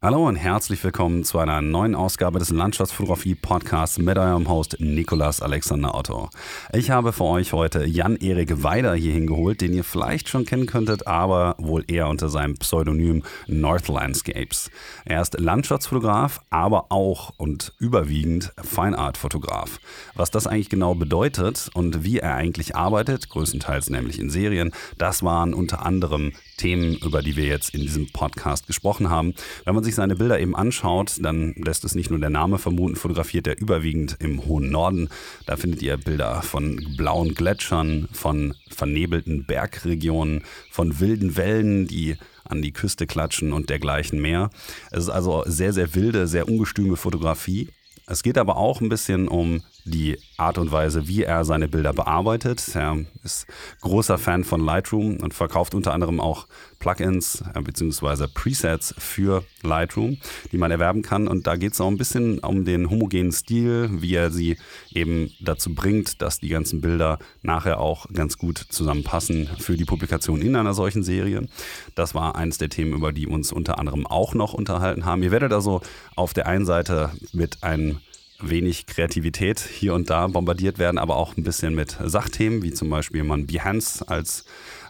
Hallo 0.00 0.28
und 0.28 0.36
herzlich 0.36 0.84
willkommen 0.84 1.24
zu 1.24 1.40
einer 1.40 1.60
neuen 1.60 1.96
Ausgabe 1.96 2.38
des 2.38 2.50
Landschaftsfotografie-Podcasts 2.50 3.98
mit 3.98 4.16
eurem 4.16 4.48
Host 4.48 4.76
Nikolas 4.78 5.42
Alexander 5.42 5.92
Otto. 5.92 6.30
Ich 6.72 6.92
habe 6.92 7.12
für 7.12 7.24
euch 7.24 7.52
heute 7.52 7.84
Jan-Erik 7.84 8.62
Weider 8.62 8.94
hier 8.94 9.12
hingeholt, 9.12 9.60
den 9.60 9.74
ihr 9.74 9.82
vielleicht 9.82 10.28
schon 10.28 10.46
kennen 10.46 10.66
könntet, 10.66 11.08
aber 11.08 11.56
wohl 11.58 11.82
eher 11.88 12.06
unter 12.06 12.28
seinem 12.28 12.54
Pseudonym 12.58 13.24
North 13.48 13.88
Landscapes. 13.88 14.70
Er 15.04 15.20
ist 15.20 15.40
Landschaftsfotograf, 15.40 16.42
aber 16.48 16.92
auch 16.92 17.32
und 17.36 17.74
überwiegend 17.80 18.52
Fine 18.62 18.96
Art 18.96 19.16
Fotograf. 19.16 19.80
Was 20.14 20.30
das 20.30 20.46
eigentlich 20.46 20.70
genau 20.70 20.94
bedeutet 20.94 21.70
und 21.74 22.04
wie 22.04 22.20
er 22.20 22.36
eigentlich 22.36 22.76
arbeitet, 22.76 23.30
größtenteils 23.30 23.90
nämlich 23.90 24.20
in 24.20 24.30
Serien, 24.30 24.70
das 24.96 25.24
waren 25.24 25.54
unter 25.54 25.84
anderem 25.84 26.34
Themen, 26.58 26.96
über 26.96 27.22
die 27.22 27.36
wir 27.36 27.46
jetzt 27.46 27.74
in 27.74 27.80
diesem 27.80 28.12
Podcast 28.12 28.66
gesprochen 28.66 29.08
haben. 29.08 29.34
Wenn 29.64 29.74
man 29.74 29.84
sich 29.84 29.94
seine 29.94 30.16
Bilder 30.16 30.38
eben 30.38 30.54
anschaut, 30.54 31.16
dann 31.22 31.54
lässt 31.56 31.84
es 31.84 31.94
nicht 31.94 32.10
nur 32.10 32.18
der 32.18 32.28
Name 32.28 32.58
vermuten, 32.58 32.96
fotografiert 32.96 33.46
er 33.46 33.58
überwiegend 33.58 34.16
im 34.20 34.44
hohen 34.44 34.70
Norden. 34.70 35.08
Da 35.46 35.56
findet 35.56 35.80
ihr 35.80 35.96
Bilder 35.96 36.42
von 36.42 36.96
blauen 36.96 37.34
Gletschern, 37.34 38.08
von 38.12 38.54
vernebelten 38.68 39.46
Bergregionen, 39.46 40.42
von 40.70 41.00
wilden 41.00 41.36
Wellen, 41.36 41.86
die 41.86 42.16
an 42.44 42.62
die 42.62 42.72
Küste 42.72 43.06
klatschen 43.06 43.52
und 43.52 43.70
dergleichen 43.70 44.20
mehr. 44.20 44.50
Es 44.90 45.04
ist 45.04 45.10
also 45.10 45.44
sehr, 45.46 45.72
sehr 45.72 45.94
wilde, 45.94 46.26
sehr 46.26 46.48
ungestüme 46.48 46.96
Fotografie. 46.96 47.68
Es 48.06 48.22
geht 48.22 48.38
aber 48.38 48.56
auch 48.56 48.80
ein 48.80 48.88
bisschen 48.88 49.28
um 49.28 49.62
die 49.88 50.18
Art 50.36 50.58
und 50.58 50.70
Weise, 50.70 51.08
wie 51.08 51.22
er 51.22 51.44
seine 51.44 51.68
Bilder 51.68 51.92
bearbeitet. 51.92 52.62
Er 52.74 53.04
ist 53.24 53.46
großer 53.80 54.18
Fan 54.18 54.44
von 54.44 54.60
Lightroom 54.64 55.18
und 55.18 55.34
verkauft 55.34 55.74
unter 55.74 55.92
anderem 55.92 56.20
auch 56.20 56.46
Plugins 56.78 57.42
äh, 57.54 57.60
bzw. 57.60 58.26
Presets 58.32 58.94
für 58.98 59.44
Lightroom, 59.62 60.18
die 60.52 60.58
man 60.58 60.70
erwerben 60.70 61.02
kann. 61.02 61.28
Und 61.28 61.46
da 61.46 61.56
geht 61.56 61.72
es 61.72 61.80
auch 61.80 61.88
ein 61.88 61.96
bisschen 61.96 62.38
um 62.38 62.64
den 62.64 62.90
homogenen 62.90 63.32
Stil, 63.32 63.90
wie 64.00 64.14
er 64.14 64.30
sie 64.30 64.58
eben 64.92 65.30
dazu 65.40 65.74
bringt, 65.74 66.22
dass 66.22 66.40
die 66.40 66.48
ganzen 66.48 66.80
Bilder 66.80 67.18
nachher 67.42 67.80
auch 67.80 68.06
ganz 68.12 68.38
gut 68.38 68.58
zusammenpassen 68.58 69.48
für 69.58 69.76
die 69.76 69.84
Publikation 69.84 70.40
in 70.40 70.56
einer 70.56 70.74
solchen 70.74 71.02
Serie. 71.02 71.46
Das 71.94 72.14
war 72.14 72.36
eines 72.36 72.58
der 72.58 72.68
Themen, 72.68 72.92
über 72.92 73.12
die 73.12 73.28
wir 73.28 73.34
uns 73.34 73.52
unter 73.52 73.78
anderem 73.78 74.06
auch 74.06 74.34
noch 74.34 74.54
unterhalten 74.54 75.04
haben. 75.04 75.22
Ihr 75.22 75.30
werdet 75.30 75.52
also 75.52 75.80
auf 76.16 76.34
der 76.34 76.46
einen 76.46 76.66
Seite 76.66 77.10
mit 77.32 77.62
einem 77.62 78.00
wenig 78.40 78.86
Kreativität 78.86 79.60
hier 79.60 79.94
und 79.94 80.10
da 80.10 80.26
bombardiert 80.26 80.78
werden, 80.78 80.98
aber 80.98 81.16
auch 81.16 81.36
ein 81.36 81.42
bisschen 81.42 81.74
mit 81.74 81.96
Sachthemen, 82.02 82.62
wie 82.62 82.72
zum 82.72 82.90
Beispiel 82.90 83.24
man 83.24 83.46
Behance 83.46 84.08
als 84.08 84.44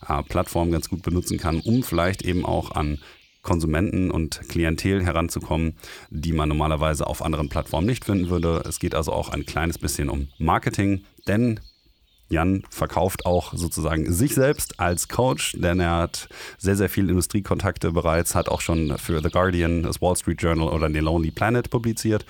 äh, 0.06 0.22
Plattform 0.22 0.70
ganz 0.70 0.88
gut 0.88 1.02
benutzen 1.02 1.38
kann, 1.38 1.60
um 1.60 1.82
vielleicht 1.82 2.22
eben 2.22 2.44
auch 2.44 2.72
an 2.72 2.98
Konsumenten 3.42 4.10
und 4.10 4.48
Klientel 4.48 5.02
heranzukommen, 5.02 5.76
die 6.10 6.32
man 6.32 6.48
normalerweise 6.48 7.06
auf 7.06 7.22
anderen 7.22 7.48
Plattformen 7.48 7.86
nicht 7.86 8.04
finden 8.04 8.28
würde. 8.28 8.62
Es 8.68 8.78
geht 8.78 8.94
also 8.94 9.12
auch 9.12 9.30
ein 9.30 9.46
kleines 9.46 9.78
bisschen 9.78 10.10
um 10.10 10.28
Marketing, 10.38 11.04
denn 11.26 11.60
Jan 12.28 12.62
verkauft 12.70 13.26
auch 13.26 13.54
sozusagen 13.54 14.12
sich 14.12 14.34
selbst 14.34 14.78
als 14.80 15.08
Coach, 15.08 15.56
denn 15.58 15.80
er 15.80 15.96
hat 15.96 16.28
sehr, 16.58 16.76
sehr 16.76 16.88
viele 16.88 17.10
Industriekontakte 17.10 17.92
bereits, 17.92 18.34
hat 18.34 18.48
auch 18.48 18.60
schon 18.60 18.96
für 18.98 19.22
The 19.22 19.30
Guardian, 19.30 19.82
das 19.82 20.02
Wall 20.02 20.16
Street 20.16 20.42
Journal 20.42 20.68
oder 20.68 20.88
den 20.88 21.04
Lonely 21.04 21.30
Planet 21.30 21.70
publiziert 21.70 22.26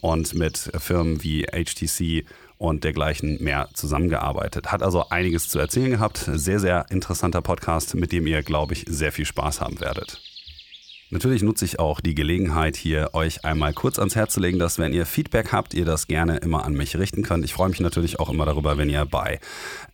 und 0.00 0.34
mit 0.34 0.70
Firmen 0.78 1.22
wie 1.22 1.44
HTC 1.44 2.26
und 2.58 2.84
dergleichen 2.84 3.42
mehr 3.42 3.68
zusammengearbeitet. 3.72 4.72
Hat 4.72 4.82
also 4.82 5.08
einiges 5.08 5.48
zu 5.48 5.58
erzählen 5.58 5.90
gehabt. 5.90 6.28
Sehr, 6.30 6.60
sehr 6.60 6.86
interessanter 6.90 7.40
Podcast, 7.40 7.94
mit 7.94 8.12
dem 8.12 8.26
ihr, 8.26 8.42
glaube 8.42 8.74
ich, 8.74 8.84
sehr 8.88 9.12
viel 9.12 9.24
Spaß 9.24 9.60
haben 9.60 9.80
werdet. 9.80 10.20
Natürlich 11.10 11.42
nutze 11.42 11.64
ich 11.64 11.78
auch 11.78 12.00
die 12.00 12.14
Gelegenheit, 12.14 12.76
hier 12.76 13.10
euch 13.14 13.42
einmal 13.42 13.72
kurz 13.72 13.98
ans 13.98 14.14
Herz 14.14 14.34
zu 14.34 14.40
legen, 14.40 14.58
dass 14.58 14.78
wenn 14.78 14.92
ihr 14.92 15.06
Feedback 15.06 15.52
habt, 15.52 15.72
ihr 15.72 15.86
das 15.86 16.06
gerne 16.06 16.36
immer 16.36 16.66
an 16.66 16.74
mich 16.74 16.96
richten 16.98 17.22
könnt. 17.22 17.46
Ich 17.46 17.54
freue 17.54 17.70
mich 17.70 17.80
natürlich 17.80 18.20
auch 18.20 18.28
immer 18.28 18.44
darüber, 18.44 18.76
wenn 18.76 18.90
ihr 18.90 19.06
bei 19.06 19.40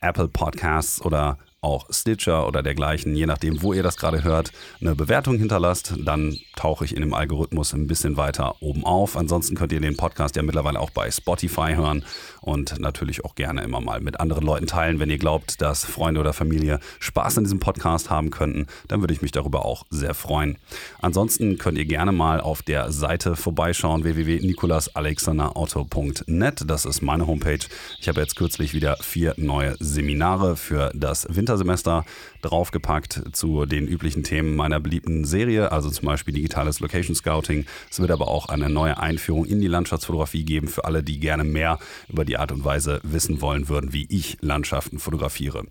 Apple 0.01 0.27
Podcasts 0.27 1.01
oder 1.01 1.39
auch 1.65 1.87
Stitcher 1.91 2.47
oder 2.47 2.63
dergleichen, 2.63 3.17
je 3.17 3.27
nachdem, 3.27 3.63
wo 3.63 3.73
ihr 3.73 3.83
das 3.83 3.97
gerade 3.97 4.23
hört, 4.23 4.53
eine 4.81 4.95
Bewertung 4.95 5.39
hinterlasst, 5.39 5.95
dann 5.99 6.39
tauche 6.57 6.85
ich 6.85 6.95
in 6.95 7.01
dem 7.01 7.15
Algorithmus 7.15 7.73
ein 7.73 7.87
bisschen 7.87 8.17
weiter 8.17 8.57
oben 8.61 8.85
auf. 8.85 9.17
Ansonsten 9.17 9.55
könnt 9.57 9.73
ihr 9.73 9.81
den 9.81 9.97
Podcast 9.97 10.37
ja 10.37 10.43
mittlerweile 10.43 10.79
auch 10.79 10.91
bei 10.91 11.11
Spotify 11.11 11.73
hören 11.75 12.05
und 12.41 12.79
natürlich 12.79 13.25
auch 13.25 13.35
gerne 13.35 13.63
immer 13.63 13.81
mal 13.81 14.01
mit 14.01 14.21
anderen 14.21 14.45
Leuten 14.45 14.67
teilen. 14.67 15.01
Wenn 15.01 15.09
ihr 15.11 15.17
glaubt, 15.19 15.63
dass 15.63 15.85
Freunde 15.85 16.21
oder 16.21 16.35
Familie 16.35 16.79
Spaß 17.01 17.39
an 17.39 17.45
diesem 17.45 17.61
Podcast 17.61 18.11
haben 18.11 18.31
könnten, 18.31 18.67
dann 18.89 19.01
würde 19.01 19.15
ich 19.15 19.23
mich 19.23 19.33
darüber 19.33 19.65
auch 19.65 19.87
sehr 19.91 20.15
freuen. 20.15 20.59
Ansonsten 21.01 21.57
könnt 21.59 21.79
ihr 21.79 21.87
gerne 21.87 22.13
mal 22.13 22.41
auf 22.41 22.63
der 22.63 22.93
Seite 22.93 23.35
vorbeischauen, 23.37 24.05
www.nikolasalexanderauto.net. 24.05 26.65
Das 26.67 26.85
ist 26.85 27.03
meine 27.03 27.27
Homepage. 27.27 27.61
Ich 27.99 28.09
habe 28.09 28.21
jetzt 28.21 28.37
kürzlich 28.37 28.75
wieder 28.75 28.99
vier 29.01 29.33
neue 29.39 29.77
Seminare 29.81 30.57
für 30.57 30.93
das 30.95 31.27
Winter 31.31 31.54
Wintersemester 31.55 32.05
draufgepackt 32.45 33.23
zu 33.33 33.67
den 33.67 33.87
üblichen 33.87 34.23
Themen 34.23 34.57
meiner 34.57 34.81
beliebten 34.81 35.25
Serie, 35.25 35.73
also 35.73 35.91
zum 35.91 36.07
Beispiel 36.07 36.35
digitales 36.35 36.81
Location 36.81 37.15
Scouting. 37.15 37.67
Es 37.91 38.01
wird 38.01 38.11
aber 38.11 38.29
auch 38.29 38.49
eine 38.49 38.69
neue 38.69 38.99
Einführung 38.99 39.45
in 39.45 39.61
die 39.61 39.67
Landschaftsfotografie 39.67 40.45
geben 40.45 40.69
für 40.69 40.85
alle, 40.85 41.03
die 41.03 41.19
gerne 41.19 41.45
mehr 41.45 41.79
über 42.09 42.25
die 42.25 42.37
Art 42.37 42.53
und 42.53 42.65
Weise 42.65 43.01
wissen 43.03 43.41
wollen 43.41 43.69
würden, 43.69 43.93
wie 43.93 44.07
ich 44.09 44.39
Landschaften 44.41 44.99
fotografiere. 44.99 45.65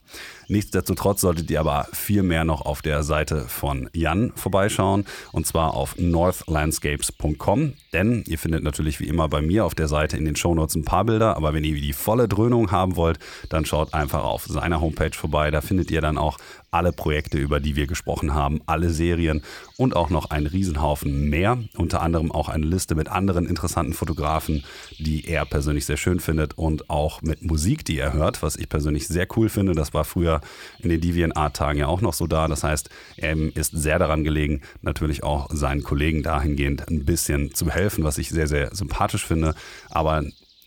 Nichtsdestotrotz 0.48 1.22
solltet 1.22 1.50
ihr 1.50 1.60
aber 1.60 1.88
viel 1.94 2.24
mehr 2.24 2.44
noch 2.44 2.62
auf 2.66 2.82
der 2.82 3.04
Seite 3.04 3.48
von 3.48 3.90
Jan 3.94 4.32
vorbeischauen 4.36 5.06
und 5.32 5.48
zwar 5.48 5.74
auf 5.74 5.98
northlandscapes.com, 5.98 7.74
denn 7.94 8.24
ihr 8.28 8.38
findet 8.38 8.64
natürlich 8.64 9.00
wie 9.00 9.08
immer 9.08 9.30
bei 9.30 9.42
mir 9.42 9.66
auf 9.66 9.76
der 9.76 9.88
Seite 9.88 10.18
in 10.18 10.26
den 10.26 10.36
Shownotes 10.36 10.76
ein 10.76 10.86
paar 10.86 11.06
Bilder, 11.06 11.38
aber 11.38 11.54
wenn 11.54 11.64
ihr 11.64 11.76
die 11.76 11.94
volle 11.94 12.28
Dröhnung 12.28 12.72
haben 12.72 12.96
wollt, 12.96 13.20
dann 13.50 13.66
schaut 13.66 13.94
einfach 13.94 14.24
auf 14.24 14.46
seiner 14.46 14.82
Homepage 14.82 15.16
vorbei. 15.16 15.52
Da 15.52 15.62
findet 15.62 15.92
ihr 15.92 16.02
dann 16.02 16.18
auch 16.18 16.38
alle 16.74 16.92
Projekte, 16.92 17.38
über 17.38 17.60
die 17.60 17.76
wir 17.76 17.88
gesprochen 17.88 18.34
haben, 18.34 18.62
alle 18.66 18.90
Serien 18.90 19.44
und 19.78 19.96
auch 19.96 20.10
noch 20.10 20.30
einen 20.30 20.48
Riesenhaufen 20.48 21.30
mehr. 21.30 21.58
Unter 21.78 22.02
anderem 22.02 22.32
auch 22.32 22.50
eine 22.50 22.66
Liste 22.66 22.96
mit 22.96 23.10
anderen 23.10 23.46
interessanten 23.46 23.94
Fotografen, 23.94 24.64
die 24.98 25.26
er 25.28 25.46
persönlich 25.46 25.86
sehr 25.86 25.98
schön 25.98 26.20
findet 26.20 26.58
und 26.58 26.90
auch 26.90 27.22
mit 27.22 27.44
Musik, 27.44 27.86
die 27.86 28.00
er 28.00 28.14
hört, 28.14 28.42
was 28.42 28.56
ich 28.56 28.70
persönlich 28.70 29.08
sehr 29.08 29.28
cool 29.36 29.50
finde. 29.50 29.74
Das 29.74 29.94
war 29.94 30.04
früher 30.04 30.42
in 30.80 30.90
den 30.90 31.02
DeviantArt-Tagen 31.02 31.80
ja 31.80 31.88
auch 31.88 32.02
noch 32.02 32.14
so 32.14 32.28
da. 32.28 32.48
Das 32.48 32.64
heißt, 32.64 32.90
er 33.18 33.36
ist 33.56 33.72
sehr 33.72 34.00
daran 34.00 34.24
gelegen, 34.24 34.62
natürlich 34.82 35.24
auch 35.24 35.50
seinen 35.52 35.84
Kollegen 35.84 36.24
dahingehend 36.24 36.88
ein 36.90 37.06
bisschen 37.06 37.54
zu 37.54 37.70
helfen, 37.70 38.04
was 38.04 38.18
ich 38.18 38.30
sehr, 38.30 38.48
sehr 38.48 38.76
sympathisch 38.76 39.26
finde. 39.26 39.56
Aber 39.90 40.24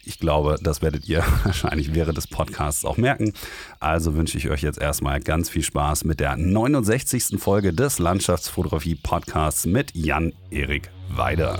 ich 0.06 0.18
glaube, 0.18 0.56
das 0.62 0.82
werdet 0.82 1.08
ihr 1.08 1.24
wahrscheinlich 1.44 1.94
während 1.94 2.16
des 2.16 2.26
Podcasts 2.26 2.84
auch 2.84 2.96
merken. 2.96 3.32
Also 3.80 4.14
wünsche 4.14 4.38
ich 4.38 4.48
euch 4.48 4.62
jetzt 4.62 4.80
erstmal 4.80 5.20
ganz 5.20 5.50
viel 5.50 5.62
Spaß 5.62 6.04
mit 6.04 6.20
der 6.20 6.36
69. 6.36 7.38
Folge 7.38 7.72
des 7.72 7.98
Landschaftsfotografie 7.98 8.94
Podcasts 8.94 9.66
mit 9.66 9.94
Jan-Erik 9.94 10.90
Weider. 11.08 11.56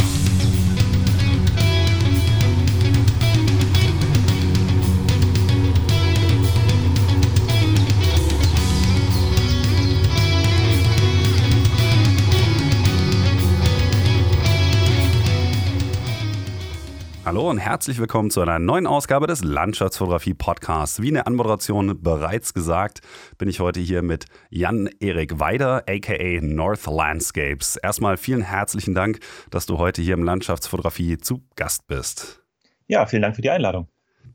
Hallo 17.37 17.51
und 17.51 17.59
herzlich 17.59 17.99
willkommen 17.99 18.31
zu 18.31 18.41
einer 18.41 18.59
neuen 18.59 18.87
Ausgabe 18.87 19.27
des 19.27 19.45
Landschaftsfotografie 19.45 20.33
Podcasts. 20.33 21.03
Wie 21.03 21.09
in 21.09 21.15
der 21.17 21.27
Anmoderation 21.27 22.01
bereits 22.03 22.55
gesagt, 22.55 23.01
bin 23.37 23.47
ich 23.47 23.61
heute 23.61 23.79
hier 23.79 24.01
mit 24.01 24.25
Jan-Erik 24.49 25.39
Weider, 25.39 25.85
aka 25.87 26.41
North 26.41 26.87
Landscapes. 26.87 27.77
Erstmal 27.77 28.17
vielen 28.17 28.41
herzlichen 28.41 28.95
Dank, 28.95 29.19
dass 29.51 29.67
du 29.67 29.77
heute 29.77 30.01
hier 30.01 30.15
im 30.15 30.25
Landschaftsfotografie 30.25 31.19
zu 31.19 31.43
Gast 31.57 31.87
bist. 31.87 32.43
Ja, 32.87 33.05
vielen 33.05 33.21
Dank 33.21 33.37
für 33.37 33.43
die 33.43 33.51
Einladung. 33.51 33.87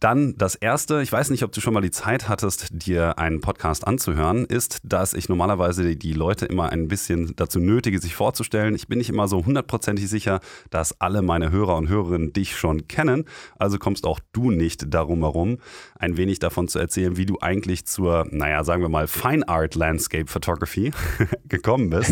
Dann 0.01 0.33
das 0.35 0.55
erste, 0.55 1.03
ich 1.03 1.11
weiß 1.11 1.29
nicht, 1.29 1.43
ob 1.43 1.51
du 1.51 1.61
schon 1.61 1.75
mal 1.75 1.81
die 1.81 1.91
Zeit 1.91 2.27
hattest, 2.27 2.69
dir 2.71 3.19
einen 3.19 3.39
Podcast 3.39 3.85
anzuhören, 3.85 4.45
ist, 4.45 4.79
dass 4.83 5.13
ich 5.13 5.29
normalerweise 5.29 5.95
die 5.95 6.13
Leute 6.13 6.47
immer 6.47 6.71
ein 6.71 6.87
bisschen 6.87 7.35
dazu 7.35 7.59
nötige, 7.59 7.99
sich 7.99 8.15
vorzustellen. 8.15 8.73
Ich 8.73 8.87
bin 8.87 8.97
nicht 8.97 9.11
immer 9.11 9.27
so 9.27 9.45
hundertprozentig 9.45 10.09
sicher, 10.09 10.39
dass 10.71 10.99
alle 10.99 11.21
meine 11.21 11.51
Hörer 11.51 11.75
und 11.75 11.87
Hörerinnen 11.87 12.33
dich 12.33 12.57
schon 12.57 12.87
kennen. 12.87 13.25
Also 13.59 13.77
kommst 13.77 14.07
auch 14.07 14.19
du 14.33 14.49
nicht 14.49 14.91
darum 14.91 15.19
herum, 15.19 15.59
ein 15.99 16.17
wenig 16.17 16.39
davon 16.39 16.67
zu 16.67 16.79
erzählen, 16.79 17.15
wie 17.15 17.27
du 17.27 17.37
eigentlich 17.39 17.85
zur, 17.85 18.25
naja, 18.31 18.63
sagen 18.63 18.81
wir 18.81 18.89
mal, 18.89 19.05
Fine 19.05 19.47
Art 19.47 19.75
Landscape 19.75 20.25
Photography 20.25 20.93
gekommen 21.47 21.91
bist. 21.91 22.11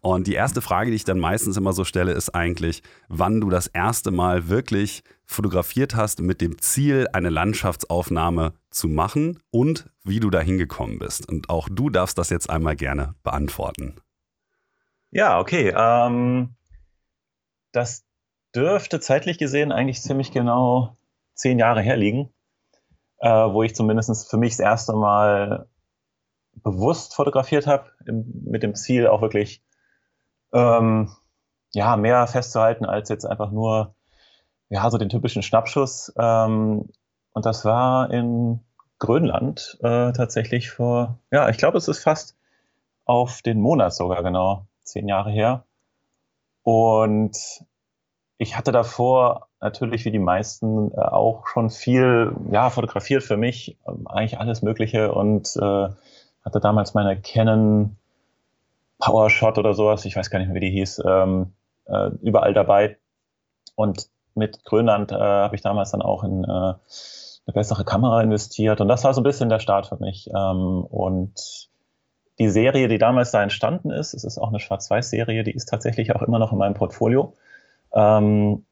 Und 0.00 0.26
die 0.26 0.34
erste 0.34 0.62
Frage, 0.62 0.90
die 0.90 0.96
ich 0.96 1.04
dann 1.04 1.20
meistens 1.20 1.56
immer 1.56 1.74
so 1.74 1.84
stelle, 1.84 2.10
ist 2.10 2.34
eigentlich, 2.34 2.82
wann 3.08 3.40
du 3.40 3.50
das 3.50 3.68
erste 3.68 4.10
Mal 4.10 4.48
wirklich 4.48 5.04
fotografiert 5.30 5.94
hast 5.94 6.20
mit 6.20 6.40
dem 6.40 6.60
Ziel, 6.60 7.06
eine 7.12 7.30
Landschaftsaufnahme 7.30 8.52
zu 8.70 8.88
machen 8.88 9.40
und 9.52 9.88
wie 10.02 10.18
du 10.18 10.28
da 10.28 10.40
hingekommen 10.40 10.98
bist. 10.98 11.28
Und 11.28 11.48
auch 11.48 11.68
du 11.70 11.88
darfst 11.88 12.18
das 12.18 12.30
jetzt 12.30 12.50
einmal 12.50 12.74
gerne 12.74 13.14
beantworten. 13.22 13.94
Ja, 15.12 15.38
okay. 15.38 15.72
Ähm, 15.76 16.56
das 17.70 18.04
dürfte 18.56 18.98
zeitlich 18.98 19.38
gesehen 19.38 19.70
eigentlich 19.70 20.02
ziemlich 20.02 20.32
genau 20.32 20.96
zehn 21.34 21.60
Jahre 21.60 21.80
herliegen, 21.80 22.32
äh, 23.18 23.28
wo 23.28 23.62
ich 23.62 23.76
zumindest 23.76 24.28
für 24.28 24.36
mich 24.36 24.54
das 24.56 24.60
erste 24.60 24.94
Mal 24.94 25.68
bewusst 26.54 27.14
fotografiert 27.14 27.68
habe, 27.68 27.88
mit 28.04 28.64
dem 28.64 28.74
Ziel 28.74 29.06
auch 29.06 29.22
wirklich 29.22 29.62
ähm, 30.52 31.14
ja, 31.72 31.96
mehr 31.96 32.26
festzuhalten 32.26 32.84
als 32.84 33.08
jetzt 33.08 33.24
einfach 33.24 33.52
nur 33.52 33.94
ja, 34.70 34.88
so 34.90 34.98
den 34.98 35.08
typischen 35.08 35.42
Schnappschuss. 35.42 36.12
Ähm, 36.18 36.88
und 37.32 37.46
das 37.46 37.64
war 37.64 38.10
in 38.10 38.60
Grönland 38.98 39.78
äh, 39.82 40.12
tatsächlich 40.12 40.70
vor, 40.70 41.18
ja, 41.30 41.48
ich 41.48 41.58
glaube, 41.58 41.78
es 41.78 41.88
ist 41.88 42.02
fast 42.02 42.36
auf 43.04 43.42
den 43.42 43.60
Monat 43.60 43.92
sogar 43.94 44.22
genau, 44.22 44.66
zehn 44.82 45.08
Jahre 45.08 45.30
her. 45.30 45.64
Und 46.62 47.36
ich 48.38 48.56
hatte 48.56 48.72
davor 48.72 49.48
natürlich 49.60 50.04
wie 50.04 50.10
die 50.10 50.18
meisten 50.18 50.92
äh, 50.92 51.00
auch 51.00 51.46
schon 51.46 51.70
viel 51.70 52.34
ja, 52.50 52.70
fotografiert 52.70 53.22
für 53.22 53.36
mich, 53.36 53.76
ähm, 53.86 54.06
eigentlich 54.06 54.38
alles 54.38 54.62
Mögliche 54.62 55.12
und 55.12 55.56
äh, 55.56 55.88
hatte 56.44 56.60
damals 56.60 56.94
meine 56.94 57.20
Canon 57.20 57.96
Powershot 58.98 59.58
oder 59.58 59.74
sowas, 59.74 60.04
ich 60.04 60.14
weiß 60.14 60.30
gar 60.30 60.38
nicht 60.38 60.48
mehr, 60.48 60.56
wie 60.56 60.66
die 60.66 60.70
hieß, 60.70 61.02
ähm, 61.06 61.52
äh, 61.86 62.10
überall 62.22 62.54
dabei. 62.54 62.98
Und 63.74 64.08
mit 64.34 64.64
Grönland 64.64 65.12
äh, 65.12 65.16
habe 65.16 65.56
ich 65.56 65.62
damals 65.62 65.90
dann 65.90 66.02
auch 66.02 66.24
in 66.24 66.44
äh, 66.44 66.48
eine 66.48 67.54
bessere 67.54 67.84
Kamera 67.84 68.22
investiert 68.22 68.80
und 68.80 68.88
das 68.88 69.04
war 69.04 69.14
so 69.14 69.20
ein 69.20 69.24
bisschen 69.24 69.48
der 69.48 69.60
Start 69.60 69.86
für 69.86 69.96
mich. 69.96 70.28
Ähm, 70.28 70.84
und 70.84 71.68
die 72.38 72.48
Serie, 72.48 72.88
die 72.88 72.98
damals 72.98 73.32
da 73.32 73.42
entstanden 73.42 73.90
ist, 73.90 74.14
es 74.14 74.24
ist 74.24 74.38
auch 74.38 74.48
eine 74.48 74.60
Schwarz-Weiß-Serie, 74.60 75.44
die 75.44 75.52
ist 75.52 75.66
tatsächlich 75.66 76.14
auch 76.14 76.22
immer 76.22 76.38
noch 76.38 76.52
in 76.52 76.58
meinem 76.58 76.74
Portfolio. 76.74 77.34
Ähm, 77.92 78.64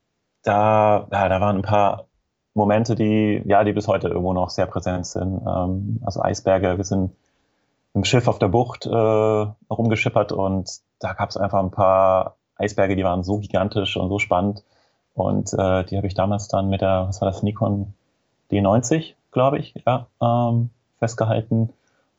da, 0.42 1.06
ja, 1.12 1.28
da 1.28 1.40
waren 1.40 1.56
ein 1.56 1.62
paar 1.62 2.06
Momente, 2.54 2.94
die, 2.94 3.42
ja, 3.44 3.64
die 3.64 3.72
bis 3.72 3.86
heute 3.86 4.08
irgendwo 4.08 4.32
noch 4.32 4.50
sehr 4.50 4.66
präsent 4.66 5.06
sind. 5.06 5.42
Ähm, 5.46 6.00
also 6.04 6.22
Eisberge, 6.22 6.76
wir 6.76 6.84
sind 6.84 7.12
im 7.94 8.04
Schiff 8.04 8.28
auf 8.28 8.38
der 8.38 8.48
Bucht 8.48 8.86
äh, 8.86 8.90
rumgeschippert 8.90 10.32
und 10.32 10.70
da 10.98 11.12
gab 11.12 11.30
es 11.30 11.36
einfach 11.36 11.60
ein 11.60 11.70
paar 11.70 12.36
Eisberge, 12.56 12.96
die 12.96 13.04
waren 13.04 13.22
so 13.22 13.38
gigantisch 13.38 13.96
und 13.96 14.08
so 14.08 14.18
spannend. 14.18 14.64
Und 15.18 15.52
äh, 15.52 15.84
die 15.84 15.96
habe 15.96 16.06
ich 16.06 16.14
damals 16.14 16.46
dann 16.46 16.68
mit 16.68 16.80
der, 16.80 17.06
was 17.08 17.20
war 17.20 17.28
das, 17.28 17.42
Nikon 17.42 17.92
D90, 18.52 19.14
glaube 19.32 19.58
ich, 19.58 19.74
ja, 19.84 20.06
ähm, 20.22 20.70
festgehalten 21.00 21.70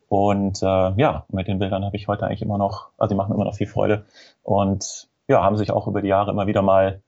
und 0.09 0.61
äh, 0.61 0.65
ja, 0.65 1.23
mit 1.29 1.47
den 1.47 1.59
Bildern 1.59 1.85
habe 1.85 1.95
ich 1.95 2.07
heute 2.07 2.25
eigentlich 2.25 2.41
immer 2.41 2.57
noch, 2.57 2.89
also 2.97 3.13
die 3.13 3.17
machen 3.17 3.33
immer 3.33 3.45
noch 3.45 3.55
viel 3.55 3.67
Freude 3.67 4.05
und 4.43 5.07
ja, 5.27 5.43
haben 5.43 5.55
sich 5.55 5.71
auch 5.71 5.87
über 5.87 6.01
die 6.01 6.09
Jahre 6.09 6.31
immer 6.31 6.47
wieder 6.47 6.61
mal 6.61 7.01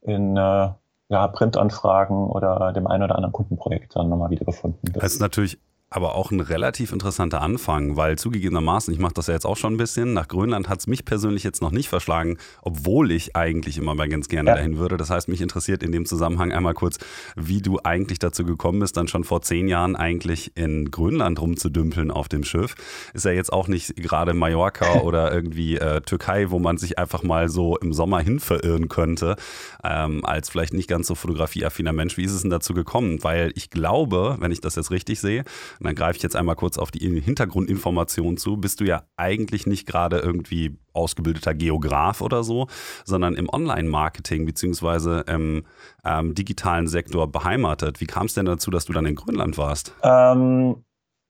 in 0.00 0.36
äh, 0.36 0.68
ja, 1.08 1.28
Printanfragen 1.28 2.28
oder 2.28 2.72
dem 2.72 2.86
einen 2.86 3.02
oder 3.02 3.16
anderen 3.16 3.32
Kundenprojekt 3.32 3.96
dann 3.96 4.08
nochmal 4.08 4.30
wieder 4.30 4.46
gefunden. 4.46 4.80
Das, 4.92 5.02
das 5.02 5.12
ist 5.14 5.20
natürlich 5.20 5.58
aber 5.94 6.16
auch 6.16 6.32
ein 6.32 6.40
relativ 6.40 6.92
interessanter 6.92 7.40
Anfang, 7.40 7.96
weil 7.96 8.18
zugegebenermaßen, 8.18 8.92
ich 8.92 8.98
mache 8.98 9.14
das 9.14 9.28
ja 9.28 9.34
jetzt 9.34 9.46
auch 9.46 9.56
schon 9.56 9.74
ein 9.74 9.76
bisschen, 9.76 10.12
nach 10.12 10.26
Grönland 10.26 10.68
hat 10.68 10.80
es 10.80 10.88
mich 10.88 11.04
persönlich 11.04 11.44
jetzt 11.44 11.62
noch 11.62 11.70
nicht 11.70 11.88
verschlagen, 11.88 12.36
obwohl 12.62 13.12
ich 13.12 13.36
eigentlich 13.36 13.78
immer 13.78 13.94
mal 13.94 14.08
ganz 14.08 14.26
gerne 14.26 14.50
ja. 14.50 14.56
dahin 14.56 14.76
würde. 14.76 14.96
Das 14.96 15.10
heißt, 15.10 15.28
mich 15.28 15.40
interessiert 15.40 15.84
in 15.84 15.92
dem 15.92 16.04
Zusammenhang 16.04 16.50
einmal 16.50 16.74
kurz, 16.74 16.98
wie 17.36 17.62
du 17.62 17.78
eigentlich 17.84 18.18
dazu 18.18 18.44
gekommen 18.44 18.80
bist, 18.80 18.96
dann 18.96 19.06
schon 19.06 19.22
vor 19.22 19.42
zehn 19.42 19.68
Jahren 19.68 19.94
eigentlich 19.94 20.56
in 20.56 20.90
Grönland 20.90 21.40
rumzudümpeln 21.40 22.10
auf 22.10 22.28
dem 22.28 22.42
Schiff. 22.42 22.74
Ist 23.12 23.24
ja 23.24 23.30
jetzt 23.30 23.52
auch 23.52 23.68
nicht 23.68 23.94
gerade 23.94 24.34
Mallorca 24.34 24.94
oder 25.02 25.32
irgendwie 25.32 25.76
äh, 25.76 26.00
Türkei, 26.00 26.50
wo 26.50 26.58
man 26.58 26.76
sich 26.76 26.98
einfach 26.98 27.22
mal 27.22 27.48
so 27.48 27.78
im 27.78 27.92
Sommer 27.92 28.18
hin 28.18 28.40
verirren 28.40 28.88
könnte, 28.88 29.36
ähm, 29.84 30.24
als 30.24 30.50
vielleicht 30.50 30.74
nicht 30.74 30.88
ganz 30.88 31.06
so 31.06 31.14
fotografieaffiner 31.14 31.92
Mensch. 31.92 32.16
Wie 32.16 32.24
ist 32.24 32.32
es 32.32 32.42
denn 32.42 32.50
dazu 32.50 32.74
gekommen? 32.74 33.22
Weil 33.22 33.52
ich 33.54 33.70
glaube, 33.70 34.38
wenn 34.40 34.50
ich 34.50 34.60
das 34.60 34.74
jetzt 34.74 34.90
richtig 34.90 35.20
sehe, 35.20 35.44
und 35.84 35.88
dann 35.88 35.96
greife 35.96 36.16
ich 36.16 36.22
jetzt 36.22 36.34
einmal 36.34 36.56
kurz 36.56 36.78
auf 36.78 36.90
die 36.90 37.20
Hintergrundinformation 37.20 38.38
zu, 38.38 38.56
bist 38.56 38.80
du 38.80 38.84
ja 38.84 39.02
eigentlich 39.18 39.66
nicht 39.66 39.86
gerade 39.86 40.18
irgendwie 40.18 40.78
ausgebildeter 40.94 41.52
Geograf 41.52 42.22
oder 42.22 42.42
so, 42.42 42.68
sondern 43.04 43.34
im 43.34 43.50
Online-Marketing 43.50 44.46
beziehungsweise 44.46 45.26
im 45.28 45.66
ähm, 46.02 46.34
digitalen 46.34 46.88
Sektor 46.88 47.30
beheimatet. 47.30 48.00
Wie 48.00 48.06
kam 48.06 48.24
es 48.24 48.32
denn 48.32 48.46
dazu, 48.46 48.70
dass 48.70 48.86
du 48.86 48.94
dann 48.94 49.04
in 49.04 49.14
Grönland 49.14 49.58
warst? 49.58 49.94
Ähm, 50.02 50.84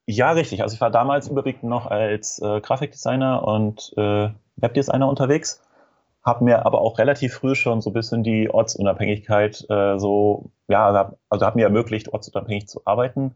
ja, 0.06 0.30
richtig. 0.30 0.62
Also 0.62 0.74
ich 0.74 0.80
war 0.80 0.92
damals 0.92 1.26
überwiegend 1.26 1.64
noch 1.64 1.86
als 1.86 2.40
äh, 2.40 2.60
Grafikdesigner 2.60 3.42
und 3.42 3.92
äh, 3.96 4.28
Webdesigner 4.54 5.08
unterwegs 5.08 5.60
habe 6.24 6.44
mir 6.44 6.64
aber 6.64 6.80
auch 6.80 6.98
relativ 6.98 7.34
früh 7.34 7.56
schon 7.56 7.82
so 7.82 7.90
ein 7.90 7.92
bisschen 7.92 8.22
die 8.22 8.48
Ortsunabhängigkeit 8.48 9.66
äh, 9.68 9.98
so, 9.98 10.52
ja, 10.68 11.12
also 11.28 11.44
habe 11.44 11.58
mir 11.58 11.64
ermöglicht, 11.64 12.08
ortsunabhängig 12.08 12.66
zu 12.66 12.80
arbeiten. 12.84 13.34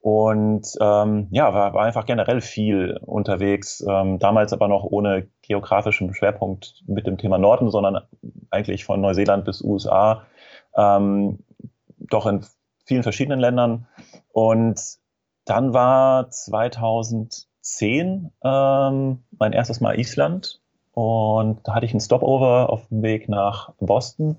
Und 0.00 0.76
ähm, 0.80 1.26
ja, 1.32 1.52
war, 1.52 1.74
war 1.74 1.84
einfach 1.84 2.06
generell 2.06 2.40
viel 2.40 3.00
unterwegs. 3.04 3.84
Ähm, 3.88 4.18
damals 4.18 4.52
aber 4.52 4.68
noch 4.68 4.84
ohne 4.84 5.28
geografischen 5.42 6.14
Schwerpunkt 6.14 6.82
mit 6.86 7.06
dem 7.06 7.18
Thema 7.18 7.38
Norden, 7.38 7.70
sondern 7.70 8.02
eigentlich 8.50 8.84
von 8.84 9.00
Neuseeland 9.00 9.44
bis 9.44 9.60
USA. 9.60 10.22
Ähm, 10.76 11.40
doch 11.98 12.26
in 12.26 12.44
vielen 12.84 13.02
verschiedenen 13.02 13.40
Ländern. 13.40 13.86
Und 14.32 14.80
dann 15.44 15.74
war 15.74 16.30
2010 16.30 18.30
ähm, 18.44 19.24
mein 19.38 19.52
erstes 19.52 19.80
Mal 19.80 19.98
Island. 19.98 20.60
Und 20.92 21.66
da 21.66 21.74
hatte 21.74 21.86
ich 21.86 21.92
einen 21.92 22.00
Stopover 22.00 22.70
auf 22.70 22.86
dem 22.88 23.02
Weg 23.02 23.28
nach 23.28 23.72
Boston. 23.80 24.38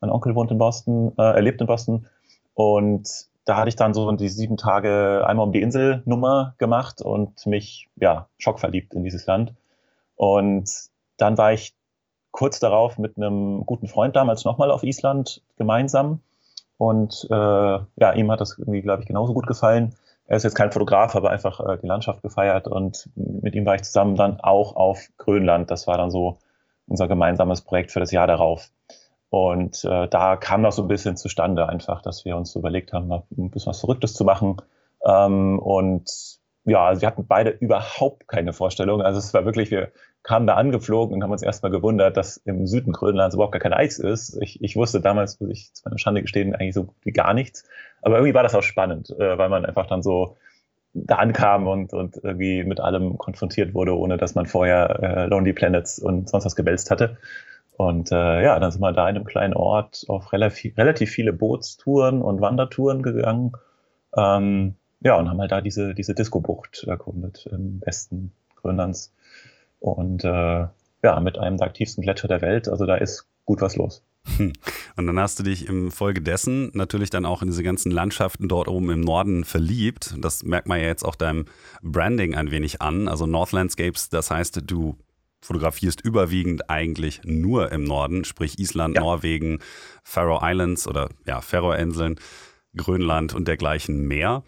Mein 0.00 0.10
Onkel 0.10 0.34
wohnt 0.34 0.50
in 0.50 0.58
Boston, 0.58 1.12
äh, 1.18 1.22
er 1.22 1.42
lebt 1.42 1.60
in 1.60 1.66
Boston. 1.66 2.06
Und 2.54 3.28
da 3.44 3.56
hatte 3.56 3.68
ich 3.68 3.76
dann 3.76 3.94
so 3.94 4.10
die 4.12 4.28
sieben 4.28 4.56
Tage 4.56 5.24
einmal 5.26 5.46
um 5.46 5.52
die 5.52 5.60
Insel 5.60 6.02
Nummer 6.06 6.54
gemacht 6.58 7.02
und 7.02 7.46
mich, 7.46 7.88
ja, 7.96 8.28
schockverliebt 8.38 8.94
in 8.94 9.04
dieses 9.04 9.26
Land. 9.26 9.54
Und 10.16 10.70
dann 11.16 11.36
war 11.36 11.52
ich 11.52 11.74
kurz 12.30 12.58
darauf 12.58 12.98
mit 12.98 13.16
einem 13.16 13.64
guten 13.66 13.86
Freund 13.86 14.16
damals 14.16 14.44
nochmal 14.44 14.70
auf 14.70 14.82
Island 14.82 15.42
gemeinsam. 15.56 16.20
Und 16.78 17.26
äh, 17.30 17.34
ja, 17.34 18.12
ihm 18.14 18.30
hat 18.30 18.40
das 18.40 18.58
irgendwie, 18.58 18.82
glaube 18.82 19.02
ich, 19.02 19.08
genauso 19.08 19.34
gut 19.34 19.46
gefallen. 19.46 19.94
Er 20.26 20.38
ist 20.38 20.42
jetzt 20.42 20.56
kein 20.56 20.72
Fotograf, 20.72 21.14
aber 21.14 21.30
einfach 21.30 21.60
äh, 21.60 21.78
die 21.78 21.86
Landschaft 21.86 22.22
gefeiert. 22.22 22.66
Und 22.66 23.08
mit 23.14 23.54
ihm 23.54 23.66
war 23.66 23.74
ich 23.74 23.82
zusammen 23.82 24.16
dann 24.16 24.40
auch 24.40 24.74
auf 24.74 25.06
Grönland. 25.18 25.70
Das 25.70 25.86
war 25.86 25.98
dann 25.98 26.10
so 26.10 26.38
unser 26.86 27.08
gemeinsames 27.08 27.60
Projekt 27.60 27.92
für 27.92 28.00
das 28.00 28.10
Jahr 28.10 28.26
darauf. 28.26 28.70
Und 29.30 29.84
äh, 29.84 30.08
da 30.08 30.36
kam 30.36 30.62
das 30.62 30.76
so 30.76 30.82
ein 30.82 30.88
bisschen 30.88 31.16
zustande 31.16 31.68
einfach, 31.68 32.02
dass 32.02 32.24
wir 32.24 32.36
uns 32.36 32.54
überlegt 32.54 32.92
haben, 32.92 33.10
ein 33.10 33.50
bisschen 33.50 33.70
was 33.70 33.80
Verrücktes 33.80 34.14
zu 34.14 34.24
machen. 34.24 34.56
Ähm, 35.04 35.58
und 35.58 36.38
ja, 36.64 36.86
also 36.86 37.02
wir 37.02 37.08
hatten 37.08 37.26
beide 37.26 37.50
überhaupt 37.50 38.26
keine 38.28 38.52
Vorstellung. 38.52 39.02
Also 39.02 39.18
es 39.18 39.34
war 39.34 39.44
wirklich, 39.44 39.70
wir 39.70 39.92
kamen 40.22 40.46
da 40.46 40.54
angeflogen 40.54 41.14
und 41.14 41.22
haben 41.22 41.30
uns 41.30 41.42
erstmal 41.42 41.70
gewundert, 41.70 42.16
dass 42.16 42.38
im 42.38 42.66
Süden 42.66 42.92
Grönlands 42.92 43.34
überhaupt 43.34 43.52
gar 43.52 43.60
kein 43.60 43.74
Eis 43.74 43.98
ist. 43.98 44.38
Ich, 44.40 44.62
ich 44.62 44.74
wusste 44.74 45.00
damals, 45.00 45.40
muss 45.40 45.50
ich 45.50 45.74
zu 45.74 45.82
meiner 45.84 45.98
Schande 45.98 46.22
gestehen, 46.22 46.54
eigentlich 46.54 46.74
so 46.74 46.94
wie 47.02 47.12
gar 47.12 47.34
nichts. 47.34 47.64
Aber 48.00 48.16
irgendwie 48.16 48.34
war 48.34 48.42
das 48.42 48.54
auch 48.54 48.62
spannend, 48.62 49.10
äh, 49.10 49.36
weil 49.36 49.50
man 49.50 49.66
einfach 49.66 49.86
dann 49.86 50.02
so 50.02 50.36
da 50.94 51.16
ankam 51.16 51.66
und, 51.66 51.92
und 51.92 52.16
irgendwie 52.22 52.64
mit 52.64 52.80
allem 52.80 53.18
konfrontiert 53.18 53.74
wurde, 53.74 53.98
ohne 53.98 54.16
dass 54.16 54.34
man 54.34 54.46
vorher 54.46 55.02
äh, 55.02 55.26
Lonely 55.26 55.52
Planets 55.52 55.98
und 55.98 56.30
sonst 56.30 56.46
was 56.46 56.56
gewälzt 56.56 56.90
hatte. 56.90 57.18
Und 57.76 58.12
äh, 58.12 58.42
ja, 58.42 58.58
dann 58.58 58.70
sind 58.70 58.80
wir 58.80 58.92
da 58.92 59.08
in 59.08 59.16
einem 59.16 59.24
kleinen 59.24 59.54
Ort 59.54 60.04
auf 60.08 60.32
relativ, 60.32 60.78
relativ 60.78 61.10
viele 61.10 61.32
Bootstouren 61.32 62.22
und 62.22 62.40
Wandertouren 62.40 63.02
gegangen. 63.02 63.52
Ähm, 64.16 64.76
ja, 65.00 65.16
und 65.16 65.28
haben 65.28 65.40
halt 65.40 65.52
da 65.52 65.60
diese, 65.60 65.94
diese 65.94 66.14
Disco-Bucht 66.14 66.84
erkundet 66.84 67.46
im 67.50 67.80
Westen 67.84 68.32
Grönlands. 68.56 69.12
Und 69.80 70.24
äh, 70.24 70.66
ja, 71.02 71.20
mit 71.20 71.36
einem 71.38 71.56
der 71.56 71.66
aktivsten 71.66 72.02
Gletscher 72.02 72.28
der 72.28 72.40
Welt. 72.42 72.68
Also 72.68 72.86
da 72.86 72.94
ist 72.94 73.26
gut 73.44 73.60
was 73.60 73.76
los. 73.76 74.02
Hm. 74.36 74.52
Und 74.96 75.06
dann 75.06 75.18
hast 75.18 75.38
du 75.38 75.42
dich 75.42 75.68
im 75.68 75.90
Folge 75.90 76.22
dessen 76.22 76.70
natürlich 76.72 77.10
dann 77.10 77.26
auch 77.26 77.42
in 77.42 77.48
diese 77.48 77.62
ganzen 77.62 77.90
Landschaften 77.90 78.48
dort 78.48 78.68
oben 78.68 78.90
im 78.90 79.00
Norden 79.00 79.44
verliebt. 79.44 80.14
Das 80.18 80.44
merkt 80.44 80.68
man 80.68 80.80
ja 80.80 80.86
jetzt 80.86 81.04
auch 81.04 81.16
deinem 81.16 81.44
Branding 81.82 82.34
ein 82.34 82.50
wenig 82.50 82.80
an. 82.80 83.08
Also 83.08 83.26
North 83.26 83.52
Landscapes, 83.52 84.08
das 84.08 84.30
heißt, 84.30 84.62
du 84.64 84.96
fotografierst 85.44 86.00
überwiegend 86.00 86.70
eigentlich 86.70 87.20
nur 87.24 87.70
im 87.70 87.84
Norden, 87.84 88.24
sprich 88.24 88.58
Island, 88.58 88.96
ja. 88.96 89.02
Norwegen, 89.02 89.58
Faroe 90.02 90.40
Islands 90.42 90.88
oder 90.88 91.10
ja, 91.26 91.40
Faroe-Inseln, 91.40 92.16
Grönland 92.76 93.34
und 93.34 93.46
dergleichen 93.46 94.06
mehr. 94.08 94.42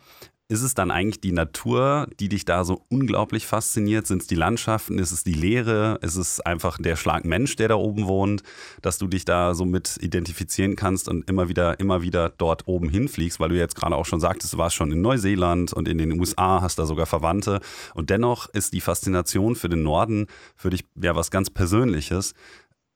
Ist 0.49 0.63
es 0.63 0.75
dann 0.75 0.93
eigentlich 0.93 1.21
die 1.21 1.33
Natur, 1.33 2.07
die 2.21 2.29
dich 2.29 2.45
da 2.45 2.63
so 2.63 2.85
unglaublich 2.89 3.47
fasziniert? 3.47 4.07
Sind 4.07 4.23
es 4.23 4.29
die 4.29 4.37
Landschaften? 4.37 5.01
Ist 5.01 5.11
es 5.11 5.25
die 5.25 5.33
Leere? 5.33 5.99
Ist 6.03 6.15
es 6.15 6.39
einfach 6.39 6.79
der 6.79 6.95
Schlag 6.95 7.25
Mensch, 7.25 7.57
der 7.57 7.67
da 7.67 7.75
oben 7.75 8.07
wohnt, 8.07 8.45
dass 8.81 8.99
du 8.99 9.09
dich 9.09 9.25
da 9.25 9.55
so 9.55 9.65
mit 9.65 9.99
identifizieren 10.01 10.77
kannst 10.77 11.09
und 11.09 11.29
immer 11.29 11.49
wieder, 11.49 11.81
immer 11.81 12.03
wieder 12.03 12.29
dort 12.29 12.69
oben 12.69 12.89
hinfliegst, 12.89 13.41
weil 13.41 13.49
du 13.49 13.57
jetzt 13.57 13.75
gerade 13.75 13.97
auch 13.97 14.07
schon 14.07 14.21
sagtest, 14.21 14.53
du 14.53 14.59
warst 14.59 14.77
schon 14.77 14.93
in 14.93 15.03
Neuseeland 15.03 15.73
und 15.73 15.89
in 15.89 15.99
den 15.99 16.13
USA, 16.13 16.63
hast 16.63 16.79
da 16.79 16.87
sogar 16.87 17.07
Verwandte. 17.07 17.59
Und 17.95 18.11
dennoch 18.11 18.49
ist 18.51 18.73
die 18.73 18.81
Faszination 18.81 19.57
für 19.57 19.69
den 19.69 19.83
Norden 19.83 20.29
für 20.55 20.71
dich 20.71 20.85
ja 20.95 21.17
was 21.17 21.33
ganz 21.33 21.51
Persönliches. 21.51 22.35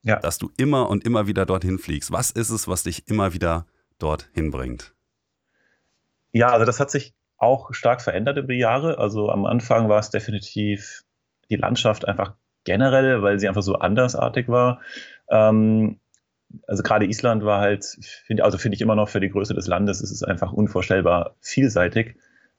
ja. 0.02 0.20
dass 0.20 0.38
du 0.38 0.50
immer 0.56 0.88
und 0.88 1.04
immer 1.04 1.26
wieder 1.26 1.46
dorthin 1.46 1.80
fliegst. 1.80 2.12
Was 2.12 2.30
ist 2.30 2.50
es, 2.50 2.68
was 2.68 2.84
dich 2.84 3.08
immer 3.08 3.34
wieder 3.34 3.66
dorthin 3.98 4.52
bringt? 4.52 4.94
Ja, 6.32 6.50
also 6.50 6.64
das 6.64 6.78
hat 6.78 6.92
sich 6.92 7.12
auch 7.40 7.72
stark 7.72 8.02
verändert 8.02 8.36
über 8.36 8.52
die 8.52 8.60
Jahre. 8.60 8.98
Also 8.98 9.30
am 9.30 9.46
Anfang 9.46 9.88
war 9.88 9.98
es 9.98 10.10
definitiv 10.10 11.02
die 11.50 11.56
Landschaft 11.56 12.06
einfach 12.06 12.34
generell, 12.64 13.22
weil 13.22 13.40
sie 13.40 13.48
einfach 13.48 13.62
so 13.62 13.76
andersartig 13.76 14.48
war. 14.48 14.80
Ähm, 15.28 15.98
also 16.66 16.82
gerade 16.82 17.06
Island 17.06 17.44
war 17.44 17.60
halt, 17.60 17.84
find, 18.26 18.42
also 18.42 18.58
finde 18.58 18.76
ich 18.76 18.82
immer 18.82 18.94
noch 18.94 19.08
für 19.08 19.20
die 19.20 19.30
Größe 19.30 19.54
des 19.54 19.66
Landes, 19.66 20.00
ist 20.00 20.10
es 20.10 20.22
einfach 20.22 20.52
unvorstellbar 20.52 21.36
vielseitig. 21.40 22.16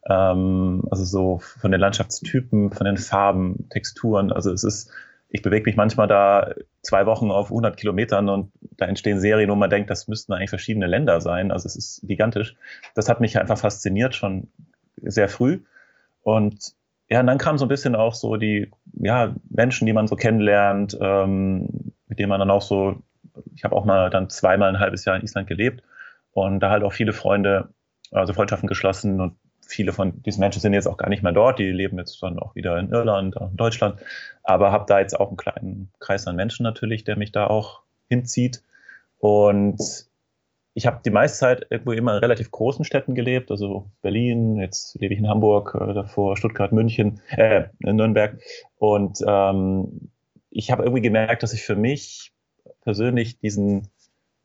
Ähm, 0.09 0.83
also 0.89 1.03
so 1.03 1.39
von 1.39 1.71
den 1.71 1.79
Landschaftstypen, 1.79 2.71
von 2.71 2.85
den 2.85 2.97
Farben, 2.97 3.69
Texturen. 3.69 4.31
Also 4.31 4.51
es 4.51 4.63
ist, 4.63 4.89
ich 5.29 5.43
bewege 5.43 5.65
mich 5.65 5.75
manchmal 5.75 6.07
da 6.07 6.55
zwei 6.81 7.05
Wochen 7.05 7.29
auf 7.29 7.47
100 7.47 7.77
Kilometern 7.77 8.29
und 8.29 8.51
da 8.77 8.85
entstehen 8.87 9.19
Serien, 9.19 9.49
wo 9.51 9.55
man 9.55 9.69
denkt, 9.69 9.89
das 9.91 10.07
müssten 10.07 10.33
eigentlich 10.33 10.49
verschiedene 10.49 10.87
Länder 10.87 11.21
sein. 11.21 11.51
Also 11.51 11.67
es 11.67 11.75
ist 11.75 12.01
gigantisch. 12.07 12.55
Das 12.95 13.09
hat 13.09 13.21
mich 13.21 13.37
einfach 13.37 13.59
fasziniert 13.59 14.15
schon 14.15 14.47
sehr 15.03 15.29
früh. 15.29 15.61
Und 16.23 16.73
ja, 17.09 17.19
und 17.19 17.27
dann 17.27 17.37
kam 17.37 17.57
so 17.57 17.65
ein 17.65 17.69
bisschen 17.69 17.95
auch 17.95 18.13
so 18.13 18.37
die 18.37 18.71
ja, 18.93 19.35
Menschen, 19.49 19.85
die 19.85 19.93
man 19.93 20.07
so 20.07 20.15
kennenlernt, 20.15 20.97
ähm, 21.01 21.93
mit 22.07 22.19
denen 22.19 22.29
man 22.29 22.39
dann 22.39 22.51
auch 22.51 22.61
so, 22.61 23.01
ich 23.55 23.63
habe 23.63 23.75
auch 23.75 23.85
mal 23.85 24.09
dann 24.09 24.29
zweimal 24.29 24.69
ein 24.69 24.79
halbes 24.79 25.05
Jahr 25.05 25.15
in 25.15 25.23
Island 25.23 25.47
gelebt 25.47 25.83
und 26.31 26.59
da 26.59 26.69
halt 26.69 26.83
auch 26.83 26.93
viele 26.93 27.13
Freunde, 27.13 27.69
also 28.11 28.33
Freundschaften 28.33 28.67
geschlossen 28.67 29.19
und 29.19 29.35
viele 29.59 29.93
von 29.93 30.21
diesen 30.23 30.41
Menschen 30.41 30.61
sind 30.61 30.73
jetzt 30.73 30.87
auch 30.87 30.97
gar 30.97 31.09
nicht 31.09 31.23
mehr 31.23 31.31
dort, 31.31 31.59
die 31.59 31.71
leben 31.71 31.97
jetzt 31.97 32.21
dann 32.21 32.39
auch 32.39 32.55
wieder 32.55 32.77
in 32.77 32.89
Irland, 32.89 33.35
in 33.35 33.57
Deutschland, 33.57 33.99
aber 34.43 34.71
habe 34.71 34.85
da 34.87 34.99
jetzt 34.99 35.19
auch 35.19 35.29
einen 35.29 35.37
kleinen 35.37 35.91
Kreis 35.99 36.27
an 36.27 36.35
Menschen 36.35 36.63
natürlich, 36.63 37.03
der 37.03 37.17
mich 37.17 37.31
da 37.31 37.47
auch 37.47 37.81
hinzieht 38.09 38.63
und 39.19 39.79
ich 40.73 40.87
habe 40.87 41.01
die 41.03 41.09
meiste 41.09 41.39
Zeit 41.39 41.67
irgendwo 41.69 41.91
immer 41.91 42.13
in 42.13 42.19
relativ 42.19 42.51
großen 42.51 42.85
Städten 42.85 43.13
gelebt, 43.13 43.51
also 43.51 43.91
Berlin, 44.01 44.57
jetzt 44.57 44.95
lebe 44.99 45.13
ich 45.13 45.19
in 45.19 45.27
Hamburg, 45.27 45.75
äh, 45.79 45.93
davor 45.93 46.37
Stuttgart, 46.37 46.71
München, 46.71 47.21
äh, 47.29 47.65
in 47.79 47.97
Nürnberg. 47.97 48.39
Und 48.77 49.19
ähm, 49.27 50.11
ich 50.49 50.71
habe 50.71 50.83
irgendwie 50.83 51.01
gemerkt, 51.01 51.43
dass 51.43 51.53
ich 51.53 51.63
für 51.63 51.75
mich 51.75 52.31
persönlich 52.81 53.39
diesen 53.39 53.89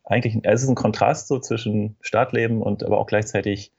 eigentlich, 0.05 0.39
es 0.45 0.63
ist 0.63 0.69
ein 0.69 0.77
Kontrast 0.77 1.27
so 1.29 1.41
zwischen 1.41 1.97
Stadtleben 2.01 2.63
und 2.63 2.85
aber 2.85 2.99
auch 2.99 3.07
gleichzeitig 3.07 3.73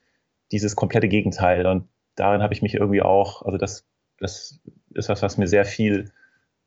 dieses 0.51 0.75
komplette 0.75 1.07
Gegenteil. 1.07 1.65
Und 1.65 1.87
darin 2.15 2.41
habe 2.41 2.53
ich 2.53 2.61
mich 2.61 2.75
irgendwie 2.75 3.01
auch, 3.01 3.43
also 3.43 3.57
das, 3.57 3.85
das 4.19 4.59
ist 4.93 5.09
was, 5.09 5.21
was 5.21 5.37
mir 5.37 5.47
sehr 5.47 5.63
viel 5.63 6.11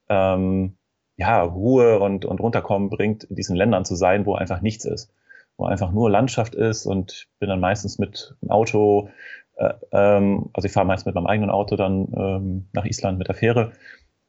ähm, 0.08 0.76
ja, 1.16 1.42
Ruhe 1.42 2.00
und, 2.00 2.24
und 2.24 2.40
Runterkommen 2.40 2.88
bringt, 2.88 3.24
in 3.24 3.36
diesen 3.36 3.54
Ländern 3.54 3.84
zu 3.84 3.94
sein, 3.96 4.24
wo 4.24 4.34
einfach 4.34 4.62
nichts 4.62 4.86
ist 4.86 5.12
wo 5.60 5.66
einfach 5.66 5.92
nur 5.92 6.10
Landschaft 6.10 6.54
ist 6.54 6.86
und 6.86 7.28
bin 7.38 7.48
dann 7.48 7.60
meistens 7.60 7.98
mit 7.98 8.34
dem 8.42 8.50
Auto, 8.50 9.10
äh, 9.56 9.74
ähm, 9.92 10.48
also 10.54 10.66
ich 10.66 10.72
fahre 10.72 10.86
meist 10.86 11.06
mit 11.06 11.14
meinem 11.14 11.26
eigenen 11.26 11.50
Auto 11.50 11.76
dann 11.76 12.08
ähm, 12.16 12.68
nach 12.72 12.86
Island 12.86 13.18
mit 13.18 13.28
der 13.28 13.34
Fähre 13.34 13.72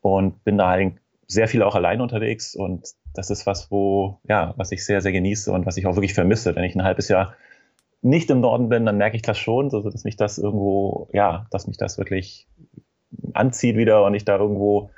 und 0.01 0.43
bin 0.43 0.57
da 0.57 0.67
halt 0.67 0.95
sehr 1.27 1.47
viel 1.47 1.63
auch 1.63 1.75
allein 1.75 2.01
unterwegs 2.01 2.55
und 2.55 2.89
das 3.13 3.29
ist 3.29 3.45
was, 3.45 3.71
wo, 3.71 4.19
ja, 4.27 4.53
was 4.57 4.71
ich 4.71 4.85
sehr, 4.85 5.01
sehr 5.01 5.13
genieße 5.13 5.51
und 5.51 5.65
was 5.65 5.77
ich 5.77 5.87
auch 5.87 5.95
wirklich 5.95 6.13
vermisse. 6.13 6.55
Wenn 6.55 6.65
ich 6.65 6.75
ein 6.75 6.83
halbes 6.83 7.07
Jahr 7.07 7.35
nicht 8.01 8.29
im 8.29 8.41
Norden 8.41 8.67
bin, 8.69 8.85
dann 8.85 8.97
merke 8.97 9.15
ich 9.15 9.21
das 9.21 9.37
schon, 9.37 9.65
also 9.65 9.89
dass 9.89 10.03
mich 10.03 10.17
das 10.17 10.37
irgendwo, 10.37 11.09
ja, 11.13 11.47
dass 11.51 11.67
mich 11.67 11.77
das 11.77 11.97
wirklich 11.97 12.47
anzieht 13.33 13.77
wieder 13.77 14.03
und 14.03 14.13
ich 14.13 14.25
da 14.25 14.37
irgendwo, 14.37 14.91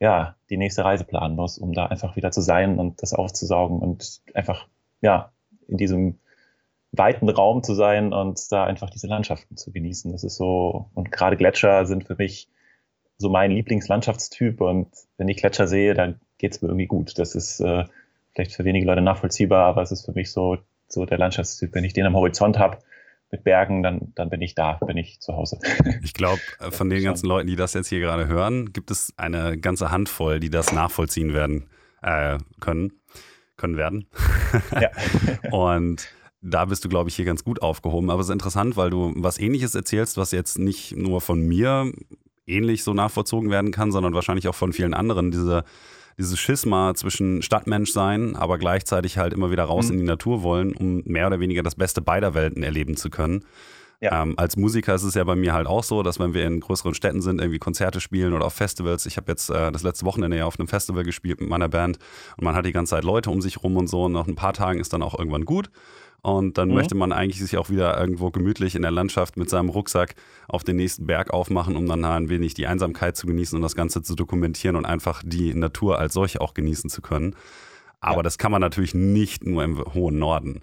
ja, 0.00 0.36
die 0.48 0.56
nächste 0.56 0.84
Reise 0.84 1.04
planen 1.04 1.36
muss, 1.36 1.58
um 1.58 1.72
da 1.72 1.86
einfach 1.86 2.16
wieder 2.16 2.30
zu 2.30 2.40
sein 2.40 2.78
und 2.78 3.02
das 3.02 3.12
aufzusaugen 3.12 3.78
und 3.78 4.20
einfach, 4.34 4.66
ja, 5.02 5.32
in 5.68 5.76
diesem 5.76 6.18
weiten 6.92 7.28
Raum 7.28 7.62
zu 7.62 7.74
sein 7.74 8.12
und 8.12 8.40
da 8.50 8.64
einfach 8.64 8.90
diese 8.90 9.06
Landschaften 9.06 9.56
zu 9.56 9.72
genießen. 9.72 10.12
Das 10.12 10.24
ist 10.24 10.36
so, 10.36 10.90
und 10.94 11.12
gerade 11.12 11.36
Gletscher 11.36 11.86
sind 11.86 12.04
für 12.04 12.16
mich 12.16 12.48
so 13.18 13.28
mein 13.28 13.50
Lieblingslandschaftstyp 13.50 14.60
und 14.60 14.88
wenn 15.16 15.28
ich 15.28 15.38
Gletscher 15.38 15.66
sehe, 15.66 15.94
dann 15.94 16.20
geht 16.38 16.52
es 16.52 16.62
mir 16.62 16.68
irgendwie 16.68 16.86
gut. 16.86 17.18
Das 17.18 17.34
ist 17.34 17.60
äh, 17.60 17.84
vielleicht 18.34 18.52
für 18.52 18.64
wenige 18.64 18.86
Leute 18.86 19.00
nachvollziehbar, 19.00 19.66
aber 19.66 19.82
es 19.82 19.92
ist 19.92 20.04
für 20.04 20.12
mich 20.12 20.30
so, 20.30 20.58
so 20.88 21.06
der 21.06 21.18
Landschaftstyp. 21.18 21.74
Wenn 21.74 21.84
ich 21.84 21.92
den 21.92 22.06
am 22.06 22.14
Horizont 22.14 22.58
habe, 22.58 22.78
mit 23.32 23.42
Bergen, 23.42 23.82
dann, 23.82 24.12
dann 24.14 24.30
bin 24.30 24.40
ich 24.40 24.54
da, 24.54 24.74
bin 24.74 24.96
ich 24.96 25.20
zu 25.20 25.34
Hause. 25.34 25.58
Ich 26.04 26.14
glaube, 26.14 26.40
äh, 26.60 26.70
von 26.70 26.88
den 26.88 27.02
ganzen 27.02 27.26
Leuten, 27.26 27.48
die 27.48 27.56
das 27.56 27.74
jetzt 27.74 27.88
hier 27.88 27.98
gerade 27.98 28.28
hören, 28.28 28.72
gibt 28.72 28.92
es 28.92 29.12
eine 29.16 29.58
ganze 29.58 29.90
Handvoll, 29.90 30.38
die 30.38 30.50
das 30.50 30.72
nachvollziehen 30.72 31.34
werden 31.34 31.68
äh, 32.02 32.38
können 32.60 32.92
können 33.56 33.76
werden. 33.76 34.06
Ja. 34.80 34.90
und 35.50 36.08
da 36.40 36.64
bist 36.64 36.84
du, 36.84 36.88
glaube 36.88 37.10
ich, 37.10 37.16
hier 37.16 37.24
ganz 37.24 37.44
gut 37.44 37.60
aufgehoben. 37.60 38.10
Aber 38.10 38.20
es 38.20 38.28
ist 38.28 38.32
interessant, 38.32 38.76
weil 38.76 38.90
du 38.90 39.12
was 39.16 39.38
Ähnliches 39.38 39.74
erzählst, 39.74 40.16
was 40.16 40.30
jetzt 40.30 40.58
nicht 40.58 40.96
nur 40.96 41.20
von 41.20 41.40
mir 41.40 41.92
ähnlich 42.46 42.84
so 42.84 42.94
nachvollzogen 42.94 43.50
werden 43.50 43.72
kann, 43.72 43.90
sondern 43.90 44.14
wahrscheinlich 44.14 44.48
auch 44.48 44.54
von 44.54 44.72
vielen 44.72 44.94
anderen. 44.94 45.30
Diese, 45.30 45.64
dieses 46.18 46.38
Schisma 46.38 46.94
zwischen 46.94 47.42
Stadtmensch 47.42 47.90
sein, 47.90 48.36
aber 48.36 48.58
gleichzeitig 48.58 49.18
halt 49.18 49.32
immer 49.32 49.50
wieder 49.50 49.64
raus 49.64 49.86
mhm. 49.86 49.92
in 49.92 49.98
die 49.98 50.06
Natur 50.06 50.42
wollen, 50.42 50.74
um 50.74 51.02
mehr 51.04 51.26
oder 51.26 51.40
weniger 51.40 51.62
das 51.62 51.74
Beste 51.74 52.00
beider 52.00 52.34
Welten 52.34 52.62
erleben 52.62 52.96
zu 52.96 53.10
können. 53.10 53.44
Ja. 54.00 54.22
Ähm, 54.22 54.34
als 54.36 54.56
Musiker 54.56 54.94
ist 54.94 55.04
es 55.04 55.14
ja 55.14 55.24
bei 55.24 55.36
mir 55.36 55.54
halt 55.54 55.66
auch 55.66 55.82
so, 55.82 56.02
dass 56.02 56.18
wenn 56.18 56.34
wir 56.34 56.44
in 56.44 56.60
größeren 56.60 56.94
Städten 56.94 57.22
sind, 57.22 57.40
irgendwie 57.40 57.58
Konzerte 57.58 58.00
spielen 58.00 58.34
oder 58.34 58.44
auf 58.44 58.52
Festivals. 58.52 59.06
Ich 59.06 59.16
habe 59.16 59.32
jetzt 59.32 59.48
äh, 59.50 59.72
das 59.72 59.82
letzte 59.82 60.04
Wochenende 60.04 60.36
ja 60.36 60.44
auf 60.44 60.58
einem 60.58 60.68
Festival 60.68 61.02
gespielt 61.02 61.40
mit 61.40 61.48
meiner 61.48 61.68
Band 61.68 61.98
und 62.36 62.44
man 62.44 62.54
hat 62.54 62.66
die 62.66 62.72
ganze 62.72 62.90
Zeit 62.90 63.04
Leute 63.04 63.30
um 63.30 63.40
sich 63.40 63.62
rum 63.62 63.76
und 63.76 63.88
so. 63.88 64.04
Und 64.04 64.12
nach 64.12 64.26
ein 64.26 64.34
paar 64.34 64.52
Tagen 64.52 64.80
ist 64.80 64.92
dann 64.92 65.02
auch 65.02 65.18
irgendwann 65.18 65.44
gut. 65.44 65.70
Und 66.22 66.58
dann 66.58 66.68
mhm. 66.68 66.74
möchte 66.74 66.94
man 66.94 67.12
eigentlich 67.12 67.40
sich 67.40 67.56
auch 67.56 67.70
wieder 67.70 67.98
irgendwo 67.98 68.30
gemütlich 68.30 68.74
in 68.74 68.82
der 68.82 68.90
Landschaft 68.90 69.36
mit 69.36 69.48
seinem 69.48 69.68
Rucksack 69.68 70.16
auf 70.48 70.64
den 70.64 70.76
nächsten 70.76 71.06
Berg 71.06 71.30
aufmachen, 71.30 71.76
um 71.76 71.86
dann 71.86 72.04
ein 72.04 72.28
wenig 72.28 72.54
die 72.54 72.66
Einsamkeit 72.66 73.16
zu 73.16 73.26
genießen 73.26 73.56
und 73.56 73.62
das 73.62 73.76
Ganze 73.76 74.02
zu 74.02 74.14
dokumentieren 74.14 74.76
und 74.76 74.86
einfach 74.86 75.22
die 75.24 75.54
Natur 75.54 75.98
als 75.98 76.14
solche 76.14 76.40
auch 76.40 76.52
genießen 76.52 76.90
zu 76.90 77.00
können. 77.00 77.36
Aber 78.00 78.16
ja. 78.16 78.22
das 78.22 78.38
kann 78.38 78.50
man 78.52 78.60
natürlich 78.60 78.94
nicht 78.94 79.46
nur 79.46 79.62
im 79.62 79.78
hohen 79.94 80.18
Norden. 80.18 80.62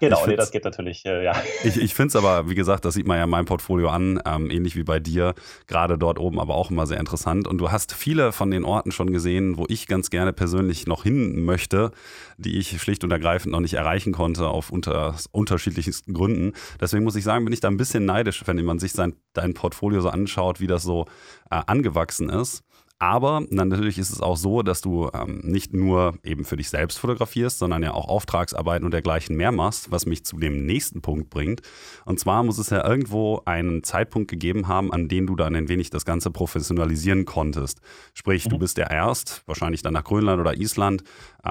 Genau, 0.00 0.26
nee, 0.26 0.36
das 0.36 0.50
geht 0.50 0.64
natürlich, 0.64 1.04
äh, 1.04 1.22
ja. 1.22 1.34
Ich, 1.64 1.76
ich 1.76 1.94
finde 1.94 2.08
es 2.08 2.16
aber, 2.16 2.48
wie 2.48 2.54
gesagt, 2.54 2.86
das 2.86 2.94
sieht 2.94 3.06
man 3.06 3.18
ja 3.18 3.24
in 3.24 3.30
meinem 3.30 3.44
Portfolio 3.44 3.90
an, 3.90 4.20
ähm, 4.24 4.50
ähnlich 4.50 4.74
wie 4.74 4.84
bei 4.84 5.00
dir, 5.00 5.34
gerade 5.66 5.98
dort 5.98 6.18
oben, 6.18 6.40
aber 6.40 6.54
auch 6.54 6.70
immer 6.70 6.86
sehr 6.86 6.98
interessant. 6.98 7.46
Und 7.46 7.58
du 7.58 7.70
hast 7.70 7.92
viele 7.92 8.32
von 8.32 8.50
den 8.50 8.64
Orten 8.64 8.92
schon 8.92 9.12
gesehen, 9.12 9.58
wo 9.58 9.66
ich 9.68 9.86
ganz 9.86 10.08
gerne 10.08 10.32
persönlich 10.32 10.86
noch 10.86 11.02
hin 11.02 11.44
möchte, 11.44 11.90
die 12.38 12.58
ich 12.58 12.80
schlicht 12.80 13.04
und 13.04 13.10
ergreifend 13.10 13.52
noch 13.52 13.60
nicht 13.60 13.74
erreichen 13.74 14.12
konnte, 14.12 14.48
auf 14.48 14.70
unter, 14.70 15.14
unterschiedlichsten 15.30 16.14
Gründen. 16.14 16.54
Deswegen 16.80 17.04
muss 17.04 17.16
ich 17.16 17.24
sagen, 17.24 17.44
bin 17.44 17.52
ich 17.52 17.60
da 17.60 17.68
ein 17.68 17.76
bisschen 17.76 18.06
neidisch, 18.06 18.42
wenn 18.46 18.64
man 18.64 18.78
sich 18.78 18.92
sein, 18.92 19.14
dein 19.34 19.52
Portfolio 19.52 20.00
so 20.00 20.08
anschaut, 20.08 20.58
wie 20.60 20.66
das 20.66 20.82
so 20.82 21.04
äh, 21.50 21.60
angewachsen 21.66 22.30
ist. 22.30 22.62
Aber 22.98 23.42
natürlich 23.50 23.98
ist 23.98 24.10
es 24.10 24.22
auch 24.22 24.38
so, 24.38 24.62
dass 24.62 24.80
du 24.80 25.10
ähm, 25.12 25.40
nicht 25.42 25.74
nur 25.74 26.14
eben 26.22 26.46
für 26.46 26.56
dich 26.56 26.70
selbst 26.70 26.98
fotografierst, 26.98 27.58
sondern 27.58 27.82
ja 27.82 27.92
auch 27.92 28.08
Auftragsarbeiten 28.08 28.86
und 28.86 28.92
dergleichen 28.92 29.36
mehr 29.36 29.52
machst, 29.52 29.90
was 29.90 30.06
mich 30.06 30.24
zu 30.24 30.38
dem 30.38 30.64
nächsten 30.64 31.02
Punkt 31.02 31.28
bringt. 31.28 31.60
Und 32.06 32.18
zwar 32.18 32.42
muss 32.42 32.56
es 32.56 32.70
ja 32.70 32.88
irgendwo 32.88 33.42
einen 33.44 33.82
Zeitpunkt 33.82 34.30
gegeben 34.30 34.66
haben, 34.66 34.92
an 34.92 35.08
dem 35.08 35.26
du 35.26 35.36
dann 35.36 35.54
ein 35.54 35.68
wenig 35.68 35.90
das 35.90 36.06
Ganze 36.06 36.30
professionalisieren 36.30 37.26
konntest. 37.26 37.82
Sprich, 38.14 38.46
mhm. 38.46 38.50
du 38.50 38.58
bist 38.58 38.78
ja 38.78 38.90
erst, 38.90 39.42
wahrscheinlich 39.46 39.82
dann 39.82 39.92
nach 39.92 40.04
Grönland 40.04 40.40
oder 40.40 40.56
Island, 40.56 41.02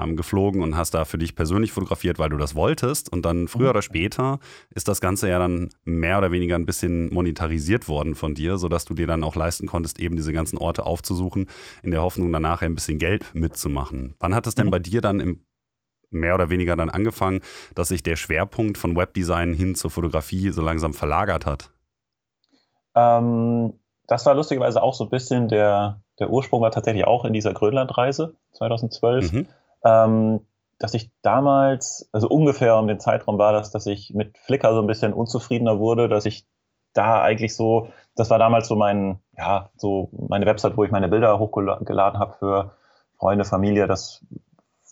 ähm, 0.02 0.16
geflogen 0.16 0.62
und 0.62 0.76
hast 0.76 0.94
da 0.94 1.04
für 1.04 1.18
dich 1.18 1.34
persönlich 1.34 1.72
fotografiert, 1.72 2.18
weil 2.18 2.30
du 2.30 2.36
das 2.36 2.54
wolltest. 2.54 3.12
Und 3.12 3.22
dann 3.26 3.46
früher 3.46 3.64
mhm. 3.64 3.70
oder 3.70 3.82
später 3.82 4.38
ist 4.74 4.88
das 4.88 5.00
Ganze 5.00 5.28
ja 5.28 5.38
dann 5.38 5.70
mehr 5.84 6.18
oder 6.18 6.32
weniger 6.32 6.56
ein 6.56 6.66
bisschen 6.66 7.12
monetarisiert 7.12 7.88
worden 7.88 8.14
von 8.14 8.34
dir, 8.34 8.58
sodass 8.58 8.84
du 8.84 8.94
dir 8.94 9.06
dann 9.06 9.22
auch 9.22 9.36
leisten 9.36 9.66
konntest, 9.66 10.00
eben 10.00 10.16
diese 10.16 10.32
ganzen 10.32 10.58
Orte 10.58 10.86
aufzusuchen 10.86 11.26
suchen, 11.26 11.46
in 11.82 11.90
der 11.90 12.02
Hoffnung, 12.02 12.32
danach 12.32 12.62
ein 12.62 12.74
bisschen 12.74 12.98
Geld 12.98 13.34
mitzumachen. 13.34 14.14
Wann 14.20 14.34
hat 14.34 14.46
es 14.46 14.54
denn 14.54 14.66
mhm. 14.66 14.70
bei 14.70 14.78
dir 14.78 15.00
dann 15.00 15.20
im 15.20 15.44
mehr 16.10 16.36
oder 16.36 16.50
weniger 16.50 16.76
dann 16.76 16.88
angefangen, 16.88 17.40
dass 17.74 17.88
sich 17.88 18.00
der 18.00 18.14
Schwerpunkt 18.14 18.78
von 18.78 18.96
Webdesign 18.96 19.52
hin 19.52 19.74
zur 19.74 19.90
Fotografie 19.90 20.50
so 20.50 20.62
langsam 20.62 20.94
verlagert 20.94 21.46
hat? 21.46 21.72
Ähm, 22.94 23.72
das 24.06 24.24
war 24.24 24.34
lustigerweise 24.36 24.82
auch 24.84 24.94
so 24.94 25.04
ein 25.04 25.10
bisschen 25.10 25.48
der, 25.48 26.00
der 26.20 26.30
Ursprung 26.30 26.62
war 26.62 26.70
tatsächlich 26.70 27.04
auch 27.04 27.24
in 27.24 27.32
dieser 27.32 27.52
Grönlandreise 27.52 28.36
2012. 28.52 29.32
Mhm. 29.32 29.46
Ähm, 29.86 30.40
dass 30.78 30.94
ich 30.94 31.10
damals, 31.22 32.08
also 32.12 32.28
ungefähr 32.28 32.76
um 32.76 32.86
den 32.86 33.00
Zeitraum 33.00 33.38
war 33.38 33.52
das, 33.52 33.70
dass 33.70 33.86
ich 33.86 34.12
mit 34.14 34.36
Flickr 34.36 34.74
so 34.74 34.80
ein 34.80 34.86
bisschen 34.86 35.14
unzufriedener 35.14 35.78
wurde, 35.78 36.08
dass 36.08 36.26
ich 36.26 36.46
da 36.92 37.22
eigentlich 37.22 37.54
so, 37.54 37.88
das 38.14 38.30
war 38.30 38.38
damals 38.38 38.68
so 38.68 38.76
mein, 38.76 39.20
ja, 39.36 39.70
so 39.76 40.10
meine 40.28 40.46
Website, 40.46 40.76
wo 40.76 40.84
ich 40.84 40.90
meine 40.90 41.08
Bilder 41.08 41.38
hochgeladen 41.38 42.18
habe 42.18 42.34
für 42.38 42.76
Freunde, 43.18 43.44
Familie. 43.44 43.86
Das 43.86 44.24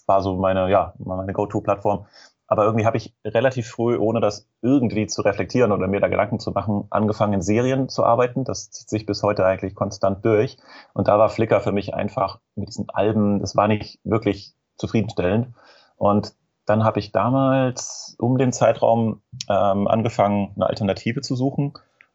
war 0.07 0.23
so 0.23 0.37
meine, 0.37 0.71
ja, 0.71 0.95
meine 0.99 1.33
Go-To-Plattform. 1.33 2.07
Aber 2.47 2.65
irgendwie 2.65 2.85
habe 2.87 2.99
ich 2.99 3.15
relativ 3.25 3.69
früh, 3.69 3.97
ohne 3.97 4.21
das 4.21 4.47
irgendwie 4.61 5.07
zu 5.07 5.23
reflektieren 5.23 5.73
oder 5.73 5.89
mir 5.89 6.01
da 6.01 6.09
Gedanken 6.09 6.39
zu 6.39 6.51
machen, 6.51 6.87
angefangen 6.91 7.33
in 7.33 7.43
Serien 7.43 7.89
zu 7.89 8.05
arbeiten. 8.05 8.45
Das 8.45 8.71
zieht 8.71 8.89
sich 8.89 9.07
bis 9.07 9.23
heute 9.23 9.47
eigentlich 9.47 9.75
konstant 9.75 10.25
durch. 10.25 10.59
Und 10.93 11.09
da 11.09 11.19
war 11.19 11.31
Flickr 11.31 11.61
für 11.61 11.73
mich 11.73 11.95
einfach 11.95 12.41
mit 12.55 12.69
diesen 12.69 12.91
Alben, 12.91 13.41
das 13.41 13.57
war 13.57 13.67
nicht 13.67 13.99
wirklich 14.05 14.55
zufriedenstellend. 14.77 15.55
Und 15.97 16.35
dann 16.67 16.85
habe 16.85 16.99
ich 16.99 17.13
damals 17.13 18.17
um 18.19 18.39
den 18.39 18.53
Zeitraum 18.53 19.23
ähm, 19.49 19.87
angefangen, 19.87 20.53
eine 20.57 20.67
Alternative 20.67 21.21
zu 21.21 21.37
suchen 21.37 21.75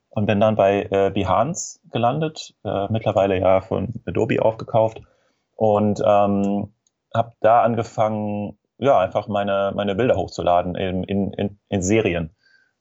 und 0.10 0.26
bin 0.26 0.40
dann 0.40 0.56
bei 0.56 0.88
äh, 0.90 1.12
Behance 1.12 1.80
gelandet, 1.92 2.56
äh, 2.64 2.88
mittlerweile 2.92 3.40
ja 3.40 3.62
von 3.62 3.94
Adobe 4.08 4.42
aufgekauft 4.42 5.02
und 5.56 6.02
ähm, 6.04 6.74
habe 7.14 7.34
da 7.42 7.62
angefangen, 7.62 8.58
ja, 8.78 9.00
einfach 9.00 9.28
meine, 9.28 9.72
meine 9.76 9.96
Bilder 9.96 10.16
hochzuladen 10.16 10.76
in, 10.76 11.04
in, 11.04 11.34
in, 11.34 11.60
in 11.68 11.82
Serien 11.82 12.36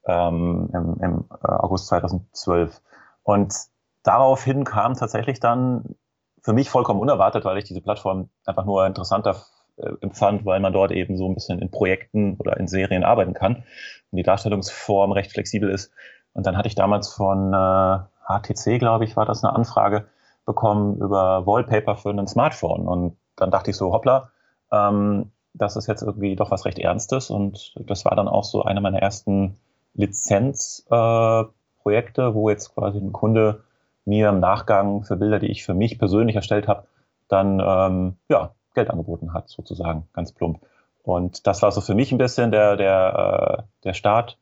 ähm, 0.06 0.70
im, 0.72 0.96
im 1.00 1.24
äh, 1.30 1.48
August 1.48 1.88
2012. 1.88 2.80
Und 3.22 3.54
daraufhin 4.02 4.64
kam 4.64 4.94
tatsächlich 4.94 5.40
dann 5.40 5.96
für 6.42 6.52
mich 6.52 6.70
vollkommen 6.70 7.00
unerwartet, 7.00 7.44
weil 7.44 7.58
ich 7.58 7.64
diese 7.64 7.82
Plattform 7.82 8.30
einfach 8.46 8.64
nur 8.64 8.86
interessanter 8.86 9.36
äh, 9.78 9.92
empfand, 10.00 10.44
weil 10.44 10.60
man 10.60 10.72
dort 10.72 10.92
eben 10.92 11.16
so 11.16 11.28
ein 11.28 11.34
bisschen 11.34 11.58
in 11.58 11.70
Projekten 11.70 12.36
oder 12.38 12.58
in 12.58 12.68
Serien 12.68 13.04
arbeiten 13.04 13.34
kann 13.34 13.64
und 14.10 14.16
die 14.16 14.22
Darstellungsform 14.22 15.12
recht 15.12 15.32
flexibel 15.32 15.70
ist. 15.70 15.92
Und 16.32 16.46
dann 16.46 16.56
hatte 16.56 16.68
ich 16.68 16.74
damals 16.74 17.08
von 17.08 17.52
äh, 17.52 17.98
HTC, 18.28 18.78
glaube 18.78 19.04
ich, 19.04 19.16
war 19.16 19.26
das 19.26 19.42
eine 19.42 19.54
Anfrage 19.54 20.06
bekommen 20.44 20.98
über 20.98 21.46
Wallpaper 21.46 21.96
für 21.96 22.10
ein 22.10 22.26
Smartphone. 22.26 22.86
Und 22.86 23.16
dann 23.36 23.50
dachte 23.50 23.70
ich 23.70 23.76
so, 23.76 23.92
hoppla, 23.92 24.30
ähm, 24.72 25.32
das 25.54 25.76
ist 25.76 25.86
jetzt 25.86 26.02
irgendwie 26.02 26.36
doch 26.36 26.50
was 26.50 26.64
recht 26.64 26.78
Ernstes. 26.78 27.30
Und 27.30 27.74
das 27.86 28.04
war 28.04 28.16
dann 28.16 28.28
auch 28.28 28.44
so 28.44 28.62
eine 28.62 28.80
meiner 28.80 29.00
ersten 29.00 29.58
Lizenzprojekte, 29.94 32.22
äh, 32.22 32.34
wo 32.34 32.50
jetzt 32.50 32.74
quasi 32.74 32.98
ein 32.98 33.12
Kunde 33.12 33.64
mir 34.04 34.30
im 34.30 34.40
Nachgang 34.40 35.04
für 35.04 35.16
Bilder, 35.16 35.38
die 35.38 35.50
ich 35.50 35.64
für 35.64 35.74
mich 35.74 35.98
persönlich 35.98 36.36
erstellt 36.36 36.68
habe, 36.68 36.84
dann 37.28 37.60
ähm, 37.60 38.16
ja, 38.28 38.54
Geld 38.78 38.90
angeboten 38.90 39.34
hat, 39.34 39.48
sozusagen, 39.48 40.08
ganz 40.12 40.32
plump. 40.32 40.60
Und 41.02 41.46
das 41.46 41.62
war 41.62 41.72
so 41.72 41.80
für 41.80 41.94
mich 41.94 42.12
ein 42.12 42.18
bisschen 42.18 42.52
der, 42.52 42.76
der, 42.76 43.58
äh, 43.58 43.62
der 43.84 43.94
Start, 43.94 44.38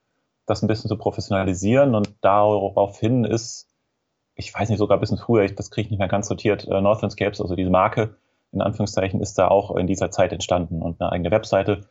das 0.46 0.62
ein 0.62 0.68
bisschen 0.68 0.88
zu 0.88 0.98
professionalisieren. 0.98 1.94
Und 1.94 2.14
daraufhin 2.20 3.24
ist, 3.24 3.68
ich 4.34 4.52
weiß 4.52 4.68
nicht, 4.68 4.78
sogar 4.78 4.98
ein 4.98 5.00
bisschen 5.00 5.18
früher, 5.18 5.46
das 5.48 5.70
kriege 5.70 5.86
ich 5.86 5.90
nicht 5.90 5.98
mehr 5.98 6.08
ganz 6.08 6.28
sortiert, 6.28 6.66
äh, 6.66 6.80
Northlandscapes, 6.80 7.40
also 7.40 7.54
diese 7.54 7.70
Marke, 7.70 8.16
in 8.52 8.60
Anführungszeichen, 8.60 9.20
ist 9.20 9.38
da 9.38 9.48
auch 9.48 9.74
in 9.76 9.86
dieser 9.86 10.10
Zeit 10.10 10.32
entstanden 10.32 10.82
und 10.82 11.00
eine 11.00 11.12
eigene 11.12 11.30
Webseite. 11.30 11.88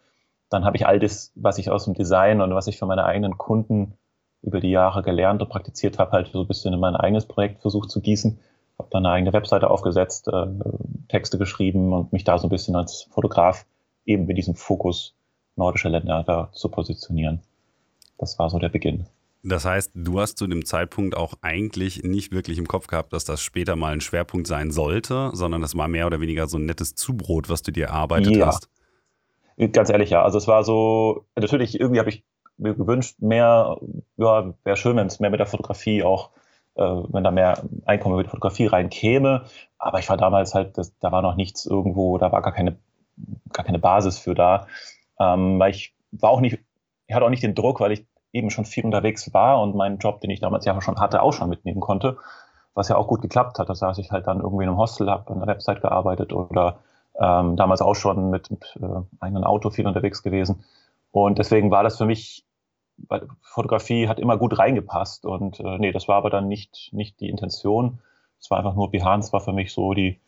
Dann 0.50 0.66
habe 0.66 0.78
ich 0.78 0.86
all 0.86 1.00
das, 1.00 1.32
was 1.36 1.58
ich 1.58 1.70
aus 1.72 1.86
dem 1.86 1.96
Design 1.96 2.42
und 2.42 2.54
was 2.54 2.68
ich 2.68 2.78
für 2.78 2.86
meine 2.86 3.06
eigenen 3.06 3.38
Kunden 3.38 3.98
über 4.42 4.60
die 4.60 4.70
Jahre 4.70 5.02
gelernt 5.02 5.42
und 5.42 5.50
praktiziert 5.50 5.98
habe, 5.98 6.12
halt 6.12 6.28
so 6.28 6.42
ein 6.42 6.48
bisschen 6.48 6.74
in 6.74 6.80
mein 6.80 6.96
eigenes 6.96 7.26
Projekt 7.26 7.62
versucht 7.62 7.90
zu 7.90 8.00
gießen. 8.00 8.40
Habe 8.78 8.90
dann 8.92 9.06
eine 9.06 9.14
eigene 9.16 9.34
Webseite 9.34 9.70
aufgesetzt, 9.70 10.28
äh, 10.28 10.48
Texte 11.08 11.38
geschrieben 11.38 11.94
und 11.94 12.14
mich 12.14 12.24
da 12.24 12.38
so 12.38 12.48
ein 12.48 12.50
bisschen 12.50 12.76
als 12.76 13.08
Fotograf 13.12 13.66
eben 14.06 14.26
mit 14.26 14.38
diesem 14.38 14.56
Fokus 14.56 15.16
nordische 15.56 15.90
Länder 15.90 16.24
da 16.26 16.50
zu 16.52 16.70
positionieren. 16.70 17.42
Das 18.18 18.38
war 18.40 18.50
so 18.50 18.60
der 18.60 18.70
Beginn. 18.70 19.08
Das 19.48 19.64
heißt, 19.64 19.92
du 19.94 20.20
hast 20.20 20.40
zu 20.40 20.48
dem 20.48 20.66
Zeitpunkt 20.66 21.16
auch 21.16 21.36
eigentlich 21.42 22.04
nicht 22.04 22.32
wirklich 22.32 22.58
im 22.58 22.68
Kopf 22.68 22.88
gehabt, 22.88 23.14
dass 23.14 23.26
das 23.26 23.42
später 23.42 23.76
mal 23.76 23.94
ein 23.94 24.02
Schwerpunkt 24.02 24.48
sein 24.48 24.72
sollte, 24.72 25.30
sondern 25.34 25.62
das 25.62 25.78
war 25.78 25.88
mehr 25.88 26.08
oder 26.08 26.20
weniger 26.20 26.48
so 26.48 26.58
ein 26.58 26.66
nettes 26.66 26.96
Zubrot, 26.96 27.48
was 27.48 27.62
du 27.62 27.72
dir 27.72 27.88
erarbeitet 27.88 28.36
ja. 28.36 28.48
hast. 28.48 28.70
Ganz 29.72 29.90
ehrlich, 29.90 30.10
ja. 30.10 30.24
Also 30.24 30.40
es 30.40 30.48
war 30.48 30.64
so, 30.64 31.26
natürlich, 31.36 31.80
irgendwie 31.80 32.00
habe 32.00 32.10
ich 32.10 32.24
mir 32.58 32.74
gewünscht, 32.74 33.18
mehr, 33.20 33.78
ja, 34.18 34.54
wäre 34.64 34.78
schön, 34.78 34.98
wenn 34.98 35.08
es 35.08 35.20
mehr 35.20 35.30
mit 35.30 35.40
der 35.40 35.48
Fotografie 35.48 36.04
auch, 36.04 36.32
wenn 36.84 37.24
da 37.24 37.32
mehr 37.32 37.64
Einkommen 37.86 38.18
mit 38.18 38.26
der 38.26 38.32
Fotografie 38.32 38.68
reinkäme. 38.68 39.44
Aber 39.78 40.00
ich 40.00 40.10
war 40.10 40.18
damals 40.18 40.54
halt, 40.54 40.78
das, 40.78 40.98
da 41.00 41.12
war 41.12 41.22
noch 41.22 41.36
nichts 41.36 41.66
irgendwo, 41.66 42.18
da 42.18 42.32
war 42.32 42.42
gar 42.42 42.54
keine, 42.54 42.78
gar 43.54 43.66
keine 43.66 43.80
Basis 43.80 44.18
für 44.20 44.36
da. 44.36 44.68
Ähm, 45.20 45.60
weil 45.60 45.72
ich 45.72 45.96
war 46.12 46.32
auch 46.32 46.42
nicht, 46.42 46.60
ich 47.08 47.16
hatte 47.16 47.26
auch 47.26 47.30
nicht 47.30 47.44
den 47.44 47.56
Druck, 47.56 47.80
weil 47.80 47.92
ich 47.92 48.06
eben 48.34 48.50
schon 48.50 48.66
viel 48.66 48.84
unterwegs 48.84 49.34
war 49.34 49.62
und 49.62 49.76
meinen 49.76 49.98
Job, 49.98 50.20
den 50.22 50.30
ich 50.30 50.42
damals 50.42 50.66
ja 50.66 50.80
schon 50.82 51.00
hatte, 51.00 51.22
auch 51.22 51.32
schon 51.32 51.50
mitnehmen 51.50 51.80
konnte, 51.80 52.18
was 52.74 52.90
ja 52.90 52.98
auch 52.98 53.08
gut 53.08 53.22
geklappt 53.22 53.60
hat. 53.60 53.70
Das 53.70 53.82
heißt, 53.82 54.00
ich 54.00 54.12
halt 54.12 54.28
dann 54.28 54.42
irgendwie 54.42 54.64
in 54.64 54.70
einem 54.70 54.78
Hostel, 54.78 55.10
habe 55.10 55.32
an 55.32 55.40
der 55.40 55.48
Website 55.48 55.82
gearbeitet 55.82 56.34
oder 56.34 56.80
ähm, 57.18 57.56
damals 57.56 57.82
auch 57.82 57.96
schon 57.96 58.30
mit, 58.30 58.52
mit 58.52 58.78
äh, 58.82 59.02
eigenen 59.22 59.46
Auto 59.46 59.70
viel 59.70 59.88
unterwegs 59.88 60.22
gewesen. 60.22 60.66
Und 61.12 61.40
deswegen 61.40 61.72
war 61.72 61.84
das 61.84 61.98
für 61.98 62.06
mich, 62.06 62.45
weil 62.98 63.28
Fotografie 63.42 64.08
hat 64.08 64.20
immer 64.20 64.38
gut 64.38 64.58
reingepasst 64.58 65.26
und 65.26 65.60
äh, 65.60 65.78
nee, 65.78 65.92
das 65.92 66.08
war 66.08 66.18
aber 66.18 66.30
dann 66.30 66.48
nicht, 66.48 66.90
nicht 66.94 67.20
die 67.20 67.30
Intention. 67.30 68.00
Es 68.40 68.50
war 68.52 68.58
einfach 68.58 68.76
nur 68.76 68.92
Behance 68.92 69.34
war 69.34 69.42
für 69.42 69.54
mich 69.54 69.74
so 69.74 69.94
die, 69.94 70.20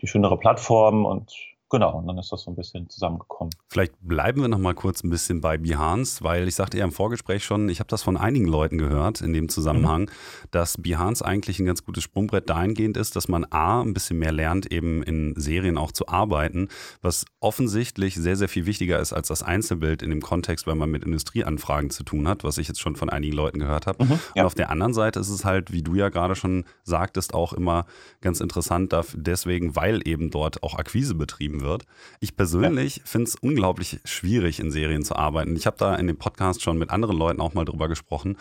die 0.00 0.06
schönere 0.06 0.38
Plattform 0.38 1.04
und 1.04 1.34
Genau, 1.72 1.96
und 1.96 2.06
dann 2.06 2.18
ist 2.18 2.30
das 2.30 2.42
so 2.42 2.50
ein 2.50 2.54
bisschen 2.54 2.86
zusammengekommen. 2.90 3.50
Vielleicht 3.68 3.94
bleiben 4.02 4.42
wir 4.42 4.48
noch 4.48 4.58
mal 4.58 4.74
kurz 4.74 5.02
ein 5.02 5.08
bisschen 5.08 5.40
bei 5.40 5.56
Behance, 5.56 6.22
weil 6.22 6.46
ich 6.46 6.54
sagte 6.54 6.76
ja 6.76 6.84
im 6.84 6.92
Vorgespräch 6.92 7.44
schon, 7.44 7.70
ich 7.70 7.80
habe 7.80 7.88
das 7.88 8.02
von 8.02 8.18
einigen 8.18 8.46
Leuten 8.46 8.76
gehört 8.76 9.22
in 9.22 9.32
dem 9.32 9.48
Zusammenhang, 9.48 10.02
mhm. 10.02 10.08
dass 10.50 10.76
Behance 10.76 11.24
eigentlich 11.24 11.58
ein 11.58 11.64
ganz 11.64 11.82
gutes 11.82 12.04
Sprungbrett 12.04 12.50
dahingehend 12.50 12.98
ist, 12.98 13.16
dass 13.16 13.26
man 13.26 13.46
A, 13.48 13.80
ein 13.80 13.94
bisschen 13.94 14.18
mehr 14.18 14.32
lernt, 14.32 14.70
eben 14.70 15.02
in 15.02 15.32
Serien 15.38 15.78
auch 15.78 15.92
zu 15.92 16.08
arbeiten, 16.08 16.68
was 17.00 17.24
offensichtlich 17.40 18.16
sehr, 18.16 18.36
sehr 18.36 18.50
viel 18.50 18.66
wichtiger 18.66 19.00
ist 19.00 19.14
als 19.14 19.28
das 19.28 19.42
Einzelbild 19.42 20.02
in 20.02 20.10
dem 20.10 20.20
Kontext, 20.20 20.66
wenn 20.66 20.76
man 20.76 20.90
mit 20.90 21.04
Industrieanfragen 21.04 21.88
zu 21.88 22.02
tun 22.04 22.28
hat, 22.28 22.44
was 22.44 22.58
ich 22.58 22.68
jetzt 22.68 22.82
schon 22.82 22.96
von 22.96 23.08
einigen 23.08 23.34
Leuten 23.34 23.60
gehört 23.60 23.86
habe. 23.86 24.04
Mhm, 24.04 24.20
ja. 24.34 24.42
Und 24.42 24.46
auf 24.46 24.54
der 24.54 24.68
anderen 24.68 24.92
Seite 24.92 25.20
ist 25.20 25.30
es 25.30 25.46
halt, 25.46 25.72
wie 25.72 25.82
du 25.82 25.94
ja 25.94 26.10
gerade 26.10 26.34
schon 26.34 26.66
sagtest, 26.82 27.32
auch 27.32 27.54
immer 27.54 27.86
ganz 28.20 28.42
interessant, 28.42 28.94
deswegen, 29.14 29.74
weil 29.74 30.06
eben 30.06 30.30
dort 30.30 30.62
auch 30.62 30.74
Akquise 30.74 31.14
betrieben 31.14 31.61
wird. 31.62 31.84
Ich 32.20 32.36
persönlich 32.36 32.96
ja. 32.96 33.02
finde 33.04 33.28
es 33.28 33.34
unglaublich 33.36 34.00
schwierig, 34.04 34.60
in 34.60 34.70
Serien 34.70 35.04
zu 35.04 35.16
arbeiten. 35.16 35.56
Ich 35.56 35.66
habe 35.66 35.76
da 35.78 35.94
in 35.94 36.06
dem 36.06 36.16
Podcast 36.16 36.62
schon 36.62 36.78
mit 36.78 36.90
anderen 36.90 37.16
Leuten 37.16 37.40
auch 37.40 37.54
mal 37.54 37.64
drüber 37.64 37.88
gesprochen, 37.88 38.36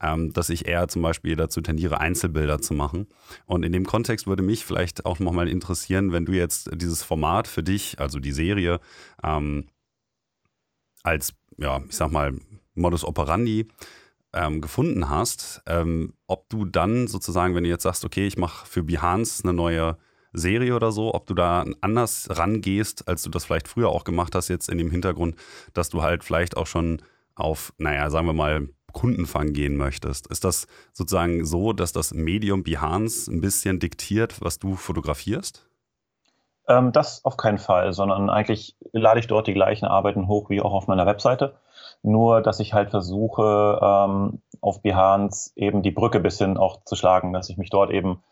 ähm, 0.00 0.32
dass 0.32 0.48
ich 0.48 0.66
eher 0.66 0.88
zum 0.88 1.02
Beispiel 1.02 1.36
dazu 1.36 1.60
tendiere, 1.60 2.00
Einzelbilder 2.00 2.60
zu 2.60 2.74
machen. 2.74 3.06
Und 3.46 3.64
in 3.64 3.72
dem 3.72 3.86
Kontext 3.86 4.26
würde 4.26 4.42
mich 4.42 4.64
vielleicht 4.64 5.06
auch 5.06 5.18
nochmal 5.18 5.48
interessieren, 5.48 6.12
wenn 6.12 6.24
du 6.24 6.32
jetzt 6.32 6.70
dieses 6.74 7.02
Format 7.02 7.48
für 7.48 7.62
dich, 7.62 7.98
also 7.98 8.18
die 8.18 8.32
Serie, 8.32 8.80
ähm, 9.22 9.68
als, 11.02 11.34
ja, 11.56 11.80
ich 11.88 11.96
sag 11.96 12.10
mal, 12.10 12.34
Modus 12.74 13.04
operandi 13.04 13.68
ähm, 14.32 14.60
gefunden 14.60 15.08
hast, 15.08 15.62
ähm, 15.66 16.12
ob 16.26 16.48
du 16.48 16.64
dann 16.64 17.06
sozusagen, 17.06 17.54
wenn 17.54 17.64
du 17.64 17.70
jetzt 17.70 17.84
sagst, 17.84 18.04
okay, 18.04 18.26
ich 18.26 18.36
mache 18.36 18.66
für 18.66 18.82
Behance 18.82 19.42
eine 19.44 19.52
neue 19.52 19.96
Serie 20.36 20.74
oder 20.74 20.92
so, 20.92 21.14
ob 21.14 21.26
du 21.26 21.34
da 21.34 21.64
anders 21.80 22.28
rangehst, 22.30 23.08
als 23.08 23.22
du 23.22 23.30
das 23.30 23.44
vielleicht 23.44 23.68
früher 23.68 23.88
auch 23.88 24.04
gemacht 24.04 24.34
hast, 24.34 24.48
jetzt 24.48 24.68
in 24.68 24.78
dem 24.78 24.90
Hintergrund, 24.90 25.36
dass 25.74 25.88
du 25.88 26.02
halt 26.02 26.24
vielleicht 26.24 26.56
auch 26.56 26.66
schon 26.66 27.02
auf, 27.34 27.72
naja, 27.78 28.10
sagen 28.10 28.26
wir 28.26 28.32
mal, 28.32 28.68
Kundenfang 28.92 29.52
gehen 29.52 29.76
möchtest. 29.76 30.26
Ist 30.28 30.44
das 30.44 30.66
sozusagen 30.92 31.44
so, 31.44 31.74
dass 31.74 31.92
das 31.92 32.14
Medium 32.14 32.62
Behance 32.62 33.30
ein 33.30 33.42
bisschen 33.42 33.78
diktiert, 33.78 34.40
was 34.40 34.58
du 34.58 34.74
fotografierst? 34.74 35.66
Ähm, 36.66 36.92
das 36.92 37.22
auf 37.24 37.36
keinen 37.36 37.58
Fall, 37.58 37.92
sondern 37.92 38.30
eigentlich 38.30 38.74
lade 38.92 39.20
ich 39.20 39.26
dort 39.26 39.46
die 39.46 39.54
gleichen 39.54 39.84
Arbeiten 39.84 40.28
hoch 40.28 40.48
wie 40.48 40.62
auch 40.62 40.72
auf 40.72 40.86
meiner 40.86 41.06
Webseite. 41.06 41.56
Nur, 42.02 42.40
dass 42.40 42.58
ich 42.58 42.72
halt 42.72 42.90
versuche, 42.90 43.78
ähm, 43.82 44.40
auf 44.60 44.80
Behance 44.80 45.52
eben 45.56 45.82
die 45.82 45.90
Brücke 45.90 46.18
bisschen 46.18 46.56
auch 46.56 46.82
zu 46.84 46.96
schlagen, 46.96 47.32
dass 47.32 47.50
ich 47.50 47.58
mich 47.58 47.70
dort 47.70 47.90
eben 47.90 48.22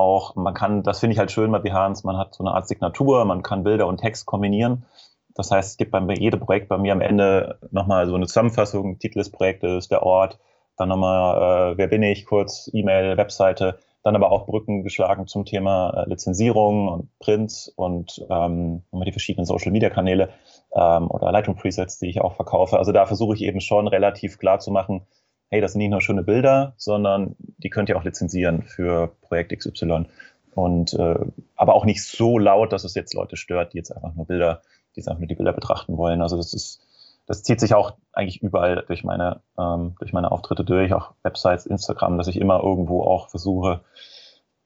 auch, 0.00 0.34
man 0.34 0.54
kann, 0.54 0.82
das 0.82 1.00
finde 1.00 1.12
ich 1.12 1.18
halt 1.18 1.30
schön 1.30 1.52
bei 1.52 1.58
Behance, 1.58 2.06
man 2.06 2.16
hat 2.16 2.34
so 2.34 2.42
eine 2.42 2.54
Art 2.54 2.66
Signatur, 2.66 3.24
man 3.24 3.42
kann 3.42 3.62
Bilder 3.62 3.86
und 3.86 3.98
Text 3.98 4.26
kombinieren. 4.26 4.86
Das 5.34 5.50
heißt, 5.50 5.70
es 5.70 5.76
gibt 5.76 5.92
bei 5.92 6.00
jedem 6.14 6.40
Projekt 6.40 6.68
bei 6.68 6.78
mir 6.78 6.92
am 6.92 7.00
Ende 7.00 7.58
nochmal 7.70 8.06
so 8.08 8.14
eine 8.14 8.26
Zusammenfassung, 8.26 8.98
Titel 8.98 9.18
des 9.18 9.30
Projektes, 9.30 9.88
der 9.88 10.02
Ort, 10.02 10.38
dann 10.76 10.88
nochmal, 10.88 11.72
äh, 11.72 11.78
wer 11.78 11.86
bin 11.88 12.02
ich, 12.02 12.24
kurz 12.24 12.68
E-Mail, 12.72 13.16
Webseite, 13.16 13.78
dann 14.02 14.16
aber 14.16 14.32
auch 14.32 14.46
Brücken 14.46 14.82
geschlagen 14.82 15.26
zum 15.26 15.44
Thema 15.44 15.90
äh, 15.90 16.08
Lizenzierung 16.08 16.88
und 16.88 17.18
Prints 17.18 17.68
und 17.76 18.24
ähm, 18.30 18.82
die 18.92 19.12
verschiedenen 19.12 19.44
Social-Media-Kanäle 19.44 20.30
ähm, 20.74 21.10
oder 21.10 21.30
Lightroom-Presets, 21.32 21.98
die 21.98 22.08
ich 22.08 22.20
auch 22.20 22.34
verkaufe. 22.34 22.78
Also 22.78 22.92
da 22.92 23.06
versuche 23.06 23.34
ich 23.34 23.42
eben 23.42 23.60
schon 23.60 23.88
relativ 23.88 24.38
klar 24.38 24.58
zu 24.58 24.70
machen, 24.70 25.06
hey, 25.50 25.60
das 25.60 25.72
sind 25.72 25.80
nicht 25.80 25.90
nur 25.90 26.00
schöne 26.00 26.22
Bilder, 26.22 26.74
sondern 26.76 27.34
die 27.58 27.70
könnt 27.70 27.88
ihr 27.88 27.98
auch 27.98 28.04
lizenzieren 28.04 28.62
für 28.62 29.08
Projekt 29.20 29.56
XY. 29.56 30.06
Und 30.54 30.94
äh, 30.94 31.18
aber 31.56 31.74
auch 31.74 31.84
nicht 31.84 32.04
so 32.04 32.38
laut, 32.38 32.72
dass 32.72 32.84
es 32.84 32.94
jetzt 32.94 33.14
Leute 33.14 33.36
stört, 33.36 33.72
die 33.72 33.78
jetzt 33.78 33.90
einfach 33.90 34.14
nur 34.14 34.26
Bilder, 34.26 34.62
die 34.94 35.00
jetzt 35.00 35.08
einfach 35.08 35.20
nur 35.20 35.28
die 35.28 35.34
Bilder 35.34 35.52
betrachten 35.52 35.96
wollen. 35.96 36.22
Also 36.22 36.36
das 36.36 36.52
ist, 36.52 36.80
das 37.26 37.42
zieht 37.42 37.60
sich 37.60 37.74
auch 37.74 37.94
eigentlich 38.12 38.42
überall 38.42 38.84
durch 38.86 39.04
meine, 39.04 39.40
ähm, 39.58 39.94
durch 39.98 40.12
meine 40.12 40.30
Auftritte 40.30 40.64
durch, 40.64 40.92
auch 40.92 41.12
Websites, 41.22 41.66
Instagram, 41.66 42.16
dass 42.16 42.28
ich 42.28 42.40
immer 42.40 42.62
irgendwo 42.62 43.02
auch 43.02 43.28
versuche, 43.28 43.80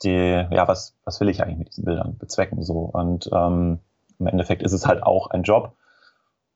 die, 0.03 0.47
ja, 0.51 0.69
was, 0.69 0.97
was 1.05 1.21
will 1.21 1.29
ich 1.29 1.43
eigentlich 1.43 1.59
mit 1.59 1.69
diesen 1.69 1.85
Bildern 1.85 2.19
bezwecken 2.19 2.63
so. 2.63 2.81
Und 2.81 3.31
ähm, 3.33 3.81
im 4.19 4.27
Endeffekt 4.27 4.63
ist 4.63 4.73
es 4.73 4.87
halt 4.87 5.03
auch 5.03 5.29
ein 5.31 5.43
Job 5.43 5.75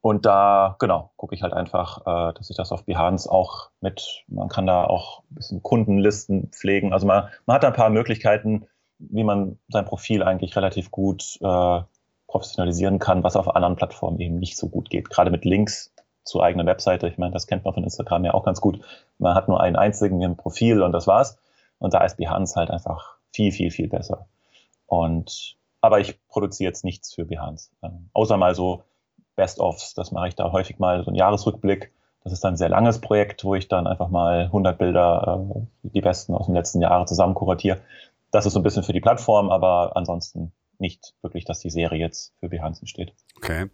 und 0.01 0.27
da, 0.27 0.77
genau, 0.79 1.11
gucke 1.17 1.35
ich 1.35 1.43
halt 1.43 1.53
einfach, 1.53 2.03
äh, 2.07 2.35
dass 2.35 2.51
ich 2.51 2.57
das 2.57 2.71
auf 2.71 2.85
Behance 2.85 3.31
auch 3.31 3.71
mit, 3.81 4.25
man 4.29 4.49
kann 4.49 4.67
da 4.67 4.85
auch 4.85 5.23
ein 5.31 5.35
bisschen 5.35 5.63
Kundenlisten 5.63 6.51
pflegen. 6.53 6.93
Also 6.93 7.07
man, 7.07 7.29
man 7.47 7.57
hat 7.57 7.65
da 7.65 7.69
ein 7.69 7.75
paar 7.75 7.91
Möglichkeiten, 7.91 8.67
wie 8.99 9.25
man 9.25 9.59
sein 9.69 9.85
Profil 9.85 10.23
eigentlich 10.23 10.55
relativ 10.57 10.91
gut 10.91 11.39
äh, 11.41 11.81
professionalisieren 12.29 12.99
kann, 12.99 13.25
was 13.25 13.37
auf 13.37 13.55
anderen 13.55 13.77
Plattformen 13.77 14.21
eben 14.21 14.39
nicht 14.39 14.57
so 14.57 14.69
gut 14.69 14.91
geht. 14.91 15.11
Gerade 15.11 15.31
mit 15.31 15.45
Links 15.45 15.93
zur 16.25 16.45
eigenen 16.45 16.67
Webseite. 16.67 17.09
Ich 17.09 17.19
meine, 17.19 17.33
das 17.33 17.47
kennt 17.47 17.65
man 17.65 17.75
von 17.75 17.85
Instagram 17.85 18.25
ja 18.25 18.35
auch 18.35 18.45
ganz 18.45 18.61
gut. 18.61 18.81
Man 19.19 19.35
hat 19.35 19.49
nur 19.49 19.61
einen 19.61 19.77
einzigen 19.77 20.21
im 20.23 20.37
Profil 20.37 20.83
und 20.83 20.93
das 20.93 21.07
war's. 21.07 21.39
Und 21.79 21.95
da 21.95 22.05
ist 22.05 22.19
Behance 22.19 22.55
halt 22.55 22.71
einfach 22.71 23.17
viel, 23.33 23.51
viel, 23.51 23.71
viel 23.71 23.89
besser. 23.89 24.27
Und 24.87 25.57
aber 25.81 26.01
ich 26.01 26.19
produziere 26.29 26.69
jetzt 26.69 26.85
nichts 26.85 27.15
für 27.15 27.25
Behance. 27.25 27.71
Ähm, 27.83 28.11
außer 28.13 28.37
mal 28.37 28.55
so 28.55 28.83
Best-ofs. 29.39 29.95
Das 29.95 30.13
mache 30.13 30.29
ich 30.29 30.35
da 30.35 30.53
häufig 30.53 30.79
mal, 30.79 31.05
so 31.05 31.11
ein 31.11 31.15
Jahresrückblick. 31.15 31.93
Das 32.25 32.33
ist 32.33 32.45
dann 32.45 32.55
ein 32.55 32.59
sehr 32.59 32.69
langes 32.69 33.01
Projekt, 33.01 33.45
wo 33.45 33.55
ich 33.55 33.69
dann 33.69 33.87
einfach 33.87 34.09
mal 34.11 34.47
100 34.47 34.77
Bilder, 34.77 35.47
äh, 35.55 35.89
die 35.89 36.01
besten 36.03 36.35
aus 36.35 36.47
den 36.47 36.55
letzten 36.55 36.83
Jahren 36.83 37.07
zusammen 37.07 37.35
kuratiere. 37.35 37.81
Das 38.33 38.45
ist 38.45 38.53
so 38.53 38.61
ein 38.61 38.65
bisschen 38.65 38.83
für 38.83 38.93
die 38.93 39.01
Plattform, 39.01 39.51
aber 39.51 39.97
ansonsten 39.97 40.53
nicht 40.79 41.15
wirklich, 41.23 41.45
dass 41.45 41.61
die 41.61 41.71
Serie 41.71 41.99
jetzt 41.99 42.35
für 42.41 42.49
Behance 42.49 42.87
steht. 42.87 43.15
Okay. 43.37 43.71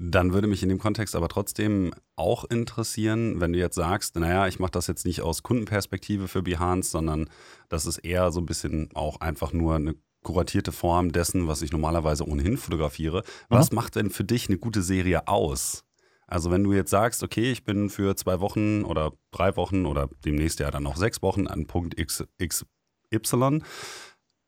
Dann 0.00 0.32
würde 0.32 0.46
mich 0.46 0.62
in 0.62 0.68
dem 0.68 0.78
Kontext 0.78 1.16
aber 1.16 1.28
trotzdem 1.28 1.92
auch 2.14 2.44
interessieren, 2.44 3.40
wenn 3.40 3.52
du 3.52 3.58
jetzt 3.58 3.74
sagst, 3.74 4.14
naja, 4.14 4.46
ich 4.46 4.60
mache 4.60 4.70
das 4.70 4.86
jetzt 4.86 5.04
nicht 5.04 5.22
aus 5.22 5.42
Kundenperspektive 5.42 6.28
für 6.28 6.42
Behance, 6.42 6.90
sondern 6.90 7.28
das 7.68 7.84
ist 7.84 7.98
eher 7.98 8.30
so 8.30 8.40
ein 8.40 8.46
bisschen 8.46 8.90
auch 8.94 9.20
einfach 9.20 9.52
nur 9.52 9.74
eine 9.74 9.94
kuratierte 10.28 10.72
Form 10.72 11.10
dessen, 11.10 11.48
was 11.48 11.62
ich 11.62 11.72
normalerweise 11.72 12.28
ohnehin 12.28 12.58
fotografiere. 12.58 13.22
Was 13.48 13.70
mhm. 13.70 13.76
macht 13.76 13.96
denn 13.96 14.10
für 14.10 14.24
dich 14.24 14.48
eine 14.48 14.58
gute 14.58 14.82
Serie 14.82 15.26
aus? 15.26 15.84
Also 16.26 16.50
wenn 16.50 16.62
du 16.62 16.74
jetzt 16.74 16.90
sagst, 16.90 17.22
okay, 17.22 17.50
ich 17.50 17.64
bin 17.64 17.88
für 17.88 18.14
zwei 18.14 18.40
Wochen 18.40 18.84
oder 18.84 19.12
drei 19.30 19.56
Wochen 19.56 19.86
oder 19.86 20.10
demnächst 20.26 20.60
ja 20.60 20.70
dann 20.70 20.82
noch 20.82 20.96
sechs 20.96 21.22
Wochen 21.22 21.46
an 21.46 21.66
Punkt 21.66 21.96
XY, 21.96 23.62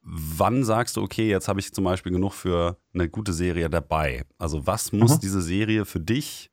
wann 0.02 0.64
sagst 0.64 0.98
du, 0.98 1.02
okay, 1.02 1.30
jetzt 1.30 1.48
habe 1.48 1.60
ich 1.60 1.72
zum 1.72 1.84
Beispiel 1.84 2.12
genug 2.12 2.34
für 2.34 2.76
eine 2.92 3.08
gute 3.08 3.32
Serie 3.32 3.70
dabei? 3.70 4.26
Also 4.36 4.66
was 4.66 4.92
muss 4.92 5.16
mhm. 5.16 5.20
diese 5.20 5.40
Serie 5.40 5.86
für 5.86 6.00
dich 6.00 6.50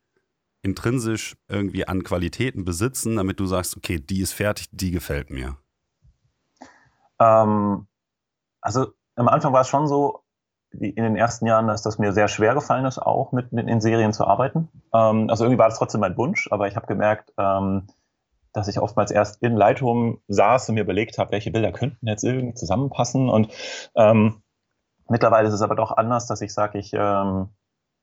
intrinsisch 0.62 1.36
irgendwie 1.50 1.86
an 1.86 2.06
Qualitäten 2.06 2.64
besitzen, 2.64 3.18
damit 3.18 3.42
du 3.42 3.46
sagst, 3.46 3.76
okay, 3.76 4.00
die 4.00 4.22
ist 4.22 4.32
fertig, 4.32 4.68
die 4.72 4.92
gefällt 4.92 5.30
mir? 5.30 5.58
Ähm, 7.20 7.88
also 8.62 8.94
am 9.18 9.28
Anfang 9.28 9.52
war 9.52 9.62
es 9.62 9.68
schon 9.68 9.88
so, 9.88 10.22
in 10.72 10.96
den 10.96 11.16
ersten 11.16 11.46
Jahren, 11.46 11.68
dass 11.68 11.82
das 11.82 11.98
mir 11.98 12.12
sehr 12.14 12.28
schwer 12.28 12.54
gefallen 12.54 12.86
ist, 12.86 13.00
auch 13.00 13.32
mit, 13.32 13.52
mit 13.52 13.68
in 13.68 13.82
Serien 13.82 14.14
zu 14.14 14.26
arbeiten. 14.28 14.70
Ähm, 14.94 15.30
also 15.30 15.46
irgendwie 15.46 15.60
war 15.60 15.70
das 15.70 15.78
trotzdem 15.78 16.02
mein 16.02 16.18
Wunsch, 16.18 16.50
aber 16.52 16.68
ich 16.68 16.76
habe 16.76 16.88
gemerkt, 16.88 17.34
ähm, 17.38 17.88
dass 18.54 18.68
ich 18.68 18.80
oftmals 18.80 19.12
erst 19.12 19.42
in 19.42 19.56
Lightroom 19.56 20.20
saß 20.28 20.70
und 20.70 20.76
mir 20.76 20.82
überlegt 20.82 21.18
habe, 21.18 21.32
welche 21.32 21.52
Bilder 21.52 21.72
könnten 21.72 22.08
jetzt 22.08 22.24
irgendwie 22.24 22.54
zusammenpassen. 22.54 23.30
Und 23.30 23.50
ähm, 23.96 24.42
mittlerweile 25.08 25.48
ist 25.48 25.54
es 25.54 25.62
aber 25.62 25.76
doch 25.76 25.96
anders, 25.96 26.28
dass 26.28 26.42
ich 26.42 26.54
sage, 26.54 26.78
ich, 26.80 26.94
ähm, 26.94 27.50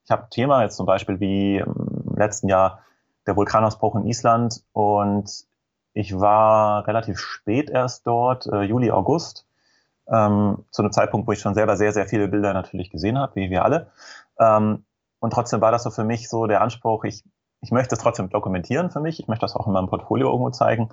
ich 0.04 0.10
habe 0.10 0.24
ein 0.24 0.30
Thema 0.30 0.62
jetzt 0.62 0.76
zum 0.76 0.86
Beispiel 0.86 1.20
wie 1.20 1.58
im 1.58 2.14
letzten 2.16 2.48
Jahr 2.48 2.80
der 3.26 3.36
Vulkanausbruch 3.36 3.96
in 3.96 4.06
Island 4.06 4.64
und 4.72 5.30
ich 5.92 6.18
war 6.18 6.86
relativ 6.86 7.18
spät 7.18 7.70
erst 7.70 8.06
dort, 8.06 8.46
äh, 8.46 8.62
Juli, 8.62 8.90
August 8.90 9.46
ähm, 10.08 10.64
zu 10.70 10.82
einem 10.82 10.92
Zeitpunkt, 10.92 11.26
wo 11.26 11.32
ich 11.32 11.40
schon 11.40 11.54
selber 11.54 11.76
sehr, 11.76 11.92
sehr 11.92 12.06
viele 12.06 12.28
Bilder 12.28 12.52
natürlich 12.52 12.90
gesehen 12.90 13.18
habe, 13.18 13.36
wie 13.36 13.50
wir 13.50 13.64
alle. 13.64 13.88
Ähm, 14.38 14.84
und 15.20 15.32
trotzdem 15.32 15.60
war 15.60 15.72
das 15.72 15.84
so 15.84 15.90
für 15.90 16.04
mich 16.04 16.28
so 16.28 16.46
der 16.46 16.60
Anspruch, 16.60 17.04
ich, 17.04 17.24
ich 17.60 17.70
möchte 17.70 17.94
es 17.94 18.00
trotzdem 18.00 18.28
dokumentieren 18.28 18.90
für 18.90 19.00
mich, 19.00 19.20
ich 19.20 19.28
möchte 19.28 19.44
das 19.44 19.56
auch 19.56 19.66
in 19.66 19.72
meinem 19.72 19.88
Portfolio 19.88 20.28
irgendwo 20.28 20.50
zeigen. 20.50 20.90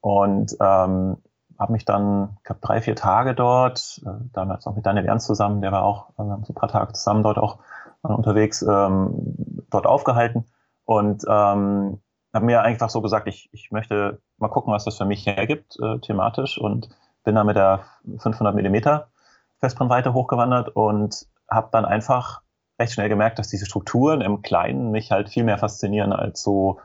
Und 0.00 0.56
ähm, 0.60 1.18
habe 1.58 1.72
mich 1.72 1.84
dann, 1.84 2.36
ich 2.38 2.44
glaube, 2.44 2.60
drei, 2.60 2.80
vier 2.80 2.96
Tage 2.96 3.34
dort, 3.34 4.00
äh, 4.04 4.10
damals 4.32 4.66
auch 4.66 4.74
mit 4.74 4.86
Daniel 4.86 5.06
Ernst 5.06 5.26
zusammen, 5.26 5.60
der 5.60 5.72
war 5.72 5.84
auch, 5.84 6.10
äh, 6.10 6.44
so 6.44 6.52
ein 6.52 6.54
paar 6.54 6.68
Tage 6.68 6.92
zusammen 6.92 7.22
dort 7.22 7.38
auch 7.38 7.58
unterwegs, 8.02 8.62
ähm, 8.62 9.64
dort 9.70 9.86
aufgehalten. 9.86 10.44
Und 10.84 11.24
ähm, 11.28 12.00
habe 12.34 12.46
mir 12.46 12.62
einfach 12.62 12.90
so 12.90 13.00
gesagt, 13.00 13.28
ich, 13.28 13.48
ich 13.52 13.70
möchte 13.70 14.20
mal 14.38 14.48
gucken, 14.48 14.72
was 14.72 14.84
das 14.84 14.96
für 14.96 15.04
mich 15.04 15.26
hergibt, 15.26 15.76
äh, 15.80 15.98
thematisch. 16.00 16.58
Und 16.58 16.88
bin 17.24 17.34
da 17.34 17.44
mit 17.44 17.56
der 17.56 17.84
500 18.18 18.54
Millimeter 18.54 19.08
Festbrennweite 19.60 20.12
hochgewandert 20.12 20.70
und 20.70 21.26
habe 21.48 21.68
dann 21.72 21.84
einfach 21.84 22.42
recht 22.78 22.92
schnell 22.92 23.08
gemerkt, 23.08 23.38
dass 23.38 23.48
diese 23.48 23.66
Strukturen 23.66 24.20
im 24.20 24.42
Kleinen 24.42 24.90
mich 24.90 25.12
halt 25.12 25.28
viel 25.28 25.44
mehr 25.44 25.58
faszinieren 25.58 26.12
als 26.12 26.42
so 26.42 26.80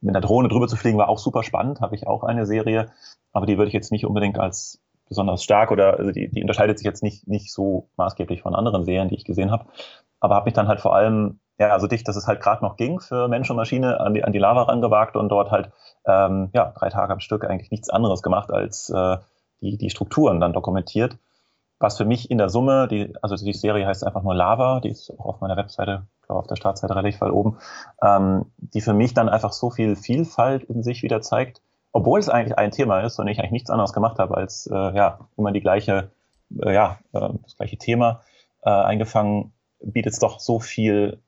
mit 0.00 0.14
einer 0.14 0.24
Drohne 0.24 0.48
drüber 0.48 0.68
zu 0.68 0.76
fliegen, 0.76 0.98
war 0.98 1.08
auch 1.08 1.18
super 1.18 1.42
spannend, 1.42 1.80
habe 1.80 1.94
ich 1.94 2.06
auch 2.06 2.22
eine 2.22 2.46
Serie, 2.46 2.90
aber 3.32 3.46
die 3.46 3.56
würde 3.56 3.68
ich 3.68 3.74
jetzt 3.74 3.90
nicht 3.90 4.04
unbedingt 4.04 4.38
als 4.38 4.80
besonders 5.08 5.42
stark 5.42 5.70
oder 5.70 5.98
also 5.98 6.12
die, 6.12 6.28
die 6.28 6.42
unterscheidet 6.42 6.78
sich 6.78 6.84
jetzt 6.84 7.02
nicht, 7.02 7.26
nicht 7.26 7.52
so 7.52 7.88
maßgeblich 7.96 8.42
von 8.42 8.54
anderen 8.54 8.84
Serien, 8.84 9.08
die 9.08 9.16
ich 9.16 9.24
gesehen 9.24 9.50
habe, 9.50 9.64
aber 10.20 10.34
habe 10.34 10.44
mich 10.44 10.54
dann 10.54 10.68
halt 10.68 10.80
vor 10.80 10.94
allem 10.94 11.40
ja, 11.58 11.78
so 11.80 11.88
dicht, 11.88 12.06
dass 12.06 12.16
es 12.16 12.28
halt 12.28 12.40
gerade 12.40 12.62
noch 12.62 12.76
ging 12.76 13.00
für 13.00 13.26
Mensch 13.26 13.50
und 13.50 13.56
Maschine 13.56 13.98
an 13.98 14.14
die, 14.14 14.22
an 14.22 14.32
die 14.32 14.38
Lava 14.38 14.62
rangewagt 14.62 15.16
und 15.16 15.28
dort 15.28 15.50
halt 15.50 15.72
ähm, 16.04 16.50
ja, 16.52 16.72
drei 16.76 16.88
Tage 16.88 17.12
am 17.12 17.20
Stück 17.20 17.44
eigentlich 17.44 17.70
nichts 17.70 17.90
anderes 17.90 18.22
gemacht 18.22 18.50
als 18.52 18.90
äh, 18.90 19.16
die, 19.60 19.76
die 19.76 19.90
Strukturen 19.90 20.40
dann 20.40 20.52
dokumentiert. 20.52 21.18
Was 21.80 21.96
für 21.96 22.04
mich 22.04 22.30
in 22.30 22.38
der 22.38 22.48
Summe, 22.48 22.88
die, 22.88 23.14
also 23.22 23.36
die 23.36 23.52
Serie 23.52 23.86
heißt 23.86 24.04
einfach 24.04 24.22
nur 24.22 24.34
Lava, 24.34 24.80
die 24.80 24.88
ist 24.88 25.10
auch 25.10 25.26
auf 25.26 25.40
meiner 25.40 25.56
Webseite, 25.56 26.06
glaube 26.26 26.40
auf 26.40 26.46
der 26.48 26.56
Startseite 26.56 26.94
relativ 26.94 27.20
weit 27.20 27.30
oben, 27.30 27.58
ähm, 28.02 28.46
die 28.58 28.80
für 28.80 28.94
mich 28.94 29.14
dann 29.14 29.28
einfach 29.28 29.52
so 29.52 29.70
viel 29.70 29.94
Vielfalt 29.94 30.64
in 30.64 30.82
sich 30.82 31.02
wieder 31.02 31.20
zeigt, 31.20 31.62
obwohl 31.92 32.18
es 32.18 32.28
eigentlich 32.28 32.58
ein 32.58 32.72
Thema 32.72 33.00
ist 33.00 33.18
und 33.18 33.28
ich 33.28 33.38
eigentlich 33.38 33.52
nichts 33.52 33.70
anderes 33.70 33.92
gemacht 33.92 34.18
habe, 34.18 34.36
als 34.36 34.66
äh, 34.66 34.74
ja, 34.74 35.20
immer 35.36 35.52
die 35.52 35.60
gleiche, 35.60 36.10
äh, 36.60 36.74
ja, 36.74 36.98
äh, 37.12 37.28
das 37.42 37.56
gleiche 37.56 37.78
Thema 37.78 38.22
äh, 38.62 38.70
eingefangen, 38.70 39.52
bietet 39.80 40.14
es 40.14 40.18
doch 40.18 40.40
so 40.40 40.58
viel 40.58 41.22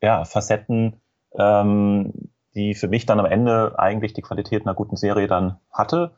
ja, 0.00 0.24
Facetten, 0.24 1.00
ähm, 1.36 2.12
die 2.54 2.74
für 2.74 2.86
mich 2.86 3.04
dann 3.04 3.18
am 3.18 3.26
Ende 3.26 3.78
eigentlich 3.78 4.12
die 4.12 4.22
Qualität 4.22 4.62
einer 4.62 4.74
guten 4.74 4.96
Serie 4.96 5.26
dann 5.26 5.58
hatte 5.72 6.12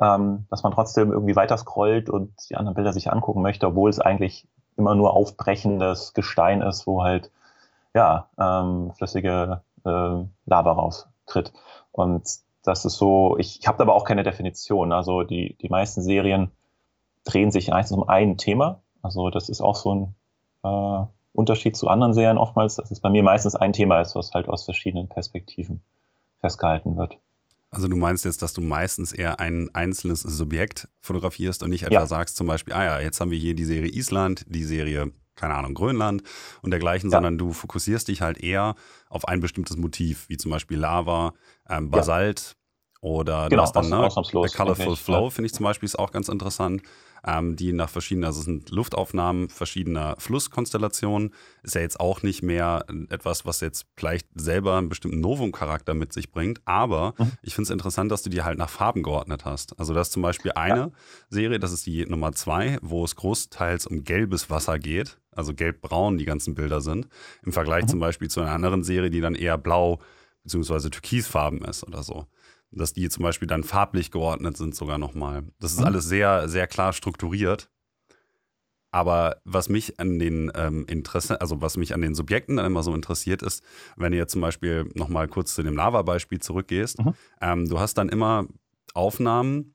ähm, 0.00 0.46
dass 0.50 0.62
man 0.62 0.72
trotzdem 0.72 1.12
irgendwie 1.12 1.36
weiter 1.36 1.56
scrollt 1.56 2.08
und 2.08 2.32
die 2.48 2.56
anderen 2.56 2.74
Bilder 2.74 2.92
sich 2.92 3.12
angucken 3.12 3.42
möchte, 3.42 3.66
obwohl 3.66 3.90
es 3.90 4.00
eigentlich 4.00 4.46
immer 4.76 4.94
nur 4.94 5.14
aufbrechendes 5.14 6.14
Gestein 6.14 6.62
ist, 6.62 6.86
wo 6.86 7.02
halt 7.02 7.30
ja 7.94 8.28
ähm, 8.38 8.92
flüssige 8.96 9.62
äh, 9.84 10.24
Lava 10.46 10.72
raustritt. 10.72 11.52
Und 11.92 12.26
das 12.64 12.84
ist 12.84 12.96
so, 12.96 13.36
ich, 13.38 13.60
ich 13.60 13.68
habe 13.68 13.82
aber 13.82 13.94
auch 13.94 14.04
keine 14.04 14.22
Definition. 14.22 14.92
Also 14.92 15.22
die, 15.24 15.56
die 15.60 15.68
meisten 15.68 16.02
Serien 16.02 16.50
drehen 17.24 17.50
sich 17.50 17.68
meistens 17.68 17.96
um 17.96 18.08
ein 18.08 18.38
Thema. 18.38 18.80
Also 19.02 19.30
das 19.30 19.48
ist 19.48 19.60
auch 19.60 19.76
so 19.76 19.94
ein 19.94 20.14
äh, 20.64 21.06
Unterschied 21.34 21.76
zu 21.76 21.88
anderen 21.88 22.14
Serien 22.14 22.38
oftmals, 22.38 22.76
dass 22.76 22.90
es 22.90 23.00
bei 23.00 23.10
mir 23.10 23.22
meistens 23.22 23.56
ein 23.56 23.72
Thema 23.72 24.00
ist, 24.00 24.14
was 24.14 24.32
halt 24.32 24.48
aus 24.48 24.64
verschiedenen 24.64 25.08
Perspektiven 25.08 25.82
festgehalten 26.40 26.96
wird. 26.96 27.18
Also 27.74 27.88
du 27.88 27.96
meinst 27.96 28.26
jetzt, 28.26 28.42
dass 28.42 28.52
du 28.52 28.60
meistens 28.60 29.12
eher 29.12 29.40
ein 29.40 29.70
einzelnes 29.74 30.20
Subjekt 30.20 30.88
fotografierst 31.00 31.62
und 31.62 31.70
nicht 31.70 31.84
etwa 31.84 31.94
ja. 31.94 32.06
sagst 32.06 32.36
zum 32.36 32.46
Beispiel, 32.46 32.74
ah 32.74 32.84
ja, 32.84 33.00
jetzt 33.00 33.18
haben 33.18 33.30
wir 33.30 33.38
hier 33.38 33.54
die 33.54 33.64
Serie 33.64 33.90
Island, 33.90 34.44
die 34.46 34.64
Serie, 34.64 35.10
keine 35.36 35.54
Ahnung, 35.54 35.72
Grönland 35.72 36.22
und 36.60 36.70
dergleichen, 36.70 37.10
ja. 37.10 37.16
sondern 37.16 37.38
du 37.38 37.54
fokussierst 37.54 38.08
dich 38.08 38.20
halt 38.20 38.36
eher 38.36 38.74
auf 39.08 39.26
ein 39.26 39.40
bestimmtes 39.40 39.78
Motiv, 39.78 40.28
wie 40.28 40.36
zum 40.36 40.50
Beispiel 40.50 40.76
Lava, 40.76 41.32
ähm, 41.66 41.90
Basalt 41.90 42.56
ja. 43.02 43.08
oder 43.08 43.48
genau, 43.48 43.70
dann, 43.72 43.88
ne, 43.88 44.10
The 44.10 44.54
Colorful 44.54 44.96
Flow, 44.96 45.30
finde 45.30 45.46
ich 45.46 45.54
zum 45.54 45.64
Beispiel 45.64 45.86
ist 45.86 45.98
auch 45.98 46.12
ganz 46.12 46.28
interessant 46.28 46.82
ähm, 47.26 47.56
die 47.56 47.72
nach 47.72 47.88
verschiedenen, 47.88 48.24
also 48.24 48.40
es 48.40 48.44
sind 48.46 48.70
Luftaufnahmen 48.70 49.48
verschiedener 49.48 50.16
Flusskonstellationen. 50.18 51.32
Ist 51.62 51.74
ja 51.74 51.80
jetzt 51.80 52.00
auch 52.00 52.22
nicht 52.22 52.42
mehr 52.42 52.84
etwas, 53.10 53.44
was 53.44 53.60
jetzt 53.60 53.86
vielleicht 53.96 54.26
selber 54.34 54.76
einen 54.76 54.88
bestimmten 54.88 55.20
Novum-Charakter 55.20 55.94
mit 55.94 56.12
sich 56.12 56.30
bringt, 56.30 56.60
aber 56.64 57.14
mhm. 57.18 57.32
ich 57.42 57.54
finde 57.54 57.66
es 57.66 57.70
interessant, 57.70 58.10
dass 58.10 58.22
du 58.22 58.30
die 58.30 58.42
halt 58.42 58.58
nach 58.58 58.70
Farben 58.70 59.02
geordnet 59.02 59.44
hast. 59.44 59.78
Also 59.78 59.94
das 59.94 60.08
ist 60.08 60.12
zum 60.12 60.22
Beispiel 60.22 60.52
eine 60.52 60.76
ja. 60.76 60.90
Serie, 61.28 61.58
das 61.58 61.72
ist 61.72 61.86
die 61.86 62.04
Nummer 62.06 62.32
zwei, 62.32 62.78
wo 62.82 63.04
es 63.04 63.16
großteils 63.16 63.86
um 63.86 64.04
gelbes 64.04 64.50
Wasser 64.50 64.78
geht, 64.78 65.18
also 65.30 65.54
gelb-braun 65.54 66.18
die 66.18 66.24
ganzen 66.24 66.54
Bilder 66.54 66.80
sind, 66.80 67.08
im 67.44 67.52
Vergleich 67.52 67.84
mhm. 67.84 67.88
zum 67.88 68.00
Beispiel 68.00 68.28
zu 68.28 68.40
einer 68.40 68.52
anderen 68.52 68.82
Serie, 68.82 69.10
die 69.10 69.20
dann 69.20 69.34
eher 69.34 69.58
blau 69.58 70.00
bzw. 70.44 70.90
türkisfarben 70.90 71.62
ist 71.62 71.84
oder 71.84 72.02
so 72.02 72.26
dass 72.72 72.92
die 72.92 73.08
zum 73.08 73.22
Beispiel 73.22 73.48
dann 73.48 73.64
farblich 73.64 74.10
geordnet 74.10 74.56
sind 74.56 74.74
sogar 74.74 74.98
nochmal. 74.98 75.44
Das 75.60 75.72
ist 75.72 75.80
mhm. 75.80 75.86
alles 75.86 76.06
sehr, 76.06 76.48
sehr 76.48 76.66
klar 76.66 76.92
strukturiert. 76.92 77.70
Aber 78.90 79.40
was 79.44 79.70
mich 79.70 79.98
an 79.98 80.18
den 80.18 80.52
ähm, 80.54 80.84
Interesse, 80.86 81.40
also 81.40 81.62
was 81.62 81.78
mich 81.78 81.94
an 81.94 82.02
den 82.02 82.14
Subjekten 82.14 82.58
dann 82.58 82.66
immer 82.66 82.82
so 82.82 82.94
interessiert, 82.94 83.42
ist, 83.42 83.64
wenn 83.96 84.12
du 84.12 84.18
jetzt 84.18 84.32
zum 84.32 84.42
Beispiel 84.42 84.90
nochmal 84.94 85.28
kurz 85.28 85.54
zu 85.54 85.62
dem 85.62 85.76
Lava-Beispiel 85.76 86.40
zurückgehst, 86.40 86.98
mhm. 86.98 87.14
ähm, 87.40 87.68
du 87.68 87.80
hast 87.80 87.94
dann 87.94 88.10
immer 88.10 88.46
Aufnahmen, 88.92 89.74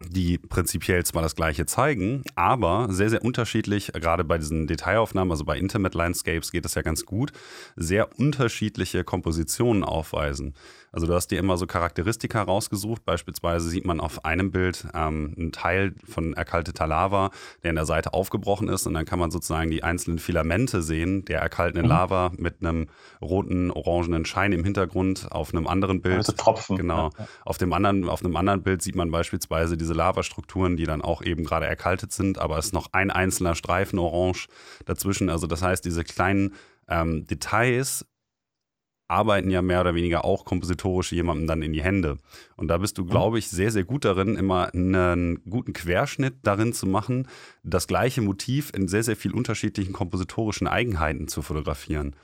die 0.00 0.38
prinzipiell 0.38 1.04
zwar 1.04 1.22
das 1.22 1.34
gleiche 1.34 1.66
zeigen, 1.66 2.22
aber 2.36 2.86
sehr, 2.90 3.10
sehr 3.10 3.24
unterschiedlich, 3.24 3.92
gerade 3.92 4.22
bei 4.22 4.38
diesen 4.38 4.66
Detailaufnahmen, 4.66 5.32
also 5.32 5.44
bei 5.44 5.58
Intimate 5.58 5.96
Landscapes 5.96 6.52
geht 6.52 6.64
es 6.64 6.74
ja 6.74 6.82
ganz 6.82 7.04
gut, 7.04 7.32
sehr 7.74 8.18
unterschiedliche 8.18 9.02
Kompositionen 9.02 9.82
aufweisen. 9.82 10.54
Also 10.92 11.06
du 11.06 11.14
hast 11.14 11.28
dir 11.28 11.38
immer 11.38 11.56
so 11.56 11.66
Charakteristika 11.66 12.42
rausgesucht. 12.42 13.04
Beispielsweise 13.04 13.68
sieht 13.68 13.84
man 13.84 14.00
auf 14.00 14.24
einem 14.24 14.50
Bild 14.50 14.86
ähm, 14.94 15.34
einen 15.36 15.52
Teil 15.52 15.94
von 16.08 16.32
erkalteter 16.34 16.86
Lava, 16.86 17.30
der 17.62 17.70
in 17.70 17.76
der 17.76 17.86
Seite 17.86 18.14
aufgebrochen 18.14 18.68
ist. 18.68 18.86
Und 18.86 18.94
dann 18.94 19.04
kann 19.04 19.18
man 19.18 19.30
sozusagen 19.30 19.70
die 19.70 19.82
einzelnen 19.82 20.18
Filamente 20.18 20.82
sehen, 20.82 21.24
der 21.26 21.40
erkalteten 21.40 21.82
mhm. 21.82 21.88
Lava 21.88 22.32
mit 22.36 22.56
einem 22.60 22.88
roten, 23.20 23.70
orangenen 23.70 24.24
Schein 24.24 24.52
im 24.52 24.64
Hintergrund. 24.64 25.30
Auf 25.30 25.52
einem 25.52 25.66
anderen 25.66 26.00
Bild. 26.00 26.16
Also 26.16 26.32
Tropfen. 26.32 26.76
Genau. 26.76 27.10
Ja, 27.18 27.26
Auf, 27.44 27.58
dem 27.58 27.72
anderen, 27.72 28.08
auf 28.08 28.24
einem 28.24 28.36
anderen 28.36 28.62
Bild 28.62 28.82
sieht 28.82 28.96
man 28.96 29.10
beispielsweise 29.10 29.76
diese 29.76 29.87
Lavastrukturen, 29.94 30.76
die 30.76 30.84
dann 30.84 31.02
auch 31.02 31.22
eben 31.22 31.44
gerade 31.44 31.66
erkaltet 31.66 32.12
sind, 32.12 32.38
aber 32.38 32.58
es 32.58 32.66
ist 32.66 32.74
noch 32.74 32.92
ein 32.92 33.10
einzelner 33.10 33.54
Streifen 33.54 33.98
orange 33.98 34.48
dazwischen. 34.84 35.30
Also 35.30 35.46
das 35.46 35.62
heißt, 35.62 35.84
diese 35.84 36.04
kleinen 36.04 36.54
ähm, 36.88 37.26
Details 37.26 38.06
arbeiten 39.08 39.50
ja 39.50 39.62
mehr 39.62 39.80
oder 39.80 39.94
weniger 39.94 40.24
auch 40.24 40.44
kompositorisch 40.44 41.12
jemandem 41.12 41.46
dann 41.46 41.62
in 41.62 41.72
die 41.72 41.82
Hände. 41.82 42.18
Und 42.56 42.68
da 42.68 42.76
bist 42.78 42.98
du, 42.98 43.04
mhm. 43.04 43.08
glaube 43.08 43.38
ich, 43.38 43.48
sehr, 43.48 43.70
sehr 43.70 43.84
gut 43.84 44.04
darin, 44.04 44.36
immer 44.36 44.72
einen 44.74 45.42
guten 45.48 45.72
Querschnitt 45.72 46.36
darin 46.42 46.74
zu 46.74 46.86
machen, 46.86 47.26
das 47.62 47.86
gleiche 47.86 48.20
Motiv 48.20 48.70
in 48.74 48.86
sehr, 48.86 49.02
sehr 49.02 49.16
viel 49.16 49.32
unterschiedlichen 49.32 49.94
kompositorischen 49.94 50.68
Eigenheiten 50.68 51.26
zu 51.26 51.40
fotografieren. 51.40 52.14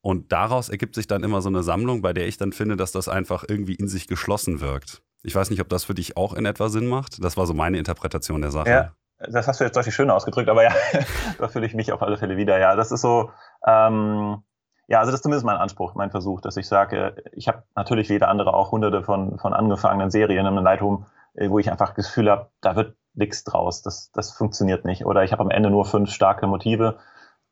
Und 0.00 0.32
daraus 0.32 0.68
ergibt 0.68 0.96
sich 0.96 1.06
dann 1.06 1.22
immer 1.22 1.42
so 1.42 1.48
eine 1.48 1.62
Sammlung, 1.62 2.02
bei 2.02 2.12
der 2.12 2.26
ich 2.26 2.36
dann 2.36 2.52
finde, 2.52 2.76
dass 2.76 2.90
das 2.90 3.08
einfach 3.08 3.44
irgendwie 3.46 3.74
in 3.74 3.86
sich 3.86 4.08
geschlossen 4.08 4.60
wirkt. 4.60 5.02
Ich 5.22 5.34
weiß 5.34 5.50
nicht, 5.50 5.60
ob 5.60 5.68
das 5.68 5.84
für 5.84 5.94
dich 5.94 6.16
auch 6.16 6.34
in 6.34 6.46
etwa 6.46 6.68
Sinn 6.68 6.88
macht. 6.88 7.22
Das 7.22 7.36
war 7.36 7.46
so 7.46 7.54
meine 7.54 7.78
Interpretation 7.78 8.40
der 8.42 8.50
Sache. 8.50 8.68
Ja, 8.68 8.92
das 9.30 9.46
hast 9.46 9.60
du 9.60 9.64
jetzt 9.64 9.76
deutlich 9.76 9.94
schöner 9.94 10.14
ausgedrückt, 10.14 10.48
aber 10.48 10.64
ja, 10.64 10.72
da 11.38 11.48
fühle 11.48 11.66
ich 11.66 11.74
mich 11.74 11.92
auf 11.92 12.02
alle 12.02 12.16
Fälle 12.16 12.36
wieder. 12.36 12.58
Ja, 12.58 12.74
das 12.74 12.90
ist 12.90 13.02
so, 13.02 13.30
ähm, 13.66 14.42
ja, 14.88 14.98
also 14.98 15.10
das 15.10 15.20
ist 15.20 15.22
zumindest 15.22 15.46
mein 15.46 15.56
Anspruch, 15.56 15.94
mein 15.94 16.10
Versuch, 16.10 16.40
dass 16.40 16.56
ich 16.56 16.66
sage, 16.66 17.22
ich 17.32 17.48
habe 17.48 17.62
natürlich 17.76 18.08
wie 18.08 18.14
jeder 18.14 18.28
andere 18.28 18.52
auch 18.52 18.72
hunderte 18.72 19.02
von, 19.02 19.38
von 19.38 19.54
angefangenen 19.54 20.10
Serien 20.10 20.44
im 20.44 20.56
Lightroom, 20.56 21.06
äh, 21.34 21.48
wo 21.48 21.58
ich 21.58 21.70
einfach 21.70 21.94
das 21.94 22.06
Gefühl 22.08 22.30
habe, 22.30 22.50
da 22.60 22.74
wird 22.74 22.96
nichts 23.14 23.44
draus, 23.44 23.82
das, 23.82 24.10
das 24.12 24.32
funktioniert 24.32 24.84
nicht. 24.84 25.06
Oder 25.06 25.22
ich 25.22 25.32
habe 25.32 25.42
am 25.42 25.50
Ende 25.50 25.70
nur 25.70 25.84
fünf 25.84 26.10
starke 26.10 26.46
Motive 26.46 26.98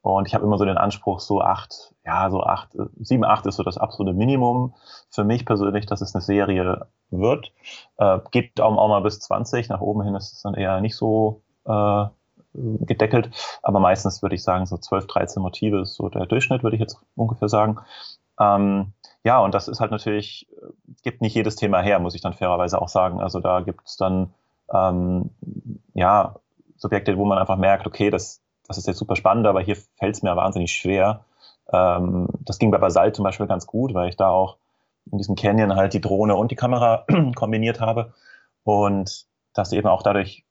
und 0.03 0.27
ich 0.27 0.35
habe 0.35 0.45
immer 0.45 0.59
so 0.59 0.65
den 0.65 0.79
Anspruch, 0.79 1.21
so 1.21 1.41
acht, 1.41 1.95
ja, 2.05 2.31
so 2.31 2.43
acht, 2.43 2.71
sieben, 2.99 3.25
acht 3.25 3.47
ist 3.47 3.57
so 3.57 3.63
das 3.63 3.79
absolute 3.79 4.17
Minimum 4.17 4.75
für 5.11 5.25
mich 5.25 5.45
persönlich, 5.45 5.87
dass 5.87 6.01
es 6.01 6.15
eine 6.15 6.23
Serie 6.23 6.89
wird. 7.11 7.53
Äh, 7.99 8.19
geht 8.31 8.61
auch, 8.61 8.77
auch 8.77 8.89
mal 8.89 9.03
bis 9.03 9.21
20, 9.21 9.69
nach 9.69 9.81
oben 9.81 10.03
hin 10.03 10.15
ist 10.15 10.33
es 10.33 10.43
dann 10.43 10.55
eher 10.55 10.81
nicht 10.81 10.97
so 10.97 11.43
äh, 11.67 12.05
gedeckelt. 12.53 13.31
Aber 13.63 13.81
meistens 13.81 14.23
würde 14.23 14.35
ich 14.35 14.43
sagen, 14.43 14.67
so 14.67 14.77
12, 14.77 15.07
13 15.07 15.43
Motive 15.43 15.81
ist 15.81 15.95
so 15.95 16.09
der 16.09 16.27
Durchschnitt, 16.27 16.63
würde 16.63 16.77
ich 16.77 16.81
jetzt 16.81 16.99
ungefähr 17.17 17.49
sagen. 17.49 17.79
Ähm, 18.39 18.93
ja, 19.23 19.39
und 19.41 19.55
das 19.55 19.69
ist 19.69 19.81
halt 19.81 19.91
natürlich, 19.91 20.49
gibt 21.03 21.21
nicht 21.21 21.35
jedes 21.35 21.57
Thema 21.57 21.81
her, 21.81 21.99
muss 21.99 22.15
ich 22.15 22.23
dann 22.23 22.33
fairerweise 22.33 22.81
auch 22.81 22.89
sagen. 22.89 23.21
Also 23.21 23.41
da 23.41 23.61
gibt 23.61 23.87
es 23.87 23.97
dann 23.97 24.33
ähm, 24.73 25.31
ja 25.95 26.37
Subjekte, 26.77 27.17
wo 27.19 27.25
man 27.27 27.39
einfach 27.39 27.59
merkt, 27.59 27.87
okay, 27.87 28.11
das, 28.11 28.41
das 28.67 28.79
ist 28.79 28.87
jetzt 28.87 28.99
super 28.99 29.17
spannend, 29.17 29.47
aber 29.47 29.61
hier 29.61 29.77
fällt 29.77 30.17
es 30.17 30.23
mir 30.23 30.35
wahnsinnig 30.35 30.73
schwer. 30.73 31.25
Ähm, 31.73 32.29
das 32.41 32.59
ging 32.59 32.71
bei 32.71 32.79
Basalt 32.79 33.15
zum 33.15 33.25
Beispiel 33.25 33.47
ganz 33.47 33.67
gut, 33.67 33.93
weil 33.93 34.09
ich 34.09 34.17
da 34.17 34.31
auch 34.31 34.57
in 35.11 35.19
diesem 35.19 35.35
Canyon 35.35 35.77
halt 35.77 35.95
die 35.95 36.01
Drohne 36.01 36.37
und 36.37 36.51
die 36.51 36.57
Kamera 36.57 37.07
kombiniert 37.35 37.81
habe 37.81 38.15
und 38.65 39.27
das 39.55 39.73
eben 39.73 39.89
auch 39.89 40.03
dadurch 40.03 40.45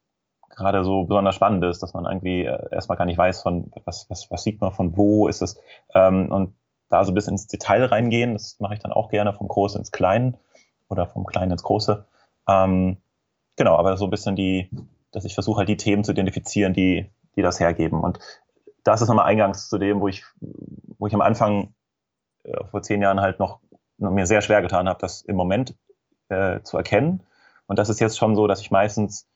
gerade 0.50 0.84
so 0.84 1.06
besonders 1.06 1.36
spannend 1.36 1.64
ist, 1.64 1.82
dass 1.82 1.94
man 1.94 2.06
irgendwie 2.06 2.44
äh, 2.44 2.70
erstmal 2.72 2.98
gar 2.98 3.06
nicht 3.06 3.18
weiß, 3.18 3.42
von 3.42 3.72
was, 3.86 4.10
was, 4.10 4.30
was 4.30 4.44
sieht 4.44 4.60
man, 4.62 4.72
von 4.72 4.98
wo 4.98 5.28
ist 5.28 5.42
es. 5.42 5.60
Ähm, 5.94 6.32
und 6.32 6.54
da 6.90 7.04
so 7.06 7.14
bisschen 7.14 7.34
ins 7.34 7.48
Detail 7.48 7.86
reingehen, 7.86 8.34
das 8.34 8.60
mache 8.60 8.74
ich 8.74 8.80
dann 8.80 8.92
auch 8.92 9.10
gerne 9.10 9.34
vom 9.34 9.48
Großen 9.48 9.80
ins 9.80 9.92
Kleine 9.92 10.34
oder 10.90 11.08
vom 11.08 11.26
Kleinen 11.26 11.52
ins 11.52 11.64
Große. 11.64 12.06
Ähm, 12.48 12.98
genau, 13.56 13.76
aber 13.78 13.96
so 13.96 14.06
ein 14.06 14.10
bisschen 14.10 14.36
die, 14.36 14.70
dass 15.12 15.26
ich 15.26 15.36
versuche 15.36 15.60
halt 15.60 15.70
die 15.70 15.78
Themen 15.78 16.04
zu 16.04 16.12
identifizieren, 16.12 16.74
die, 16.74 17.10
die 17.36 17.42
das 17.42 17.60
hergeben. 17.60 18.02
Und 18.02 18.20
das 18.84 19.02
ist 19.02 19.08
nochmal 19.08 19.26
Eingangs 19.26 19.70
zu 19.70 19.78
dem, 19.78 20.02
wo 20.02 20.08
ich, 20.08 20.26
wo 20.98 21.08
ich 21.08 21.14
am 21.14 21.22
Anfang 21.22 21.74
äh, 22.44 22.66
vor 22.66 22.82
zehn 22.82 23.02
Jahren 23.02 23.22
halt 23.22 23.40
noch 23.40 23.60
mir 24.00 24.26
sehr 24.26 24.42
schwer 24.42 24.62
getan 24.62 24.88
habe, 24.88 25.00
das 25.00 25.22
im 25.22 25.36
Moment 25.36 25.76
äh, 26.30 26.62
zu 26.62 26.78
erkennen. 26.78 27.24
Und 27.68 27.78
das 27.80 27.90
ist 27.90 28.00
jetzt 28.00 28.18
schon 28.18 28.36
so, 28.36 28.48
dass 28.48 28.62
ich 28.62 28.72
meistens 28.72 29.28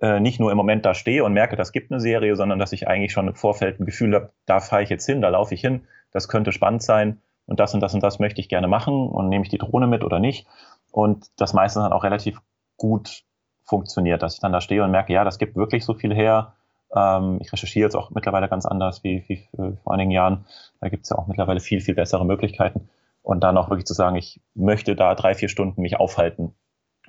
äh, 0.00 0.20
nicht 0.20 0.40
nur 0.40 0.50
im 0.50 0.56
Moment 0.56 0.84
da 0.84 0.94
stehe 0.94 1.24
und 1.24 1.32
merke, 1.32 1.56
das 1.56 1.72
gibt 1.72 1.90
eine 1.90 2.00
Serie, 2.00 2.36
sondern 2.36 2.58
dass 2.58 2.72
ich 2.72 2.88
eigentlich 2.88 3.12
schon 3.12 3.28
im 3.28 3.34
Vorfeld 3.34 3.80
ein 3.80 3.86
Gefühl 3.86 4.14
habe, 4.14 4.32
da 4.44 4.60
fahre 4.60 4.82
ich 4.82 4.90
jetzt 4.90 5.06
hin, 5.06 5.22
da 5.22 5.28
laufe 5.28 5.54
ich 5.54 5.60
hin, 5.60 5.86
das 6.12 6.28
könnte 6.28 6.52
spannend 6.52 6.82
sein 6.82 7.22
und 7.46 7.60
das 7.60 7.72
und 7.72 7.80
das 7.80 7.94
und 7.94 8.02
das 8.02 8.18
möchte 8.18 8.40
ich 8.40 8.48
gerne 8.48 8.68
machen 8.68 9.08
und 9.08 9.28
nehme 9.28 9.44
ich 9.44 9.50
die 9.50 9.58
Drohne 9.58 9.86
mit 9.86 10.04
oder 10.04 10.18
nicht. 10.18 10.46
Und 10.90 11.26
das 11.36 11.52
meistens 11.54 11.82
dann 11.82 11.92
auch 11.92 12.04
relativ 12.04 12.40
gut 12.76 13.24
funktioniert, 13.64 14.22
dass 14.22 14.34
ich 14.34 14.40
dann 14.40 14.52
da 14.52 14.60
stehe 14.60 14.82
und 14.82 14.90
merke, 14.90 15.12
ja, 15.12 15.24
das 15.24 15.38
gibt 15.38 15.56
wirklich 15.56 15.84
so 15.84 15.94
viel 15.94 16.14
her. 16.14 16.54
Ähm, 16.94 17.38
ich 17.40 17.52
recherchiere 17.52 17.86
jetzt 17.86 17.96
auch 17.96 18.10
mittlerweile 18.10 18.48
ganz 18.48 18.66
anders 18.66 19.02
wie, 19.02 19.24
wie 19.28 19.48
vor 19.82 19.92
einigen 19.92 20.10
Jahren. 20.10 20.46
Da 20.80 20.88
gibt 20.88 21.04
es 21.04 21.10
ja 21.10 21.18
auch 21.18 21.26
mittlerweile 21.26 21.60
viel, 21.60 21.80
viel 21.80 21.94
bessere 21.94 22.24
Möglichkeiten. 22.24 22.88
Und 23.26 23.40
dann 23.40 23.56
auch 23.56 23.70
wirklich 23.70 23.86
zu 23.86 23.92
sagen, 23.92 24.14
ich 24.14 24.40
möchte 24.54 24.94
da 24.94 25.16
drei, 25.16 25.34
vier 25.34 25.48
Stunden 25.48 25.82
mich 25.82 25.96
aufhalten 25.96 26.54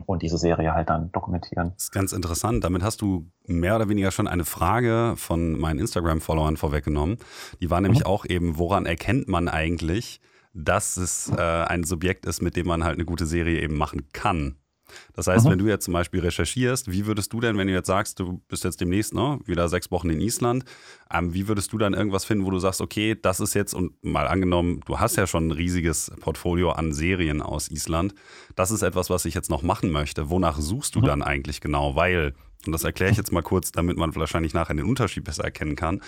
und 0.08 0.24
diese 0.24 0.40
Serie 0.40 0.74
halt 0.74 0.90
dann 0.90 1.12
dokumentieren. 1.12 1.74
Das 1.76 1.84
ist 1.84 1.92
ganz 1.92 2.12
interessant. 2.12 2.64
Damit 2.64 2.82
hast 2.82 3.02
du 3.02 3.30
mehr 3.46 3.76
oder 3.76 3.88
weniger 3.88 4.10
schon 4.10 4.28
eine 4.28 4.44
Frage 4.44 5.14
von 5.16 5.60
meinen 5.60 5.78
Instagram-Followern 5.78 6.58
vorweggenommen. 6.58 7.20
Die 7.62 7.70
war 7.70 7.82
nämlich 7.82 8.00
mhm. 8.00 8.08
auch 8.08 8.26
eben, 8.26 8.58
woran 8.58 8.88
erkennt 8.88 9.28
man 9.28 9.48
eigentlich, 9.48 10.20
dass 10.56 10.98
es 10.98 11.32
äh, 11.38 11.40
ein 11.40 11.84
Subjekt 11.84 12.26
ist, 12.26 12.42
mit 12.42 12.56
dem 12.56 12.66
man 12.66 12.84
halt 12.84 12.96
eine 12.96 13.06
gute 13.06 13.28
Serie 13.28 13.62
eben 13.62 13.78
machen 13.78 14.10
kann? 14.12 14.56
Das 15.14 15.28
heißt, 15.28 15.46
mhm. 15.46 15.52
wenn 15.52 15.60
du 15.60 15.68
jetzt 15.68 15.86
zum 15.86 15.94
Beispiel 15.94 16.20
recherchierst, 16.20 16.92
wie 16.92 17.06
würdest 17.06 17.34
du 17.34 17.40
denn, 17.40 17.58
wenn 17.58 17.68
du 17.68 17.74
jetzt 17.74 17.88
sagst, 17.88 18.20
du 18.20 18.42
bist 18.48 18.64
jetzt 18.64 18.82
demnächst 18.82 19.14
ne, 19.14 19.40
wieder 19.46 19.70
sechs 19.70 19.92
Wochen 19.92 20.10
in 20.10 20.20
Island, 20.20 20.66
ähm, 21.12 21.34
wie 21.34 21.48
würdest 21.48 21.74
du 21.74 21.78
dann 21.78 21.94
irgendwas 21.94 22.26
finden, 22.26 22.46
wo 22.46 22.52
du 22.52 22.60
sagst, 22.60 22.82
okay, 22.82 23.16
das 23.20 23.40
ist 23.40 23.54
jetzt, 23.54 23.74
und 23.74 24.04
mal 24.04 24.28
angenommen, 24.28 24.82
du 24.86 25.00
hast 25.00 25.16
ja 25.16 25.28
schon 25.28 25.48
ein 25.48 25.52
riesiges 25.52 26.12
Portfolio 26.20 26.72
an 26.72 26.94
Serien 26.94 27.42
aus 27.42 27.70
Island, 27.70 28.14
das 28.56 28.72
ist 28.72 28.82
etwas, 28.82 29.10
was 29.10 29.26
ich 29.26 29.34
jetzt 29.34 29.50
noch 29.50 29.62
machen 29.62 29.92
möchte. 29.92 30.30
Wonach 30.30 30.60
suchst 30.60 30.96
du 30.96 31.00
mhm. 31.00 31.06
dann 31.06 31.22
eigentlich 31.24 31.62
genau? 31.62 31.96
Weil 31.96 32.34
und 32.66 32.74
das 32.74 32.84
erkläre 32.84 33.12
ich 33.12 33.18
jetzt 33.18 33.32
mal 33.32 33.44
kurz, 33.44 33.72
damit 33.72 33.98
man 33.98 34.14
wahrscheinlich 34.16 34.54
nachher 34.54 34.74
den 34.74 34.86
Unterschied 34.86 35.24
besser 35.24 35.44
erkennen 35.44 35.76
kann. 35.76 36.02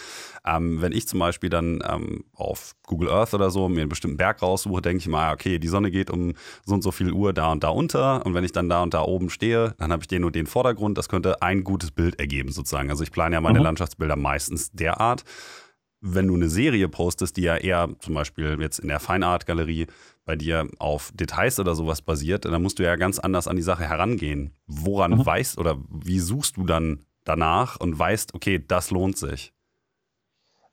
Ähm, 0.46 0.82
wenn 0.82 0.92
ich 0.92 1.08
zum 1.08 1.20
Beispiel 1.20 1.50
dann 1.50 1.82
ähm, 1.88 2.26
auf 2.34 2.76
Google 2.86 3.10
Earth 3.10 3.34
oder 3.34 3.52
so 3.52 3.70
mir 3.70 3.82
einen 3.82 3.90
bestimmten 3.90 4.18
Berg 4.18 4.42
raussuche, 4.42 4.82
denke 4.82 5.00
ich 5.00 5.08
mal, 5.08 5.34
okay, 5.34 5.60
die 5.60 5.68
Sonne 5.68 5.92
geht 5.92 6.10
um 6.10 6.34
so 6.66 6.74
und 6.74 6.82
so 6.82 6.92
viel 6.92 7.12
Uhr 7.12 7.34
da 7.34 7.52
und 7.52 7.64
da 7.64 7.70
unter. 7.70 8.26
Und 8.26 8.34
wenn 8.34 8.44
ich 8.44 8.52
dann 8.52 8.68
da 8.68 8.82
und 8.84 8.94
da 8.94 9.02
oben 9.02 9.30
stehe, 9.30 9.76
dann 9.78 9.92
habe 9.92 10.04
ich 10.04 10.08
den 10.08 10.24
und 10.24 10.36
den 10.36 10.48
Vordergrund. 10.48 10.98
Das 10.98 11.08
könnte 11.08 11.42
ein 11.42 11.64
gutes 11.64 11.92
Bild 11.92 12.20
ergeben, 12.20 12.52
sozusagen. 12.52 12.90
Also 12.90 13.04
ich 13.04 13.12
plane 13.12 13.36
ja 13.36 13.42
meine 13.42 13.60
mhm. 13.60 13.66
Landschaftsbilder 13.66 14.16
meistens 14.16 14.72
derart 14.72 15.24
wenn 16.02 16.28
du 16.28 16.36
eine 16.36 16.50
Serie 16.50 16.88
postest, 16.88 17.38
die 17.38 17.42
ja 17.42 17.58
eher 17.58 17.90
zum 18.00 18.14
Beispiel 18.14 18.58
jetzt 18.60 18.80
in 18.80 18.88
der 18.88 19.00
Fine 19.00 19.26
Art 19.26 19.46
Galerie 19.46 19.88
bei 20.26 20.36
dir 20.36 20.68
auf 20.80 21.12
Details 21.14 21.60
oder 21.60 21.76
sowas 21.76 22.02
basiert, 22.02 22.46
dann 22.46 22.62
musst 22.62 22.80
du 22.80 22.84
ja 22.84 22.96
ganz 22.96 23.20
anders 23.20 23.48
an 23.48 23.56
die 23.56 23.62
Sache 23.62 23.84
herangehen. 23.84 24.54
Woran 24.68 25.12
mhm. 25.12 25.26
weißt 25.26 25.58
oder 25.58 25.78
wie 25.90 26.20
suchst 26.20 26.58
du 26.58 26.66
dann 26.66 27.06
danach 27.26 27.80
und 27.80 27.98
weißt, 27.98 28.34
okay, 28.34 28.64
das 28.66 28.92
lohnt 28.92 29.18
sich? 29.18 29.54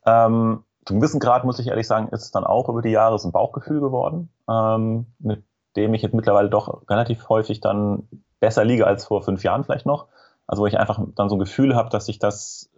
Ähm, 0.04 0.62
zu 0.84 0.94
einem 0.94 1.00
gewissen 1.00 1.20
Grad, 1.20 1.44
muss 1.44 1.58
ich 1.58 1.66
ehrlich 1.66 1.86
sagen, 1.86 2.08
ist 2.08 2.22
es 2.22 2.30
dann 2.30 2.44
auch 2.44 2.68
über 2.68 2.82
die 2.82 2.90
Jahre 2.90 3.18
so 3.18 3.28
ein 3.28 3.32
Bauchgefühl 3.32 3.80
geworden, 3.80 4.30
ähm, 4.48 5.06
mit 5.18 5.42
dem 5.74 5.92
ich 5.94 6.02
jetzt 6.02 6.14
mittlerweile 6.14 6.48
doch 6.48 6.88
relativ 6.88 7.28
häufig 7.28 7.60
dann 7.60 8.08
besser 8.38 8.64
liege 8.64 8.86
als 8.86 9.04
vor 9.04 9.22
fünf 9.22 9.42
Jahren 9.42 9.64
vielleicht 9.64 9.86
noch. 9.86 10.06
Also 10.46 10.62
wo 10.62 10.66
ich 10.66 10.78
einfach 10.78 11.00
dann 11.16 11.28
so 11.28 11.34
ein 11.34 11.40
Gefühl 11.40 11.74
habe, 11.74 11.90
dass 11.90 12.08
ich 12.08 12.20
das 12.20 12.70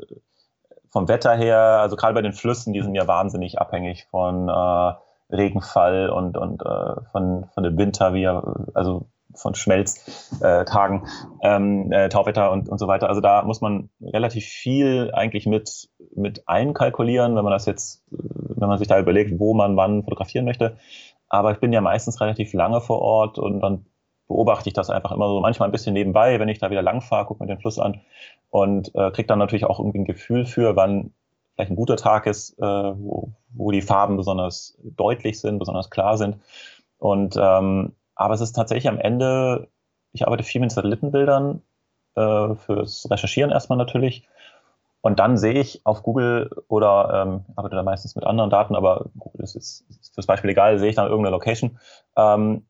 vom 0.90 1.09
Wetter 1.09 1.37
her, 1.37 1.59
also 1.59 1.96
gerade 1.96 2.14
bei 2.14 2.22
den 2.22 2.33
Flüssen, 2.33 2.72
die 2.72 2.83
sind 2.83 2.94
ja 2.94 3.07
wahnsinnig 3.07 3.59
abhängig 3.59 4.07
von 4.11 4.48
äh, 4.48 4.92
Regenfall 5.35 6.11
und, 6.11 6.37
und 6.37 6.62
äh, 6.62 7.01
von, 7.12 7.46
von 7.53 7.62
dem 7.62 7.77
Winter, 7.77 8.14
wie 8.14 8.24
er, 8.24 8.66
also 8.74 9.07
von 9.35 9.55
Schmelztagen, 9.55 11.07
äh, 11.42 11.57
ähm, 11.57 11.92
äh, 11.92 12.09
Tauwetter 12.09 12.51
und, 12.51 12.68
und 12.68 12.79
so 12.79 12.88
weiter. 12.88 13.09
Also 13.09 13.20
da 13.20 13.42
muss 13.42 13.61
man 13.61 13.90
relativ 14.01 14.44
viel 14.44 15.11
eigentlich 15.12 15.46
mit, 15.46 15.88
mit 16.14 16.48
einkalkulieren, 16.48 17.37
wenn 17.37 17.44
man 17.44 17.53
das 17.53 17.66
jetzt, 17.66 18.03
wenn 18.11 18.68
man 18.68 18.79
sich 18.79 18.88
da 18.88 18.98
überlegt, 18.98 19.38
wo 19.38 19.55
man 19.55 19.77
wann 19.77 20.03
fotografieren 20.03 20.44
möchte. 20.44 20.77
Aber 21.29 21.53
ich 21.53 21.59
bin 21.59 21.72
ja 21.72 21.83
meistens 21.83 22.20
relativ 22.20 22.55
lange 22.55 22.81
vor 22.81 23.01
Ort 23.01 23.38
und 23.38 23.61
dann 23.61 23.85
beobachte 24.29 24.69
ich 24.69 24.75
das 24.75 24.91
einfach 24.91 25.12
immer 25.12 25.29
so 25.29 25.41
manchmal 25.41 25.69
ein 25.69 25.73
bisschen 25.73 25.95
nebenbei, 25.95 26.38
wenn 26.38 26.49
ich 26.49 26.59
da 26.59 26.71
wieder 26.71 26.83
lang 26.83 27.01
fahre, 27.01 27.27
gucke 27.27 27.43
mir 27.43 27.49
den 27.49 27.61
Fluss 27.61 27.79
an 27.79 28.03
und 28.51 28.95
äh, 28.95 29.11
kriege 29.11 29.27
dann 29.27 29.38
natürlich 29.38 29.64
auch 29.64 29.81
irgendwie 29.81 29.99
ein 30.01 30.05
Gefühl 30.05 30.45
für, 30.47 30.77
wann 30.77 31.12
vielleicht 31.55 31.73
ein 31.73 31.77
guter 31.77 31.97
Tag 31.97 32.27
ist, 32.27 32.57
äh, 32.59 32.62
wo, 32.62 33.33
wo 33.53 33.71
die 33.73 33.83
Farben 33.83 34.17
besonders 34.17 34.79
deutlich 34.85 35.41
sind, 35.41 35.59
besonders 35.59 35.91
klar 35.91 36.17
sind. 36.17 36.37
Und 36.99 37.37
ähm, 37.37 37.95
aber 38.14 38.35
es 38.35 38.41
ist 38.41 38.53
tatsächlich 38.53 38.88
am 38.88 38.99
Ende, 38.99 39.69
ich 40.12 40.27
arbeite 40.27 40.45
viel 40.45 40.61
mit 40.61 40.71
Satellitenbildern 40.71 41.62
äh, 42.14 42.55
fürs 42.55 43.09
Recherchieren 43.11 43.51
erstmal 43.51 43.79
natürlich. 43.79 44.29
Und 45.01 45.19
dann 45.21 45.37
sehe 45.37 45.55
ich 45.55 45.81
auf 45.85 46.03
Google 46.03 46.51
oder 46.69 47.23
ähm, 47.27 47.45
arbeite 47.57 47.77
da 47.77 47.83
meistens 47.83 48.14
mit 48.17 48.25
anderen 48.25 48.51
Daten, 48.51 48.75
aber 48.75 49.07
Google 49.17 49.45
ist 49.45 49.55
ist 49.55 49.85
fürs 50.14 50.27
Beispiel 50.27 50.51
egal, 50.51 50.79
sehe 50.79 50.91
ich 50.91 50.97
dann 50.97 51.07
irgendeine 51.07 51.35
Location, 51.35 51.79
ähm, 52.17 52.67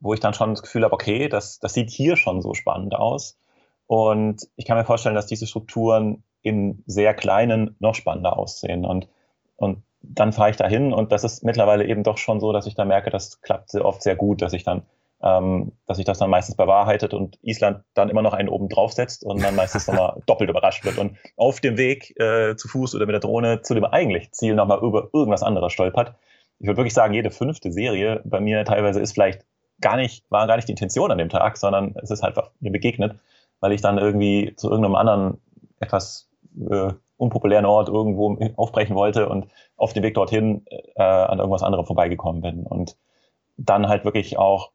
wo 0.00 0.14
ich 0.14 0.20
dann 0.20 0.34
schon 0.34 0.50
das 0.50 0.62
Gefühl 0.62 0.84
habe, 0.84 0.94
okay, 0.94 1.28
das, 1.28 1.58
das 1.58 1.74
sieht 1.74 1.90
hier 1.90 2.16
schon 2.16 2.42
so 2.42 2.54
spannend 2.54 2.94
aus. 2.94 3.38
Und 3.86 4.48
ich 4.56 4.64
kann 4.64 4.76
mir 4.76 4.84
vorstellen, 4.84 5.14
dass 5.14 5.26
diese 5.26 5.46
Strukturen 5.46 6.22
im 6.42 6.82
sehr 6.86 7.14
kleinen 7.14 7.76
noch 7.78 7.94
spannender 7.94 8.38
aussehen. 8.38 8.84
Und, 8.84 9.08
und 9.56 9.82
dann 10.02 10.32
fahre 10.32 10.50
ich 10.50 10.56
da 10.56 10.66
hin 10.66 10.92
und 10.92 11.12
das 11.12 11.24
ist 11.24 11.44
mittlerweile 11.44 11.86
eben 11.86 12.02
doch 12.02 12.18
schon 12.18 12.40
so, 12.40 12.52
dass 12.52 12.66
ich 12.66 12.74
da 12.74 12.84
merke, 12.84 13.10
das 13.10 13.40
klappt 13.40 13.70
sehr 13.70 13.84
oft 13.84 14.02
sehr 14.02 14.16
gut, 14.16 14.42
dass 14.42 14.52
ich 14.52 14.64
dann 14.64 14.82
ähm, 15.22 15.72
dass 15.86 15.98
sich 15.98 16.06
das 16.06 16.18
dann 16.18 16.30
meistens 16.30 16.56
bewahrheitet 16.56 17.14
und 17.14 17.38
Island 17.42 17.84
dann 17.94 18.10
immer 18.10 18.22
noch 18.22 18.32
einen 18.32 18.48
oben 18.48 18.68
draufsetzt 18.68 19.24
und 19.24 19.42
dann 19.42 19.54
meistens 19.54 19.86
nochmal 19.86 20.20
doppelt 20.26 20.50
überrascht 20.50 20.84
wird 20.84 20.98
und 20.98 21.16
auf 21.36 21.60
dem 21.60 21.76
Weg 21.76 22.18
äh, 22.18 22.56
zu 22.56 22.68
Fuß 22.68 22.94
oder 22.94 23.06
mit 23.06 23.12
der 23.12 23.20
Drohne 23.20 23.62
zu 23.62 23.74
dem 23.74 23.84
eigentlichen 23.84 24.32
Ziel 24.32 24.54
nochmal 24.54 24.80
über 24.82 25.10
irgendwas 25.12 25.42
anderes 25.42 25.72
stolpert. 25.72 26.14
Ich 26.58 26.66
würde 26.66 26.78
wirklich 26.78 26.94
sagen, 26.94 27.14
jede 27.14 27.30
fünfte 27.30 27.72
Serie 27.72 28.20
bei 28.24 28.40
mir 28.40 28.64
teilweise 28.64 29.00
ist 29.00 29.12
vielleicht 29.12 29.44
gar 29.82 29.96
nicht, 29.96 30.24
war 30.30 30.46
gar 30.46 30.56
nicht 30.56 30.68
die 30.68 30.72
Intention 30.72 31.10
an 31.10 31.18
dem 31.18 31.28
Tag, 31.28 31.56
sondern 31.58 31.94
es 32.02 32.10
ist 32.10 32.22
halt 32.22 32.36
mir 32.60 32.72
begegnet, 32.72 33.18
weil 33.60 33.72
ich 33.72 33.80
dann 33.80 33.98
irgendwie 33.98 34.54
zu 34.56 34.70
irgendeinem 34.70 34.94
anderen 34.94 35.40
etwas 35.80 36.30
äh, 36.70 36.92
unpopulären 37.16 37.66
Ort 37.66 37.88
irgendwo 37.88 38.36
aufbrechen 38.56 38.96
wollte 38.96 39.28
und 39.28 39.46
auf 39.76 39.92
dem 39.92 40.02
Weg 40.02 40.14
dorthin 40.14 40.64
äh, 40.96 41.02
an 41.02 41.38
irgendwas 41.38 41.62
anderem 41.62 41.86
vorbeigekommen 41.86 42.42
bin. 42.42 42.66
Und 42.66 42.96
dann 43.56 43.88
halt 43.88 44.04
wirklich 44.04 44.38
auch 44.38 44.72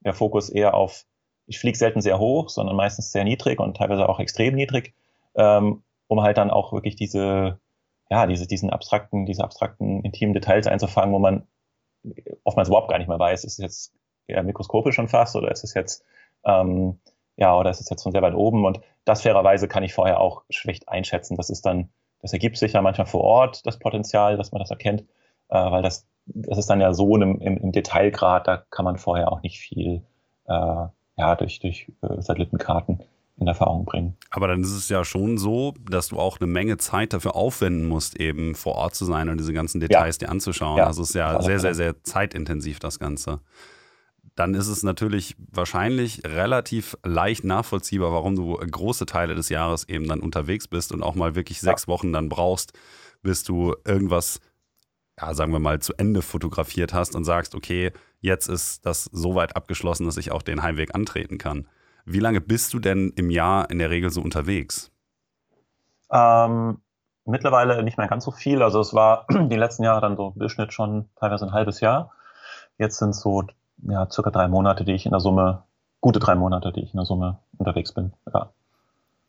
der 0.00 0.14
Fokus 0.14 0.48
eher 0.48 0.74
auf, 0.74 1.04
ich 1.46 1.58
fliege 1.58 1.76
selten 1.76 2.00
sehr 2.00 2.18
hoch, 2.18 2.48
sondern 2.48 2.76
meistens 2.76 3.12
sehr 3.12 3.24
niedrig 3.24 3.60
und 3.60 3.76
teilweise 3.76 4.08
auch 4.08 4.20
extrem 4.20 4.54
niedrig, 4.54 4.94
ähm, 5.34 5.82
um 6.06 6.22
halt 6.22 6.38
dann 6.38 6.50
auch 6.50 6.72
wirklich 6.72 6.96
diese, 6.96 7.60
ja, 8.10 8.26
diese, 8.26 8.46
diesen 8.46 8.70
abstrakten, 8.70 9.26
diese 9.26 9.44
abstrakten, 9.44 10.02
intimen 10.02 10.34
Details 10.34 10.66
einzufangen, 10.66 11.14
wo 11.14 11.18
man 11.18 11.46
oftmals 12.44 12.68
überhaupt 12.68 12.88
gar 12.88 12.98
nicht 12.98 13.08
mehr 13.08 13.18
weiß, 13.18 13.44
ist 13.44 13.58
jetzt 13.58 13.94
eher 14.32 14.42
mikroskopisch 14.42 14.94
schon 14.94 15.08
fast 15.08 15.36
oder 15.36 15.50
ist 15.50 15.64
es 15.64 15.74
jetzt, 15.74 16.04
ähm, 16.44 16.98
ja, 17.36 17.56
oder 17.56 17.70
ist 17.70 17.80
es 17.80 17.88
jetzt 17.88 18.02
von 18.02 18.12
sehr 18.12 18.22
weit 18.22 18.34
oben 18.34 18.64
und 18.64 18.80
das 19.04 19.22
fairerweise 19.22 19.68
kann 19.68 19.82
ich 19.82 19.94
vorher 19.94 20.20
auch 20.20 20.42
schlecht 20.50 20.88
einschätzen. 20.88 21.36
Das 21.36 21.50
ist 21.50 21.66
dann, 21.66 21.88
das 22.20 22.32
ergibt 22.32 22.56
sich 22.56 22.72
ja 22.72 22.82
manchmal 22.82 23.06
vor 23.06 23.22
Ort, 23.22 23.66
das 23.66 23.78
Potenzial, 23.78 24.36
dass 24.36 24.52
man 24.52 24.60
das 24.60 24.70
erkennt, 24.70 25.02
äh, 25.48 25.70
weil 25.70 25.82
das 25.82 26.06
das 26.26 26.58
ist 26.58 26.66
dann 26.70 26.80
ja 26.80 26.94
so 26.94 27.16
im, 27.16 27.40
im, 27.40 27.56
im, 27.56 27.72
Detailgrad, 27.72 28.46
da 28.46 28.64
kann 28.70 28.84
man 28.84 28.98
vorher 28.98 29.32
auch 29.32 29.42
nicht 29.42 29.58
viel 29.58 30.02
äh, 30.46 30.86
ja, 31.16 31.34
durch, 31.36 31.60
durch 31.60 31.90
äh, 32.02 32.20
Satellitenkarten 32.20 33.00
in 33.38 33.46
Erfahrung 33.46 33.84
bringen. 33.84 34.16
Aber 34.30 34.46
dann 34.46 34.60
ist 34.60 34.72
es 34.72 34.88
ja 34.88 35.04
schon 35.04 35.38
so, 35.38 35.74
dass 35.90 36.08
du 36.08 36.18
auch 36.18 36.38
eine 36.40 36.46
Menge 36.46 36.76
Zeit 36.76 37.12
dafür 37.12 37.34
aufwenden 37.34 37.88
musst, 37.88 38.20
eben 38.20 38.54
vor 38.54 38.76
Ort 38.76 38.94
zu 38.94 39.04
sein 39.04 39.28
und 39.28 39.38
diese 39.38 39.52
ganzen 39.52 39.80
Details 39.80 40.18
ja. 40.20 40.26
dir 40.26 40.32
anzuschauen. 40.32 40.78
Ja. 40.78 40.86
Also 40.86 41.02
es 41.02 41.10
ist 41.10 41.14
ja 41.14 41.40
sehr, 41.42 41.58
sehr, 41.58 41.74
sehr 41.74 42.04
zeitintensiv, 42.04 42.78
das 42.78 42.98
Ganze. 42.98 43.40
Dann 44.34 44.54
ist 44.54 44.68
es 44.68 44.82
natürlich 44.82 45.36
wahrscheinlich 45.50 46.22
relativ 46.24 46.96
leicht 47.04 47.44
nachvollziehbar, 47.44 48.12
warum 48.12 48.34
du 48.34 48.54
große 48.54 49.06
Teile 49.06 49.34
des 49.34 49.48
Jahres 49.50 49.88
eben 49.88 50.08
dann 50.08 50.20
unterwegs 50.20 50.68
bist 50.68 50.92
und 50.92 51.02
auch 51.02 51.14
mal 51.14 51.34
wirklich 51.34 51.60
sechs. 51.60 51.86
Wochen 51.86 52.12
dann 52.12 52.28
brauchst, 52.28 52.72
bis 53.22 53.44
du 53.44 53.74
irgendwas 53.84 54.40
ja, 55.20 55.34
sagen 55.34 55.52
wir 55.52 55.58
mal, 55.58 55.78
zu 55.80 55.92
Ende 55.96 56.22
fotografiert 56.22 56.92
hast 56.94 57.14
und 57.14 57.24
sagst, 57.24 57.54
okay, 57.54 57.92
jetzt 58.20 58.48
ist 58.48 58.86
das 58.86 59.04
so 59.04 59.34
weit 59.34 59.56
abgeschlossen, 59.56 60.06
dass 60.06 60.16
ich 60.16 60.32
auch 60.32 60.42
den 60.42 60.62
Heimweg 60.62 60.94
antreten 60.94 61.38
kann. 61.38 61.68
Wie 62.04 62.18
lange 62.18 62.40
bist 62.40 62.72
du 62.74 62.78
denn 62.78 63.12
im 63.16 63.30
Jahr 63.30 63.70
in 63.70 63.78
der 63.78 63.90
Regel 63.90 64.10
so 64.10 64.20
unterwegs? 64.22 64.90
Ähm, 66.10 66.80
mittlerweile 67.24 67.82
nicht 67.82 67.98
mehr 67.98 68.08
ganz 68.08 68.24
so 68.24 68.30
viel. 68.30 68.62
Also 68.62 68.80
es 68.80 68.94
war 68.94 69.26
die 69.30 69.56
letzten 69.56 69.84
Jahre 69.84 70.00
dann 70.00 70.16
so 70.16 70.32
im 70.34 70.40
Durchschnitt 70.40 70.72
schon 70.72 71.08
teilweise 71.16 71.46
ein 71.46 71.52
halbes 71.52 71.80
Jahr. 71.80 72.12
Jetzt 72.78 72.98
sind 72.98 73.10
es 73.10 73.20
so 73.20 73.44
ja, 73.82 74.08
circa 74.10 74.30
drei 74.30 74.48
Monate, 74.48 74.84
die 74.84 74.92
ich 74.92 75.06
in 75.06 75.12
der 75.12 75.20
Summe, 75.20 75.64
gute 76.00 76.18
drei 76.18 76.34
Monate, 76.34 76.72
die 76.72 76.80
ich 76.80 76.92
in 76.92 76.98
der 76.98 77.06
Summe 77.06 77.38
unterwegs 77.58 77.92
bin. 77.92 78.12
Ja. 78.32 78.52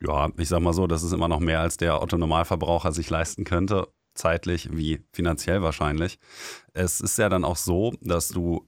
Ja, 0.05 0.29
ich 0.37 0.49
sag 0.49 0.59
mal 0.61 0.73
so, 0.73 0.85
das 0.85 1.01
ist 1.01 1.13
immer 1.13 1.29
noch 1.29 1.39
mehr, 1.39 1.61
als 1.61 1.77
der 1.77 2.01
Otto-Normalverbraucher 2.01 2.91
sich 2.91 3.09
leisten 3.09 3.45
könnte 3.45 3.87
zeitlich 4.13 4.69
wie 4.71 5.03
finanziell 5.11 5.61
wahrscheinlich. 5.61 6.19
Es 6.73 7.01
ist 7.01 7.17
ja 7.17 7.29
dann 7.29 7.43
auch 7.43 7.57
so, 7.57 7.93
dass 8.01 8.29
du 8.29 8.67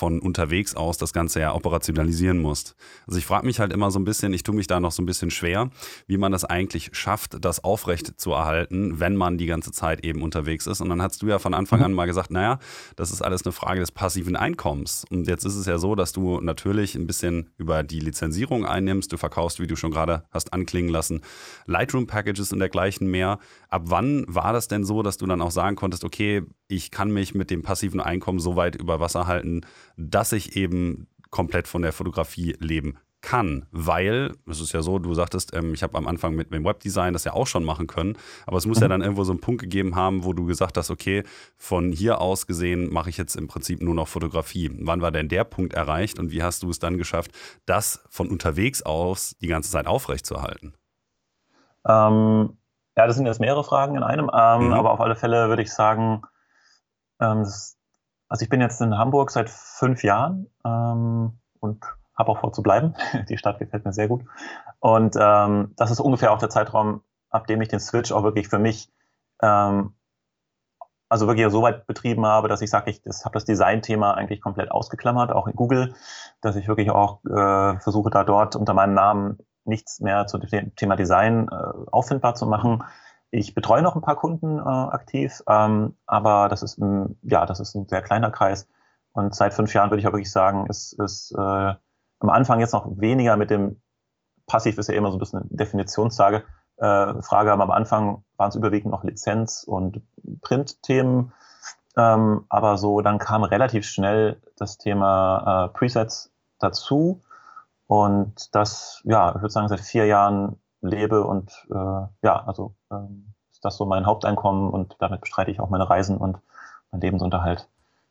von 0.00 0.18
unterwegs 0.18 0.74
aus 0.74 0.96
das 0.96 1.12
Ganze 1.12 1.40
ja 1.40 1.54
operationalisieren 1.54 2.38
musst. 2.38 2.74
Also 3.06 3.18
ich 3.18 3.26
frage 3.26 3.44
mich 3.44 3.60
halt 3.60 3.70
immer 3.70 3.90
so 3.90 4.00
ein 4.00 4.04
bisschen, 4.04 4.32
ich 4.32 4.42
tue 4.42 4.54
mich 4.54 4.66
da 4.66 4.80
noch 4.80 4.92
so 4.92 5.02
ein 5.02 5.06
bisschen 5.06 5.30
schwer, 5.30 5.68
wie 6.06 6.16
man 6.16 6.32
das 6.32 6.46
eigentlich 6.46 6.88
schafft, 6.92 7.44
das 7.44 7.62
aufrecht 7.62 8.18
zu 8.18 8.32
erhalten, 8.32 8.98
wenn 8.98 9.14
man 9.14 9.36
die 9.36 9.44
ganze 9.44 9.72
Zeit 9.72 10.02
eben 10.02 10.22
unterwegs 10.22 10.66
ist. 10.66 10.80
Und 10.80 10.88
dann 10.88 11.02
hast 11.02 11.20
du 11.20 11.26
ja 11.26 11.38
von 11.38 11.52
Anfang 11.52 11.80
mhm. 11.80 11.84
an 11.84 11.92
mal 11.92 12.06
gesagt, 12.06 12.30
naja, 12.30 12.58
das 12.96 13.10
ist 13.12 13.20
alles 13.20 13.44
eine 13.44 13.52
Frage 13.52 13.80
des 13.80 13.92
passiven 13.92 14.36
Einkommens. 14.36 15.04
Und 15.10 15.28
jetzt 15.28 15.44
ist 15.44 15.56
es 15.56 15.66
ja 15.66 15.76
so, 15.76 15.94
dass 15.94 16.12
du 16.12 16.40
natürlich 16.40 16.94
ein 16.94 17.06
bisschen 17.06 17.50
über 17.58 17.82
die 17.82 18.00
Lizenzierung 18.00 18.64
einnimmst. 18.64 19.12
Du 19.12 19.18
verkaufst, 19.18 19.60
wie 19.60 19.66
du 19.66 19.76
schon 19.76 19.90
gerade 19.90 20.24
hast 20.30 20.54
anklingen 20.54 20.90
lassen, 20.90 21.20
Lightroom-Packages 21.66 22.54
und 22.54 22.58
dergleichen 22.58 23.10
mehr. 23.10 23.38
Ab 23.68 23.82
wann 23.84 24.24
war 24.26 24.54
das 24.54 24.66
denn 24.66 24.82
so, 24.82 25.02
dass 25.02 25.18
du 25.18 25.26
dann 25.26 25.42
auch 25.42 25.50
sagen 25.50 25.76
konntest, 25.76 26.04
okay, 26.04 26.42
ich 26.70 26.90
kann 26.90 27.10
mich 27.10 27.34
mit 27.34 27.50
dem 27.50 27.62
passiven 27.62 28.00
Einkommen 28.00 28.38
so 28.38 28.56
weit 28.56 28.76
über 28.76 29.00
Wasser 29.00 29.26
halten, 29.26 29.62
dass 29.96 30.32
ich 30.32 30.56
eben 30.56 31.08
komplett 31.30 31.68
von 31.68 31.82
der 31.82 31.92
Fotografie 31.92 32.56
leben 32.58 32.98
kann, 33.22 33.66
weil 33.70 34.32
es 34.48 34.60
ist 34.60 34.72
ja 34.72 34.80
so, 34.82 34.98
du 34.98 35.12
sagtest, 35.12 35.54
ähm, 35.54 35.74
ich 35.74 35.82
habe 35.82 35.96
am 35.98 36.06
Anfang 36.06 36.34
mit 36.34 36.52
dem 36.52 36.64
Webdesign 36.64 37.12
das 37.12 37.24
ja 37.24 37.34
auch 37.34 37.46
schon 37.46 37.64
machen 37.64 37.86
können, 37.86 38.16
aber 38.46 38.56
es 38.56 38.66
muss 38.66 38.78
mhm. 38.78 38.82
ja 38.82 38.88
dann 38.88 39.02
irgendwo 39.02 39.24
so 39.24 39.32
einen 39.32 39.40
Punkt 39.40 39.60
gegeben 39.60 39.94
haben, 39.94 40.24
wo 40.24 40.32
du 40.32 40.46
gesagt 40.46 40.76
hast, 40.76 40.90
okay, 40.90 41.24
von 41.56 41.92
hier 41.92 42.20
aus 42.20 42.46
gesehen 42.46 42.90
mache 42.92 43.10
ich 43.10 43.18
jetzt 43.18 43.36
im 43.36 43.46
Prinzip 43.46 43.82
nur 43.82 43.94
noch 43.94 44.08
Fotografie. 44.08 44.70
Wann 44.80 45.02
war 45.02 45.10
denn 45.10 45.28
der 45.28 45.44
Punkt 45.44 45.74
erreicht 45.74 46.18
und 46.18 46.30
wie 46.30 46.42
hast 46.42 46.62
du 46.62 46.70
es 46.70 46.78
dann 46.78 46.96
geschafft, 46.96 47.32
das 47.66 48.04
von 48.08 48.28
unterwegs 48.28 48.82
aus 48.82 49.36
die 49.40 49.48
ganze 49.48 49.70
Zeit 49.70 49.86
aufrechtzuerhalten? 49.86 50.74
Ähm, 51.86 52.56
ja, 52.96 53.06
das 53.06 53.16
sind 53.16 53.26
jetzt 53.26 53.40
mehrere 53.40 53.64
Fragen 53.64 53.96
in 53.96 54.02
einem, 54.02 54.30
ähm, 54.32 54.68
mhm. 54.68 54.72
aber 54.72 54.92
auf 54.92 55.00
alle 55.00 55.16
Fälle 55.16 55.48
würde 55.48 55.62
ich 55.62 55.72
sagen, 55.72 56.22
also 57.20 58.42
ich 58.42 58.48
bin 58.48 58.60
jetzt 58.60 58.80
in 58.80 58.96
Hamburg 58.96 59.30
seit 59.30 59.50
fünf 59.50 60.02
Jahren 60.02 60.46
ähm, 60.64 61.38
und 61.60 61.84
habe 62.16 62.30
auch 62.30 62.38
vor 62.38 62.52
zu 62.52 62.62
bleiben. 62.62 62.94
Die 63.28 63.38
Stadt 63.38 63.58
gefällt 63.58 63.84
mir 63.84 63.92
sehr 63.92 64.08
gut. 64.08 64.24
Und 64.78 65.16
ähm, 65.18 65.72
das 65.76 65.90
ist 65.90 66.00
ungefähr 66.00 66.32
auch 66.32 66.38
der 66.38 66.50
Zeitraum, 66.50 67.02
ab 67.30 67.46
dem 67.46 67.60
ich 67.60 67.68
den 67.68 67.80
Switch 67.80 68.12
auch 68.12 68.22
wirklich 68.22 68.48
für 68.48 68.58
mich, 68.58 68.92
ähm, 69.42 69.94
also 71.08 71.26
wirklich 71.26 71.50
so 71.50 71.62
weit 71.62 71.86
betrieben 71.88 72.24
habe, 72.24 72.48
dass 72.48 72.62
ich 72.62 72.70
sage, 72.70 72.90
ich 72.90 73.02
das 73.02 73.24
habe 73.24 73.34
das 73.34 73.44
Design-Thema 73.44 74.14
eigentlich 74.14 74.40
komplett 74.40 74.70
ausgeklammert, 74.70 75.32
auch 75.32 75.48
in 75.48 75.56
Google, 75.56 75.94
dass 76.40 76.54
ich 76.54 76.68
wirklich 76.68 76.90
auch 76.90 77.24
äh, 77.24 77.80
versuche, 77.80 78.10
da 78.10 78.22
dort 78.22 78.54
unter 78.54 78.74
meinem 78.74 78.94
Namen 78.94 79.38
nichts 79.64 80.00
mehr 80.00 80.26
zu 80.26 80.38
dem 80.38 80.74
Thema 80.76 80.96
Design 80.96 81.48
äh, 81.48 81.90
auffindbar 81.90 82.34
zu 82.36 82.46
machen 82.46 82.84
ich 83.30 83.54
betreue 83.54 83.82
noch 83.82 83.94
ein 83.94 84.02
paar 84.02 84.16
Kunden 84.16 84.58
äh, 84.58 84.62
aktiv, 84.62 85.42
ähm, 85.48 85.96
aber 86.06 86.48
das 86.48 86.62
ist, 86.62 86.78
ein, 86.78 87.18
ja, 87.22 87.46
das 87.46 87.60
ist 87.60 87.74
ein 87.74 87.86
sehr 87.86 88.02
kleiner 88.02 88.30
Kreis. 88.30 88.68
Und 89.12 89.34
seit 89.34 89.54
fünf 89.54 89.72
Jahren 89.74 89.90
würde 89.90 90.00
ich 90.00 90.06
auch 90.06 90.12
wirklich 90.12 90.32
sagen, 90.32 90.66
ist, 90.66 90.92
ist 91.00 91.32
äh, 91.32 91.40
am 92.20 92.28
Anfang 92.28 92.60
jetzt 92.60 92.72
noch 92.72 92.86
weniger 92.98 93.36
mit 93.36 93.50
dem 93.50 93.80
Passiv 94.46 94.78
ist 94.78 94.88
ja 94.88 94.94
immer 94.94 95.10
so 95.10 95.16
ein 95.16 95.20
bisschen 95.20 95.40
eine 95.40 95.48
Definitionsfrage, 95.50 96.42
äh, 96.78 97.22
Frage, 97.22 97.52
aber 97.52 97.62
am 97.62 97.70
Anfang 97.70 98.24
waren 98.36 98.48
es 98.48 98.56
überwiegend 98.56 98.90
noch 98.90 99.04
Lizenz- 99.04 99.62
und 99.62 100.02
Print-Themen. 100.40 101.32
Ähm, 101.96 102.46
aber 102.48 102.76
so, 102.76 103.00
dann 103.00 103.18
kam 103.18 103.44
relativ 103.44 103.86
schnell 103.86 104.40
das 104.56 104.78
Thema 104.78 105.66
äh, 105.66 105.78
Presets 105.78 106.32
dazu. 106.58 107.22
Und 107.86 108.54
das, 108.54 109.02
ja, 109.04 109.30
ich 109.30 109.42
würde 109.42 109.50
sagen, 109.50 109.68
seit 109.68 109.80
vier 109.80 110.06
Jahren 110.06 110.59
lebe 110.80 111.24
und 111.24 111.50
äh, 111.70 111.74
ja, 112.22 112.44
also 112.46 112.74
ähm, 112.90 113.34
ist 113.50 113.64
das 113.64 113.76
so 113.76 113.84
mein 113.84 114.06
Haupteinkommen 114.06 114.70
und 114.70 114.96
damit 114.98 115.20
bestreite 115.20 115.50
ich 115.50 115.60
auch 115.60 115.70
meine 115.70 115.88
Reisen 115.88 116.16
und 116.16 116.38
mein 116.90 117.00
Lebensunterhalt. 117.00 117.68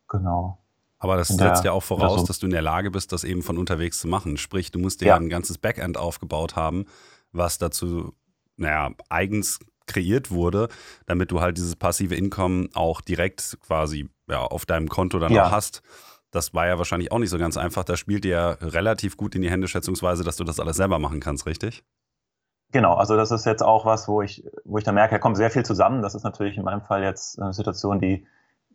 Genau. 0.08 0.58
Aber 1.00 1.16
das 1.16 1.30
setzt 1.30 1.64
ja 1.64 1.72
auch 1.72 1.84
voraus, 1.84 2.22
so. 2.22 2.28
dass 2.28 2.40
du 2.40 2.48
in 2.48 2.52
der 2.52 2.62
Lage 2.62 2.92
bist, 2.92 3.14
das 3.14 3.24
eben 3.24 3.42
von 3.42 3.58
unterwegs 3.58 4.00
zu 4.00 4.08
machen. 4.08 4.38
Sprich, 4.38 4.70
du 4.72 4.80
musst 4.80 5.00
dir 5.00 5.08
ja. 5.08 5.16
ein 5.16 5.30
ganzes 5.30 5.58
Backend 5.58 5.98
aufgebaut 5.98 6.58
haben, 6.58 6.86
was 7.32 7.58
dazu, 7.58 8.14
naja, 8.58 8.92
eigens 9.08 9.60
kreiert 9.88 10.30
wurde, 10.30 10.68
damit 11.06 11.32
du 11.32 11.40
halt 11.40 11.58
dieses 11.58 11.76
passive 11.76 12.16
Einkommen 12.16 12.70
auch 12.74 13.02
direkt 13.02 13.58
quasi 13.66 14.10
ja, 14.28 14.42
auf 14.42 14.66
deinem 14.66 14.90
Konto 14.90 15.20
dann 15.20 15.32
ja. 15.32 15.48
auch 15.48 15.52
hast. 15.52 15.82
Das 16.32 16.54
war 16.54 16.68
ja 16.68 16.78
wahrscheinlich 16.78 17.12
auch 17.12 17.18
nicht 17.18 17.32
so 17.32 17.40
ganz 17.40 17.58
einfach. 17.58 17.86
Da 17.86 17.98
spielt 17.98 18.26
dir 18.26 18.32
ja 18.32 18.50
relativ 18.52 19.18
gut 19.18 19.34
in 19.36 19.42
die 19.42 19.50
Hände, 19.50 19.68
schätzungsweise, 19.68 20.24
dass 20.24 20.36
du 20.36 20.44
das 20.44 20.60
alles 20.60 20.78
selber 20.78 21.00
machen 21.00 21.22
kannst, 21.22 21.48
richtig? 21.48 21.84
Genau, 22.72 22.94
also 22.94 23.16
das 23.16 23.32
ist 23.32 23.46
jetzt 23.46 23.64
auch 23.64 23.86
was, 23.86 24.08
wo 24.08 24.22
ich, 24.22 24.46
wo 24.64 24.78
ich 24.78 24.84
da 24.84 24.92
merke, 24.92 25.16
da 25.16 25.20
kommt 25.20 25.38
sehr 25.38 25.50
viel 25.50 25.66
zusammen. 25.66 26.02
Das 26.02 26.14
ist 26.14 26.24
natürlich 26.24 26.58
in 26.58 26.64
meinem 26.64 26.82
Fall 26.82 27.04
jetzt 27.04 27.42
eine 27.42 27.54
Situation, 27.54 28.00
die, 28.00 28.28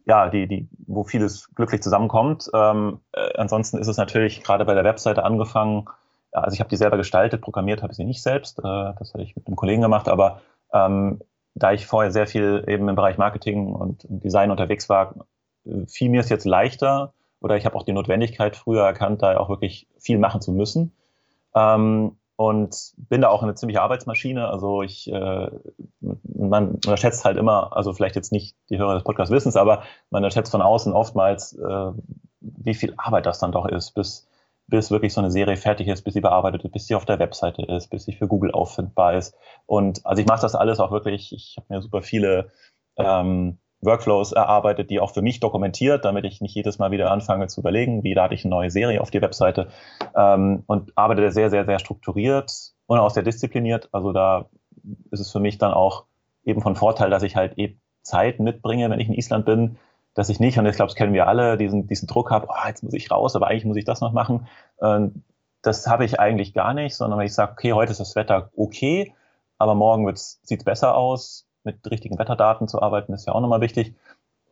ja, 0.05 0.28
die, 0.28 0.49
die, 0.49 0.68
wo 0.86 1.05
vieles 1.05 1.55
glücklich 1.55 1.82
zusammenkommt. 1.82 2.51
Ähm, 2.53 3.01
äh, 3.12 3.36
ansonsten 3.36 3.78
ist 3.78 3.86
es 3.86 3.97
natürlich 3.97 4.42
gerade 4.42 4.64
bei 4.64 4.74
der 4.74 4.84
Webseite 4.84 5.22
angefangen, 5.22 5.84
also 6.32 6.55
ich 6.55 6.61
habe 6.61 6.70
die 6.70 6.76
selber 6.76 6.97
gestaltet, 6.97 7.42
programmiert 7.42 7.82
habe 7.82 7.92
ich 7.92 7.97
sie 7.97 8.05
nicht 8.05 8.22
selbst, 8.22 8.59
äh, 8.59 8.62
das 8.62 9.12
habe 9.14 9.22
ich 9.22 9.36
mit 9.36 9.47
einem 9.47 9.55
Kollegen 9.55 9.82
gemacht, 9.82 10.09
aber 10.09 10.40
ähm, 10.72 11.20
da 11.55 11.72
ich 11.72 11.86
vorher 11.86 12.11
sehr 12.11 12.26
viel 12.26 12.64
eben 12.66 12.88
im 12.88 12.97
Bereich 12.97 13.16
Marketing 13.16 13.72
und 13.72 14.05
Design 14.09 14.51
unterwegs 14.51 14.88
war, 14.88 15.14
fiel 15.86 16.09
mir 16.11 16.20
es 16.20 16.28
jetzt 16.28 16.45
leichter 16.45 17.14
oder 17.40 17.57
ich 17.57 17.64
habe 17.64 17.76
auch 17.76 17.84
die 17.84 17.92
Notwendigkeit 17.92 18.57
früher 18.57 18.82
erkannt, 18.82 19.22
da 19.22 19.38
auch 19.38 19.49
wirklich 19.49 19.86
viel 19.99 20.18
machen 20.18 20.40
zu 20.40 20.51
müssen. 20.51 20.92
Ähm, 21.55 22.16
und 22.37 22.93
bin 22.97 23.20
da 23.20 23.28
auch 23.28 23.43
eine 23.43 23.55
ziemliche 23.55 23.82
Arbeitsmaschine. 23.82 24.49
Also 24.49 24.82
ich, 24.82 25.11
äh, 25.11 25.51
man 26.01 26.70
unterschätzt 26.72 27.24
halt 27.24 27.37
immer, 27.37 27.76
also 27.76 27.93
vielleicht 27.93 28.16
jetzt 28.16 28.32
nicht 28.32 28.57
die 28.70 28.78
Hörer 28.78 28.95
des 28.95 29.05
Podcasts 29.05 29.32
wissen 29.32 29.49
es, 29.49 29.57
aber 29.57 29.85
man 30.11 30.22
unterschätzt 30.24 30.51
von 30.51 30.62
außen 30.62 30.93
oftmals, 30.93 31.53
äh, 31.59 31.93
wie 32.41 32.74
viel 32.74 32.95
Arbeit 32.97 33.26
das 33.26 33.39
dann 33.39 33.53
doch 33.53 33.66
ist, 33.66 33.93
bis 33.95 34.28
bis 34.66 34.91
wirklich 34.91 35.12
so 35.12 35.20
eine 35.20 35.30
Serie 35.30 35.57
fertig 35.57 35.89
ist, 35.89 36.03
bis 36.03 36.14
sie 36.14 36.20
bearbeitet 36.20 36.64
ist, 36.64 36.72
bis 36.72 36.87
sie 36.87 36.95
auf 36.95 37.05
der 37.05 37.18
Webseite 37.18 37.62
ist, 37.62 37.89
bis 37.89 38.05
sie 38.05 38.12
für 38.12 38.26
Google 38.26 38.53
auffindbar 38.53 39.14
ist. 39.14 39.37
Und 39.66 40.05
also 40.07 40.22
ich 40.22 40.26
mache 40.26 40.43
das 40.43 40.55
alles 40.55 40.80
auch 40.80 40.91
wirklich, 40.91 41.32
ich 41.32 41.57
habe 41.59 41.66
mir 41.68 41.82
super 41.82 42.03
viele 42.03 42.51
ähm, 42.97 43.59
Workflows 43.85 44.32
erarbeitet, 44.32 44.91
die 44.91 45.01
auch 45.01 45.12
für 45.12 45.22
mich 45.22 45.41
dokumentiert, 45.41 46.05
damit 46.05 46.24
ich 46.24 46.41
nicht 46.41 46.55
jedes 46.55 46.78
Mal 46.78 46.91
wieder 46.91 47.11
anfange 47.11 47.47
zu 47.47 47.61
überlegen, 47.61 48.03
wie 48.03 48.14
lade 48.14 48.35
ich 48.35 48.45
eine 48.45 48.51
neue 48.51 48.70
Serie 48.70 49.01
auf 49.01 49.11
die 49.11 49.22
Webseite 49.22 49.68
ähm, 50.16 50.62
und 50.66 50.93
arbeite 50.97 51.30
sehr, 51.30 51.51
sehr, 51.51 51.64
sehr 51.64 51.78
strukturiert 51.78 52.53
und 52.87 52.99
auch 52.99 53.11
sehr 53.11 53.22
diszipliniert. 53.22 53.89
Also 53.93 54.12
da 54.12 54.49
ist 55.11 55.20
es 55.20 55.32
für 55.32 55.41
mich 55.41 55.59
dann 55.59 55.72
auch 55.72 56.05
eben 56.45 56.61
von 56.61 56.76
Vorteil, 56.76 57.11
dass 57.11 57.22
ich 57.22 57.37
halt 57.37 57.59
eben 57.59 57.80
Zeit 58.03 58.39
mitbringe, 58.41 58.91
wenn 58.91 59.01
ich 59.01 59.09
in 59.09 59.14
Island 59.14 59.47
bin, 59.47 59.78
dass 60.14 60.28
ich 60.28 60.41
nicht, 60.41 60.59
und 60.59 60.66
ich 60.66 60.76
glaube, 60.76 60.89
das 60.89 60.97
kennen 60.97 61.12
wir 61.12 61.26
alle, 61.26 61.57
diesen, 61.57 61.87
diesen 61.87 62.07
Druck 62.07 62.30
habe, 62.30 62.47
oh, 62.49 62.68
jetzt 62.68 62.82
muss 62.82 62.95
ich 62.95 63.11
raus, 63.11 63.35
aber 63.35 63.49
eigentlich 63.49 63.64
muss 63.64 63.76
ich 63.76 63.85
das 63.85 64.01
noch 64.01 64.12
machen. 64.12 64.47
Ähm, 64.80 65.24
das 65.62 65.87
habe 65.87 66.05
ich 66.05 66.20
eigentlich 66.20 66.53
gar 66.55 66.74
nicht, 66.74 66.95
sondern 66.95 67.18
wenn 67.18 67.26
ich 67.26 67.35
sage, 67.35 67.53
okay, 67.53 67.72
heute 67.72 67.93
ist 67.93 68.01
das 68.01 68.14
Wetter 68.14 68.51
okay, 68.57 69.14
aber 69.59 69.74
morgen 69.74 70.11
sieht 70.14 70.61
es 70.61 70.64
besser 70.64 70.95
aus, 70.95 71.47
mit 71.64 71.90
richtigen 71.90 72.18
Wetterdaten 72.18 72.68
zu 72.68 72.80
arbeiten, 72.80 73.12
ist 73.12 73.26
ja 73.26 73.34
auch 73.34 73.40
nochmal 73.40 73.60
wichtig. 73.60 73.94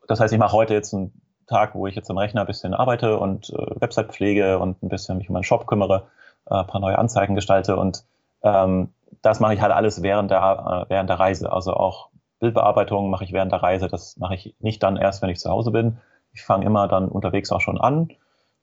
Das 0.09 0.21
heißt, 0.21 0.33
ich 0.33 0.39
mache 0.39 0.57
heute 0.57 0.75
jetzt 0.75 0.93
einen 0.95 1.13
Tag, 1.47 1.75
wo 1.75 1.87
ich 1.87 1.95
jetzt 1.95 2.11
am 2.11 2.19
Rechner 2.19 2.43
ein 2.43 2.47
bisschen 2.47 2.75
arbeite 2.75 3.19
und 3.19 3.51
äh, 3.51 3.81
Website 3.81 4.13
pflege 4.13 4.59
und 4.59 4.83
ein 4.83 4.89
bisschen 4.89 5.19
mich 5.19 5.29
um 5.29 5.35
meinen 5.35 5.45
Shop 5.45 5.67
kümmere, 5.67 6.09
äh, 6.47 6.55
ein 6.55 6.67
paar 6.67 6.81
neue 6.81 6.99
Anzeigen 6.99 7.35
gestalte 7.35 7.77
und 7.77 8.05
ähm, 8.43 8.93
das 9.21 9.41
mache 9.41 9.55
ich 9.55 9.61
halt 9.61 9.73
alles 9.73 10.03
während 10.03 10.31
der, 10.31 10.87
äh, 10.89 10.91
während 10.91 11.11
der 11.11 11.21
Reise. 11.21 11.53
Also 11.53 11.75
auch 11.75 12.09
Bildbearbeitung 12.41 13.11
mache 13.11 13.25
ich 13.25 13.33
während 13.33 13.53
der 13.53 13.63
Reise. 13.63 13.89
Das 13.89 14.17
mache 14.17 14.35
ich 14.35 14.57
nicht 14.59 14.83
dann 14.83 14.97
erst, 14.97 15.23
wenn 15.23 15.31
ich 15.31 15.39
zu 15.39 15.51
Hause 15.51 15.71
bin. 15.71 15.99
Ich 16.33 16.43
fange 16.43 16.65
immer 16.65 16.89
dann 16.89 17.09
unterwegs 17.09 17.53
auch 17.53 17.61
schon 17.61 17.81
an, 17.81 18.09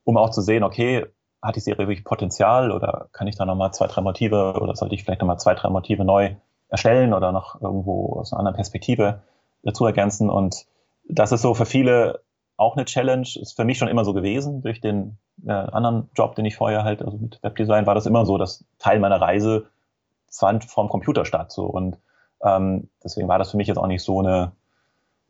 um 0.03 0.17
auch 0.17 0.31
zu 0.31 0.41
sehen, 0.41 0.63
okay, 0.63 1.05
hat 1.41 1.55
die 1.55 1.61
Serie 1.61 1.87
wirklich 1.87 2.03
Potenzial 2.03 2.71
oder 2.71 3.07
kann 3.13 3.27
ich 3.27 3.37
da 3.37 3.45
nochmal 3.45 3.71
zwei, 3.71 3.87
drei 3.87 4.01
Motive 4.01 4.59
oder 4.59 4.75
sollte 4.75 4.95
ich 4.95 5.03
vielleicht 5.03 5.21
nochmal 5.21 5.39
zwei, 5.39 5.53
drei 5.53 5.69
Motive 5.69 6.03
neu 6.03 6.35
erstellen 6.70 7.13
oder 7.13 7.32
noch 7.32 7.61
irgendwo 7.61 8.20
aus 8.20 8.32
einer 8.32 8.39
anderen 8.39 8.55
Perspektive 8.55 9.22
dazu 9.63 9.86
ergänzen. 9.86 10.30
Und 10.30 10.65
das 11.07 11.32
ist 11.32 11.41
so 11.41 11.53
für 11.53 11.65
viele 11.65 12.22
auch 12.57 12.76
eine 12.76 12.86
Challenge. 12.86 13.28
Ist 13.36 13.55
für 13.55 13.65
mich 13.65 13.78
schon 13.78 13.88
immer 13.88 14.05
so 14.05 14.13
gewesen. 14.13 14.61
Durch 14.61 14.82
den 14.82 15.17
äh, 15.45 15.51
anderen 15.51 16.09
Job, 16.15 16.36
den 16.36 16.45
ich 16.45 16.55
vorher 16.55 16.84
halt, 16.84 17.01
also 17.01 17.17
mit 17.17 17.41
Webdesign, 17.41 17.86
war 17.86 17.95
das 17.95 18.05
immer 18.05 18.26
so, 18.26 18.38
dass 18.38 18.65
Teil 18.78 18.99
meiner 18.99 19.20
Reise 19.20 19.67
fand 20.30 20.65
vom 20.65 20.89
Computer 20.89 21.26
statt. 21.26 21.51
So. 21.51 21.65
Und 21.65 21.97
ähm, 22.43 22.89
deswegen 23.03 23.28
war 23.28 23.39
das 23.39 23.51
für 23.51 23.57
mich 23.57 23.67
jetzt 23.67 23.78
auch 23.78 23.88
nicht 23.88 24.03
so 24.03 24.20
eine 24.20 24.51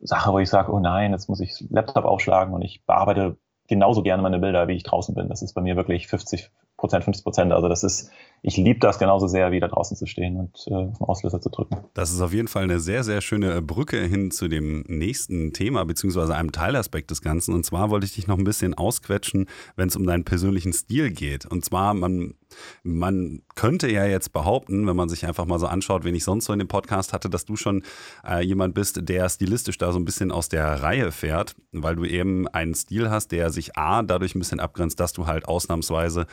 Sache, 0.02 0.32
wo 0.32 0.40
ich 0.40 0.50
sage, 0.50 0.72
oh 0.72 0.80
nein, 0.80 1.12
jetzt 1.12 1.30
muss 1.30 1.40
ich 1.40 1.66
Laptop 1.70 2.06
aufschlagen 2.06 2.54
und 2.54 2.62
ich 2.62 2.86
bearbeite 2.86 3.38
genauso 3.68 4.02
gerne 4.02 4.24
meine 4.24 4.40
Bilder, 4.40 4.68
wie 4.68 4.76
ich 4.76 4.84
draußen 4.84 5.14
bin. 5.14 5.30
Das 5.30 5.42
ist 5.42 5.54
bei 5.54 5.62
mir 5.62 5.76
wirklich 5.76 6.08
50 6.08 6.52
Prozent, 6.80 7.04
50 7.04 7.24
Prozent. 7.24 7.52
Also 7.54 7.68
das 7.68 7.84
ist, 7.84 8.10
ich 8.42 8.58
liebe 8.58 8.80
das 8.80 9.00
genauso 9.00 9.28
sehr, 9.28 9.52
wie 9.52 9.60
da 9.60 9.68
draußen 9.68 9.98
zu 9.98 10.06
stehen 10.06 10.38
und 10.38 10.66
äh, 10.68 10.74
auf 10.74 10.98
den 10.98 11.08
Auslöser 11.08 11.42
zu 11.42 11.50
drücken. 11.50 11.78
Das 11.94 12.12
ist 12.12 12.22
auf 12.22 12.34
jeden 12.34 12.48
Fall 12.48 12.64
eine 12.64 12.80
sehr, 12.80 13.04
sehr 13.04 13.22
schöne 13.22 13.62
Brücke 13.62 14.02
hin 14.02 14.32
zu 14.32 14.48
dem 14.48 14.84
nächsten 14.88 15.54
Thema, 15.54 15.86
beziehungsweise 15.86 16.36
einem 16.36 16.52
Teilaspekt 16.52 17.12
des 17.12 17.22
Ganzen. 17.22 17.54
Und 17.54 17.66
zwar 17.66 17.90
wollte 17.90 18.06
ich 18.06 18.14
dich 18.14 18.28
noch 18.28 18.38
ein 18.38 18.44
bisschen 18.44 18.74
ausquetschen, 18.74 19.48
wenn 19.76 19.90
es 19.90 19.96
um 19.96 20.06
deinen 20.06 20.24
persönlichen 20.24 20.74
Stil 20.74 21.12
geht. 21.12 21.46
Und 21.46 21.66
zwar, 21.66 21.94
man, 21.94 22.36
man 22.84 23.42
könnte 23.56 23.92
ja 23.92 24.06
jetzt 24.06 24.32
behaupten, 24.32 24.88
wenn 24.88 24.96
man 24.96 25.10
sich 25.10 25.26
einfach 25.26 25.46
mal 25.46 25.60
so 25.60 25.68
anschaut, 25.68 26.04
wen 26.04 26.16
ich 26.16 26.24
sonst 26.24 26.46
so 26.46 26.54
in 26.54 26.60
dem 26.60 26.68
Podcast 26.68 27.14
hatte, 27.14 27.30
dass 27.30 27.46
du 27.46 27.56
schon 27.56 27.84
äh, 28.28 28.44
jemand 28.44 28.74
bist, 28.74 29.08
der 29.10 29.28
stilistisch 29.30 29.78
da 29.78 29.92
so 29.92 30.00
ein 30.00 30.06
bisschen 30.06 30.32
aus 30.32 30.50
der 30.50 30.82
Reihe 30.82 31.12
fährt, 31.12 31.56
weil 31.72 31.96
du 31.96 32.06
eben 32.06 32.48
einen 32.48 32.74
Stil 32.74 33.10
hast, 33.10 33.32
der 33.32 33.50
sich 33.50 33.78
A, 33.78 34.02
dadurch 34.02 34.36
ein 34.36 34.40
bisschen 34.40 34.60
abgrenzt, 34.60 35.00
dass 35.00 35.14
du 35.14 35.28
halt 35.28 35.48
ausnahmsweise 35.48 36.26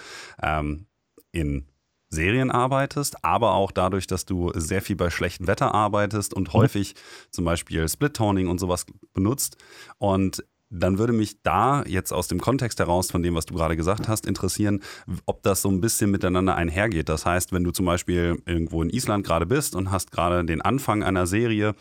ähm, 0.43 0.87
in 1.32 1.66
Serien 2.09 2.51
arbeitest, 2.51 3.24
aber 3.24 3.55
auch 3.55 3.72
dadurch, 3.72 4.07
dass 4.07 4.24
du 4.24 4.53
sehr 4.55 4.80
viel 4.80 4.97
bei 4.97 5.11
schlechtem 5.11 5.47
Wetter 5.47 5.74
arbeitest 5.74 6.34
und 6.34 6.49
mhm. 6.49 6.53
häufig 6.59 6.95
zum 7.30 7.45
Beispiel 7.45 7.89
Split-Toning 7.89 8.49
und 8.49 8.59
sowas 8.59 8.87
benutzt. 9.12 9.57
Und 9.99 10.45
dann 10.68 10.99
würde 10.99 11.12
mich 11.12 11.43
da 11.43 11.84
jetzt 11.87 12.12
aus 12.12 12.26
dem 12.26 12.41
Kontext 12.41 12.80
heraus 12.80 13.11
von 13.11 13.22
dem, 13.22 13.34
was 13.34 13.47
du 13.47 13.55
gerade 13.55 13.76
gesagt 13.76 14.09
hast, 14.09 14.26
interessieren, 14.26 14.82
ob 15.24 15.43
das 15.43 15.62
so 15.62 15.68
ein 15.68 15.80
bisschen 15.80 16.11
miteinander 16.11 16.57
einhergeht. 16.57 17.09
Das 17.09 17.24
heißt, 17.24 17.53
wenn 17.53 17.62
du 17.62 17.70
zum 17.70 17.87
Beispiel 17.87 18.43
irgendwo 18.47 18.82
in 18.82 18.91
Island 18.91 19.24
gerade 19.24 19.47
bist 19.47 19.76
und 19.76 19.91
hast 19.93 20.11
gerade 20.11 20.45
den 20.45 20.61
Anfang 20.61 21.05
einer 21.05 21.26
Serie, 21.26 21.74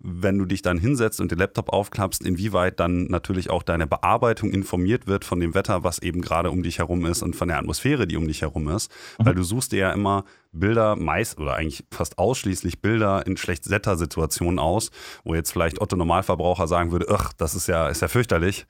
wenn 0.00 0.38
du 0.38 0.44
dich 0.44 0.62
dann 0.62 0.78
hinsetzt 0.78 1.20
und 1.20 1.30
den 1.30 1.38
Laptop 1.38 1.70
aufklappst, 1.70 2.24
inwieweit 2.24 2.80
dann 2.80 3.04
natürlich 3.04 3.50
auch 3.50 3.62
deine 3.62 3.86
Bearbeitung 3.86 4.50
informiert 4.50 5.06
wird 5.06 5.24
von 5.24 5.40
dem 5.40 5.54
Wetter, 5.54 5.84
was 5.84 5.98
eben 6.00 6.20
gerade 6.20 6.50
um 6.50 6.62
dich 6.62 6.78
herum 6.78 7.04
ist 7.06 7.22
und 7.22 7.36
von 7.36 7.48
der 7.48 7.58
Atmosphäre, 7.58 8.06
die 8.06 8.16
um 8.16 8.26
dich 8.26 8.42
herum 8.42 8.68
ist. 8.68 8.90
Mhm. 9.18 9.26
Weil 9.26 9.34
du 9.34 9.42
suchst 9.42 9.72
dir 9.72 9.78
ja 9.78 9.92
immer 9.92 10.24
Bilder, 10.52 10.96
meist 10.96 11.38
oder 11.38 11.54
eigentlich 11.54 11.84
fast 11.90 12.18
ausschließlich 12.18 12.80
Bilder 12.80 13.26
in 13.26 13.36
Schlechtwettersituationen 13.36 14.58
aus, 14.58 14.90
wo 15.24 15.34
jetzt 15.34 15.52
vielleicht 15.52 15.80
Otto 15.80 15.96
Normalverbraucher 15.96 16.66
sagen 16.66 16.92
würde, 16.92 17.06
ach, 17.10 17.32
das 17.32 17.54
ist 17.54 17.68
ja, 17.68 17.88
ist 17.88 18.02
ja 18.02 18.08
fürchterlich. 18.08 18.66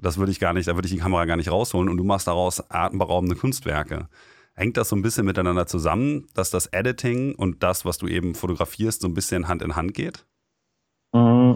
Das 0.00 0.18
würde 0.18 0.30
ich 0.30 0.40
gar 0.40 0.52
nicht, 0.52 0.68
da 0.68 0.74
würde 0.74 0.86
ich 0.86 0.94
die 0.94 1.00
Kamera 1.00 1.24
gar 1.24 1.36
nicht 1.36 1.50
rausholen 1.50 1.88
und 1.88 1.96
du 1.96 2.04
machst 2.04 2.26
daraus 2.26 2.70
atemberaubende 2.70 3.36
Kunstwerke. 3.36 4.08
Hängt 4.54 4.76
das 4.76 4.88
so 4.88 4.96
ein 4.96 5.02
bisschen 5.02 5.24
miteinander 5.24 5.66
zusammen, 5.66 6.26
dass 6.34 6.50
das 6.50 6.66
Editing 6.66 7.34
und 7.34 7.62
das, 7.62 7.84
was 7.84 7.98
du 7.98 8.08
eben 8.08 8.34
fotografierst, 8.34 9.02
so 9.02 9.08
ein 9.08 9.14
bisschen 9.14 9.46
Hand 9.48 9.62
in 9.62 9.76
Hand 9.76 9.94
geht? 9.94 10.24
Mm, 11.12 11.54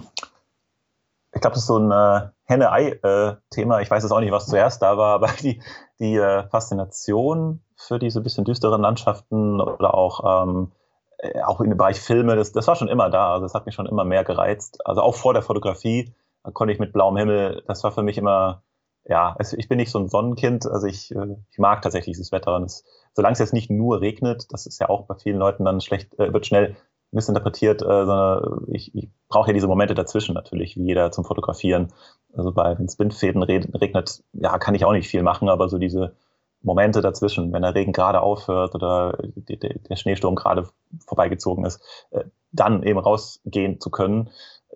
ich 1.35 1.41
glaube, 1.41 1.55
das 1.55 1.63
ist 1.63 1.67
so 1.67 1.79
ein 1.79 1.91
äh, 1.91 2.29
Henne-Ei-Thema. 2.45 3.81
ich 3.81 3.91
weiß 3.91 4.03
jetzt 4.03 4.13
auch 4.13 4.21
nicht, 4.21 4.33
was 4.33 4.47
zuerst 4.47 4.83
da 4.83 4.97
war, 4.97 5.15
aber 5.15 5.29
die, 5.41 5.63
die 5.99 6.17
äh, 6.17 6.49
Faszination 6.49 7.63
für 7.77 7.99
diese 7.99 8.21
bisschen 8.21 8.45
düsteren 8.45 8.83
Landschaften 8.83 9.61
oder 9.61 9.95
auch, 9.95 10.45
ähm, 10.45 10.73
äh, 11.19 11.43
auch 11.43 11.61
in 11.61 11.77
Bereich 11.77 12.01
Filme, 12.01 12.37
das, 12.37 12.53
das 12.53 12.67
war 12.67 12.77
schon 12.77 12.89
immer 12.89 13.11
da. 13.11 13.33
Also 13.33 13.45
das 13.45 13.55
hat 13.55 13.67
mich 13.67 13.75
schon 13.75 13.87
immer 13.87 14.05
mehr 14.05 14.25
gereizt. 14.25 14.87
Also 14.87 15.03
auch 15.03 15.15
vor 15.15 15.35
der 15.35 15.43
Fotografie 15.43 16.15
konnte 16.53 16.73
ich 16.73 16.81
mit 16.81 16.93
blauem 16.93 17.17
Himmel, 17.17 17.63
das 17.67 17.85
war 17.85 17.93
für 17.93 18.03
mich 18.03 18.19
immer, 18.19 18.63
ja, 19.05 19.35
also 19.39 19.57
ich 19.57 19.69
bin 19.69 19.79
nicht 19.79 19.91
so 19.91 19.99
ein 19.99 20.09
Sonnenkind, 20.09 20.67
also 20.67 20.87
ich, 20.87 21.15
ich 21.51 21.59
mag 21.59 21.83
tatsächlich 21.83 22.17
dieses 22.17 22.33
Wetter 22.33 22.57
und 22.57 22.65
es, 22.65 22.85
solange 23.15 23.35
es 23.35 23.39
jetzt 23.39 23.53
nicht 23.53 23.71
nur 23.71 24.01
regnet, 24.01 24.53
das 24.53 24.67
ist 24.67 24.81
ja 24.81 24.89
auch 24.89 25.07
bei 25.07 25.15
vielen 25.15 25.39
Leuten 25.39 25.65
dann 25.65 25.81
schlecht, 25.81 26.19
äh, 26.19 26.33
wird 26.33 26.47
schnell 26.47 26.77
missinterpretiert, 27.13 27.83
äh, 27.83 27.85
sondern 27.85 28.67
ich, 28.69 28.95
ich 28.95 29.09
brauche 29.29 29.49
ja 29.49 29.55
diese 29.55 29.69
Momente 29.69 29.95
dazwischen 29.95 30.35
natürlich, 30.35 30.77
wie 30.77 30.85
jeder 30.85 31.13
zum 31.13 31.25
Fotografieren. 31.25 31.93
Also 32.33 32.53
bei, 32.53 32.79
wenn 32.79 32.87
es 32.87 32.99
Windfäden 32.99 33.43
regnet, 33.43 34.25
ja, 34.33 34.59
kann 34.59 34.75
ich 34.75 34.85
auch 34.85 34.93
nicht 34.93 35.09
viel 35.09 35.23
machen, 35.23 35.49
aber 35.49 35.69
so 35.69 35.79
diese 35.79 36.17
Momente 36.63 37.01
dazwischen, 37.01 37.53
wenn 37.53 37.63
der 37.63 37.75
Regen 37.75 37.93
gerade 37.93 38.21
aufhört 38.21 38.75
oder 38.75 39.19
die, 39.23 39.59
die, 39.59 39.81
der 39.81 39.97
Schneesturm 39.97 40.37
gerade 40.37 40.69
vorbeigezogen 41.07 41.65
ist, 41.65 41.83
äh, 42.11 42.25
dann 42.53 42.83
eben 42.83 42.99
rausgehen 42.99 43.81
zu 43.81 43.91
können, 43.91 44.31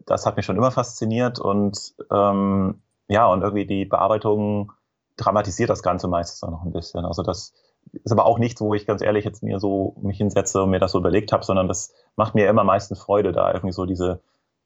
das 0.05 0.27
hat 0.27 0.37
mich 0.37 0.45
schon 0.45 0.57
immer 0.57 0.71
fasziniert 0.71 1.39
und 1.39 1.95
ähm, 2.11 2.83
ja, 3.09 3.27
und 3.27 3.43
irgendwie 3.43 3.67
die 3.67 3.85
Bearbeitung 3.85 4.73
dramatisiert 5.17 5.71
das 5.71 5.83
Ganze 5.83 6.09
meistens 6.09 6.43
auch 6.43 6.51
noch 6.51 6.65
ein 6.65 6.73
bisschen. 6.73 7.05
Also 7.05 7.23
das 7.23 7.55
ist 7.93 8.13
aber 8.13 8.27
auch 8.27 8.39
nichts, 8.39 8.61
wo 8.61 8.75
ich 8.75 8.87
ganz 8.87 9.03
ehrlich 9.03 9.25
jetzt 9.25 9.43
mir 9.43 9.59
so 9.59 9.97
mich 10.01 10.19
hinsetze 10.19 10.63
und 10.63 10.71
mir 10.71 10.81
das 10.81 10.93
so 10.93 10.99
überlegt 10.99 11.33
habe, 11.33 11.45
sondern 11.45 11.69
das 11.69 11.93
macht 12.17 12.35
mir 12.35 12.49
immer 12.49 12.65
meistens 12.65 13.01
Freude, 13.01 13.33
da 13.33 13.53
irgendwie 13.53 13.73
so 13.73 13.87
diese, 13.87 14.21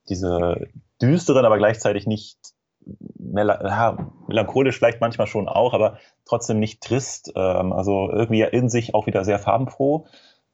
diese 0.09 0.69
düsteren, 1.01 1.45
aber 1.45 1.59
gleichzeitig 1.59 2.07
nicht 2.07 2.39
ja, 3.35 3.99
melancholisch 4.27 4.79
vielleicht 4.79 5.01
manchmal 5.01 5.27
schon 5.27 5.49
auch, 5.49 5.75
aber 5.75 5.99
trotzdem 6.25 6.59
nicht 6.59 6.81
trist. 6.83 7.33
Ähm, 7.37 7.73
also 7.73 8.11
irgendwie 8.11 8.43
in 8.43 8.69
sich 8.69 8.95
auch 8.95 9.07
wieder 9.07 9.25
sehr 9.25 9.39
farbenfroh. 9.39 10.07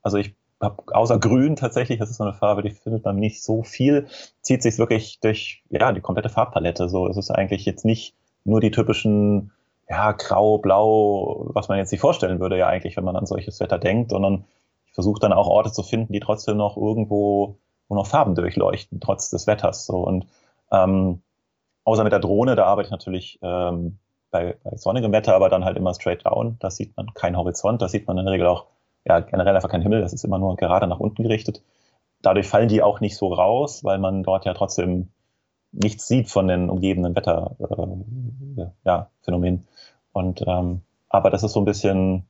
Also 0.02 0.18
ich 0.18 0.34
habe 0.60 0.82
außer 0.92 1.18
Grün 1.18 1.56
tatsächlich, 1.56 1.98
das 1.98 2.10
ist 2.10 2.16
so 2.16 2.24
eine 2.24 2.32
Farbe, 2.32 2.62
die 2.62 2.70
findet 2.70 3.04
man 3.04 3.16
nicht 3.16 3.42
so 3.42 3.62
viel, 3.62 4.06
zieht 4.40 4.62
sich 4.62 4.78
wirklich 4.78 5.20
durch 5.20 5.62
ja 5.68 5.92
die 5.92 6.00
komplette 6.00 6.28
Farbpalette. 6.28 6.88
So 6.88 7.06
es 7.06 7.16
ist 7.16 7.30
eigentlich 7.30 7.64
jetzt 7.64 7.84
nicht 7.84 8.14
nur 8.44 8.60
die 8.60 8.70
typischen 8.70 9.52
ja, 9.88 10.12
grau, 10.12 10.58
blau, 10.58 11.50
was 11.54 11.68
man 11.68 11.78
jetzt 11.78 11.90
sich 11.90 12.00
vorstellen 12.00 12.40
würde 12.40 12.58
ja 12.58 12.66
eigentlich, 12.66 12.96
wenn 12.96 13.04
man 13.04 13.16
an 13.16 13.26
solches 13.26 13.60
Wetter 13.60 13.78
denkt, 13.78 14.10
sondern 14.10 14.44
ich 14.86 14.92
versuche 14.94 15.20
dann 15.20 15.32
auch 15.32 15.46
Orte 15.46 15.72
zu 15.72 15.82
finden, 15.82 16.12
die 16.12 16.20
trotzdem 16.20 16.56
noch 16.56 16.76
irgendwo, 16.76 17.58
wo 17.88 17.94
noch 17.94 18.06
Farben 18.06 18.34
durchleuchten, 18.34 19.00
trotz 19.00 19.30
des 19.30 19.46
Wetters. 19.46 19.86
So. 19.86 19.98
Und 19.98 20.26
ähm, 20.72 21.22
außer 21.84 22.02
mit 22.02 22.12
der 22.12 22.20
Drohne, 22.20 22.56
da 22.56 22.64
arbeite 22.64 22.86
ich 22.86 22.90
natürlich 22.90 23.38
ähm, 23.42 23.98
bei, 24.30 24.56
bei 24.64 24.76
sonnigem 24.76 25.12
Wetter 25.12 25.34
aber 25.34 25.48
dann 25.48 25.64
halt 25.64 25.76
immer 25.76 25.94
straight 25.94 26.26
down. 26.26 26.56
Da 26.58 26.70
sieht 26.70 26.96
man 26.96 27.14
keinen 27.14 27.36
Horizont, 27.36 27.80
da 27.80 27.88
sieht 27.88 28.06
man 28.06 28.18
in 28.18 28.24
der 28.24 28.32
Regel 28.32 28.48
auch 28.48 28.66
ja, 29.06 29.20
generell 29.20 29.54
einfach 29.54 29.68
keinen 29.68 29.82
Himmel, 29.82 30.00
das 30.00 30.12
ist 30.12 30.24
immer 30.24 30.38
nur 30.38 30.56
gerade 30.56 30.88
nach 30.88 30.98
unten 30.98 31.22
gerichtet. 31.22 31.62
Dadurch 32.22 32.48
fallen 32.48 32.68
die 32.68 32.82
auch 32.82 33.00
nicht 33.00 33.16
so 33.16 33.32
raus, 33.32 33.84
weil 33.84 33.98
man 33.98 34.24
dort 34.24 34.44
ja 34.46 34.54
trotzdem 34.54 35.10
nichts 35.70 36.08
sieht 36.08 36.28
von 36.28 36.48
den 36.48 36.70
umgebenden 36.70 37.14
Wetterphänomenen. 37.14 38.02
Äh, 38.02 38.15
ja, 38.84 39.10
Phänomenen. 39.22 39.66
Und 40.12 40.42
ähm, 40.46 40.82
aber 41.08 41.30
das 41.30 41.42
ist 41.42 41.52
so 41.52 41.60
ein 41.60 41.64
bisschen, 41.64 42.26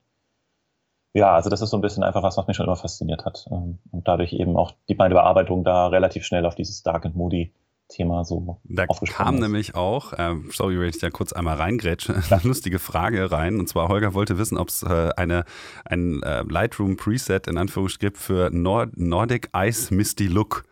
ja, 1.13 1.33
also 1.33 1.49
das 1.49 1.61
ist 1.61 1.69
so 1.69 1.77
ein 1.77 1.81
bisschen 1.81 2.03
einfach 2.03 2.23
was, 2.23 2.37
was 2.37 2.47
mich 2.47 2.57
schon 2.57 2.65
immer 2.65 2.75
fasziniert 2.75 3.25
hat. 3.25 3.47
Ähm, 3.51 3.79
und 3.91 4.07
dadurch 4.07 4.33
eben 4.33 4.55
auch 4.57 4.73
die 4.89 4.95
meine 4.95 5.13
Bearbeitung 5.13 5.63
da 5.63 5.87
relativ 5.87 6.25
schnell 6.25 6.45
auf 6.45 6.55
dieses 6.55 6.83
Dark 6.83 7.05
and 7.05 7.15
Moody 7.15 7.53
Thema 7.89 8.25
so 8.25 8.59
Da 8.65 8.85
kam 8.85 9.35
ist. 9.35 9.41
nämlich 9.41 9.75
auch, 9.75 10.13
äh, 10.13 10.35
sorry, 10.51 10.79
wenn 10.79 10.89
ich 10.89 10.99
da 10.99 11.09
kurz 11.09 11.31
einmal 11.31 11.55
reingrätsche, 11.55 12.15
eine 12.29 12.41
lustige 12.43 12.79
Frage 12.79 13.31
rein. 13.31 13.59
Und 13.59 13.69
zwar, 13.69 13.87
Holger 13.87 14.13
wollte 14.13 14.37
wissen, 14.37 14.57
ob 14.57 14.67
es 14.69 14.83
äh, 14.83 15.09
eine, 15.15 15.45
ein 15.85 16.21
äh, 16.23 16.43
Lightroom 16.43 16.97
Preset 16.97 17.47
in 17.47 17.57
Anführungsstrichen 17.57 17.97
gibt 18.13 18.17
für 18.17 18.49
Nord 18.51 18.97
Nordic 18.97 19.49
Ice 19.55 19.93
Misty 19.93 20.27
Look. 20.27 20.65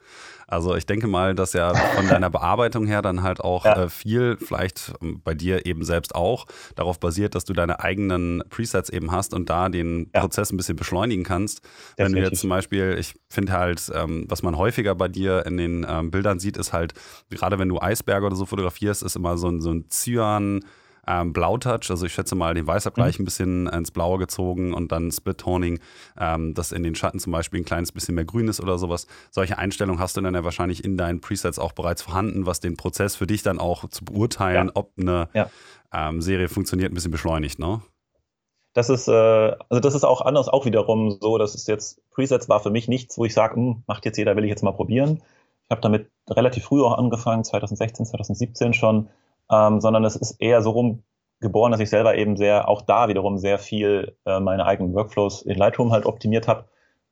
Also 0.48 0.76
ich 0.76 0.86
denke 0.86 1.08
mal, 1.08 1.36
dass 1.36 1.54
ja 1.54 1.74
von 1.74 2.08
deiner 2.08 2.30
Bearbeitung 2.30 2.86
her 2.86 3.02
dann 3.02 3.24
halt 3.24 3.42
auch 3.42 3.66
ja. 3.66 3.84
äh, 3.84 3.90
viel, 3.90 4.38
vielleicht 4.38 4.94
ähm, 5.02 5.22
bei 5.24 5.34
dir 5.34 5.66
eben 5.66 5.84
selbst 5.84 6.16
auch, 6.16 6.46
darauf 6.76 7.00
basiert, 7.00 7.36
dass 7.36 7.46
du 7.46 7.54
deine 7.54 7.80
eigenen 7.80 8.44
Presets 8.50 8.90
eben 8.90 9.12
hast 9.12 9.34
und 9.34 9.50
da 9.50 9.70
den 9.70 10.10
ja. 10.14 10.22
Prozess 10.22 10.52
ein 10.52 10.58
bisschen 10.58 10.76
beschleunigen 10.76 11.24
kannst. 11.24 11.62
Definitiv. 11.64 11.98
Wenn 11.98 12.14
du 12.14 12.30
jetzt 12.30 12.42
zum 12.42 12.50
Beispiel, 12.50 12.98
ich 13.00 13.16
finde 13.30 13.54
halt, 13.54 13.92
ähm, 13.94 14.26
was 14.28 14.44
man 14.44 14.58
häufiger 14.58 14.96
bei 14.96 15.08
dir 15.08 15.46
in 15.46 15.58
den 15.58 15.86
ähm, 15.90 16.12
Bildern 16.12 16.40
sieht, 16.40 16.58
ist 16.58 16.74
halt, 16.74 16.94
gerade 17.30 17.60
wenn 17.60 17.70
du 17.70 17.82
Eisberge 17.82 18.26
oder 18.26 18.36
so 18.36 18.46
fotografierst, 18.46 19.04
ist 19.04 19.16
immer 19.16 19.38
so 19.38 19.48
ein, 19.50 19.62
so 19.62 19.72
ein 19.72 19.90
Cyan- 19.90 20.64
ähm, 21.08 21.34
Blautouch, 21.34 21.90
also 21.90 22.06
ich 22.06 22.14
schätze 22.14 22.36
mal 22.36 22.54
den 22.54 22.68
Weißabgleich 22.68 23.20
mhm. 23.20 23.24
ein 23.24 23.26
bisschen 23.26 23.68
ins 23.68 23.92
Blaue 23.92 24.18
gezogen 24.18 24.74
und 24.74 24.92
dann 24.92 25.12
Split-Toning, 25.12 25.80
ähm, 26.20 26.54
dass 26.54 26.72
in 26.72 26.84
den 26.84 26.96
Schatten 26.96 27.20
zum 27.20 27.32
Beispiel 27.32 27.62
ein 27.62 27.66
kleines 27.66 27.92
bisschen 27.92 28.16
mehr 28.16 28.26
grün 28.26 28.48
ist 28.48 28.62
oder 28.62 28.78
sowas. 28.78 29.08
Solche 29.32 29.58
Einstellungen 29.58 30.00
hast 30.00 30.18
du 30.18 30.22
dann 30.22 30.34
ja 30.34 30.44
wahrscheinlich 30.44 30.84
in 30.84 30.98
deinen 30.98 31.22
Presets 31.22 31.60
auch 31.60 31.74
bereits 31.74 32.02
vorhanden, 32.02 32.46
was 32.46 32.60
den 32.60 32.78
Prozess 32.78 33.16
für 33.16 33.28
dich 33.28 33.44
dann 33.44 33.60
auch 33.60 33.88
zu 33.90 34.06
beurteilen, 34.06 34.68
ja. 34.68 34.72
ob 34.76 34.92
eine 35.00 35.30
ja. 35.34 35.50
ähm, 35.94 36.22
Serie 36.22 36.50
funktioniert, 36.50 36.92
ein 36.92 36.96
bisschen 36.96 37.12
beschleunigt, 37.12 37.60
ne? 37.60 37.82
Das 38.74 38.90
ist, 38.90 39.08
äh, 39.08 39.12
also 39.12 39.80
das 39.80 39.96
ist 39.96 40.04
auch 40.04 40.20
anders, 40.20 40.50
auch 40.50 40.66
wiederum 40.66 41.18
so, 41.22 41.38
dass 41.38 41.56
es 41.56 41.66
jetzt, 41.66 42.02
Presets 42.12 42.50
war 42.50 42.60
für 42.60 42.72
mich 42.72 42.90
nichts, 42.90 43.18
wo 43.18 43.24
ich 43.24 43.34
sage, 43.34 43.56
hm, 43.56 43.84
macht 43.88 44.04
jetzt 44.04 44.18
jeder, 44.18 44.36
will 44.36 44.44
ich 44.44 44.50
jetzt 44.50 44.64
mal 44.64 44.74
probieren. 44.74 45.22
Ich 45.64 45.72
habe 45.72 45.82
damit 45.82 46.10
relativ 46.30 46.66
früh 46.66 46.84
auch 46.84 46.98
angefangen, 46.98 47.46
2016, 47.46 48.06
2017 48.06 48.74
schon, 48.74 49.08
ähm, 49.52 49.82
sondern 49.82 50.04
es 50.06 50.16
ist 50.16 50.36
eher 50.40 50.62
so 50.62 50.72
rum 50.72 51.04
geboren, 51.40 51.72
dass 51.72 51.82
ich 51.82 51.90
selber 51.90 52.16
eben 52.16 52.38
sehr, 52.38 52.68
auch 52.68 52.82
da 52.82 53.08
wiederum 53.08 53.38
sehr 53.38 53.60
viel 53.60 54.16
äh, 54.26 54.40
meine 54.40 54.66
eigenen 54.66 54.94
Workflows 54.94 55.42
in 55.44 55.58
Lightroom 55.58 55.92
halt 55.92 56.06
optimiert 56.06 56.48
habe. 56.48 56.66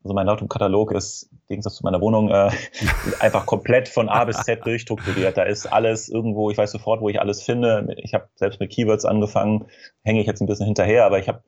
Also 0.04 0.14
mein 0.14 0.26
Lightroom-Katalog 0.26 0.92
ist, 0.92 1.30
im 1.32 1.40
Gegensatz 1.48 1.76
zu 1.76 1.84
meiner 1.84 2.02
Wohnung, 2.02 2.30
äh, 2.30 2.52
einfach 3.20 3.46
komplett 3.46 3.88
von 3.88 4.10
A 4.10 4.26
bis 4.26 4.38
Z 4.44 4.66
durchstrukturiert. 4.66 5.38
Da 5.38 5.44
ist 5.44 5.66
alles 5.66 6.10
irgendwo, 6.10 6.50
ich 6.50 6.58
weiß 6.58 6.72
sofort, 6.72 7.02
wo 7.02 7.10
ich 7.10 7.20
alles 7.22 7.42
finde. 7.42 7.96
Ich 7.98 8.14
habe 8.14 8.28
selbst 8.36 8.60
mit 8.60 8.72
Keywords 8.72 9.06
angefangen, 9.06 9.66
hänge 10.04 10.20
ich 10.20 10.28
jetzt 10.28 10.42
ein 10.42 10.48
bisschen 10.48 10.66
hinterher, 10.66 11.06
aber 11.06 11.20
ich 11.20 11.28
habe, 11.28 11.44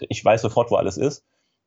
ich 0.00 0.24
weiß 0.24 0.42
sofort, 0.42 0.70
wo 0.70 0.76
alles 0.76 0.96
ist. 0.96 1.24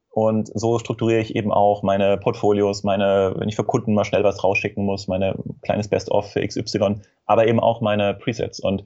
Und 0.09 0.49
so 0.53 0.79
strukturiere 0.79 1.21
ich 1.21 1.35
eben 1.35 1.51
auch 1.51 1.83
meine 1.83 2.17
Portfolios, 2.17 2.83
meine, 2.83 3.35
wenn 3.37 3.49
ich 3.49 3.55
für 3.55 3.63
Kunden 3.63 3.93
mal 3.93 4.05
schnell 4.05 4.23
was 4.23 4.43
rausschicken 4.43 4.83
muss, 4.83 5.07
meine 5.07 5.35
kleines 5.61 5.87
Best-of 5.87 6.31
für 6.31 6.45
XY, 6.45 7.01
aber 7.25 7.47
eben 7.47 7.59
auch 7.59 7.81
meine 7.81 8.15
Presets. 8.15 8.59
Und 8.59 8.85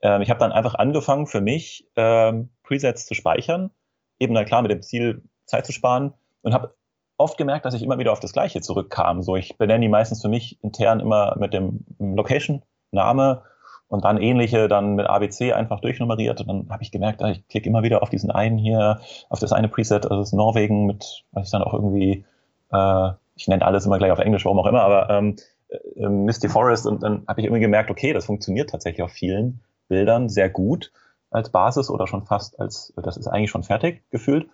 ähm, 0.00 0.22
ich 0.22 0.30
habe 0.30 0.40
dann 0.40 0.52
einfach 0.52 0.74
angefangen 0.74 1.26
für 1.26 1.40
mich 1.40 1.86
ähm, 1.96 2.48
Presets 2.62 3.04
zu 3.06 3.14
speichern, 3.14 3.70
eben 4.18 4.34
dann 4.34 4.46
klar 4.46 4.62
mit 4.62 4.70
dem 4.70 4.80
Ziel 4.82 5.22
Zeit 5.44 5.66
zu 5.66 5.72
sparen 5.72 6.14
und 6.42 6.54
habe 6.54 6.74
oft 7.18 7.36
gemerkt, 7.36 7.66
dass 7.66 7.74
ich 7.74 7.82
immer 7.82 7.98
wieder 7.98 8.12
auf 8.12 8.20
das 8.20 8.32
Gleiche 8.32 8.62
zurückkam. 8.62 9.22
So, 9.22 9.36
ich 9.36 9.58
benenne 9.58 9.82
die 9.82 9.88
meistens 9.88 10.22
für 10.22 10.28
mich 10.28 10.62
intern 10.62 11.00
immer 11.00 11.36
mit 11.38 11.52
dem 11.52 11.84
Location, 11.98 12.62
Name 12.90 13.42
und 13.90 14.04
dann 14.04 14.18
ähnliche 14.18 14.68
dann 14.68 14.94
mit 14.94 15.06
ABC 15.06 15.52
einfach 15.52 15.80
durchnummeriert 15.80 16.40
und 16.40 16.48
dann 16.48 16.70
habe 16.70 16.82
ich 16.82 16.92
gemerkt, 16.92 17.22
ich 17.22 17.46
klicke 17.48 17.68
immer 17.68 17.82
wieder 17.82 18.02
auf 18.02 18.08
diesen 18.08 18.30
einen 18.30 18.56
hier, 18.56 19.00
auf 19.28 19.40
das 19.40 19.52
eine 19.52 19.68
Preset, 19.68 20.04
also 20.06 20.20
das 20.20 20.32
Norwegen 20.32 20.86
mit, 20.86 21.24
was 21.32 21.46
ich 21.46 21.50
dann 21.50 21.62
auch 21.62 21.74
irgendwie, 21.74 22.24
äh, 22.72 23.10
ich 23.34 23.48
nenne 23.48 23.64
alles 23.64 23.86
immer 23.86 23.98
gleich 23.98 24.12
auf 24.12 24.20
Englisch, 24.20 24.44
warum 24.44 24.60
auch 24.60 24.66
immer, 24.66 24.82
aber 24.82 25.10
ähm, 25.10 25.36
äh, 25.68 26.08
Misty 26.08 26.48
Forest 26.48 26.86
und 26.86 27.02
dann 27.02 27.24
habe 27.26 27.40
ich 27.40 27.46
irgendwie 27.46 27.60
gemerkt, 27.60 27.90
okay, 27.90 28.12
das 28.12 28.26
funktioniert 28.26 28.70
tatsächlich 28.70 29.02
auf 29.02 29.10
vielen 29.10 29.60
Bildern 29.88 30.28
sehr 30.28 30.48
gut 30.48 30.92
als 31.30 31.50
Basis 31.50 31.90
oder 31.90 32.06
schon 32.06 32.24
fast 32.24 32.60
als, 32.60 32.92
das 32.96 33.16
ist 33.16 33.26
eigentlich 33.26 33.50
schon 33.50 33.64
fertig 33.64 34.04
gefühlt. 34.10 34.48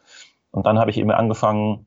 Und 0.51 0.64
dann 0.64 0.78
habe 0.78 0.91
ich 0.91 0.97
eben 0.97 1.11
angefangen, 1.11 1.87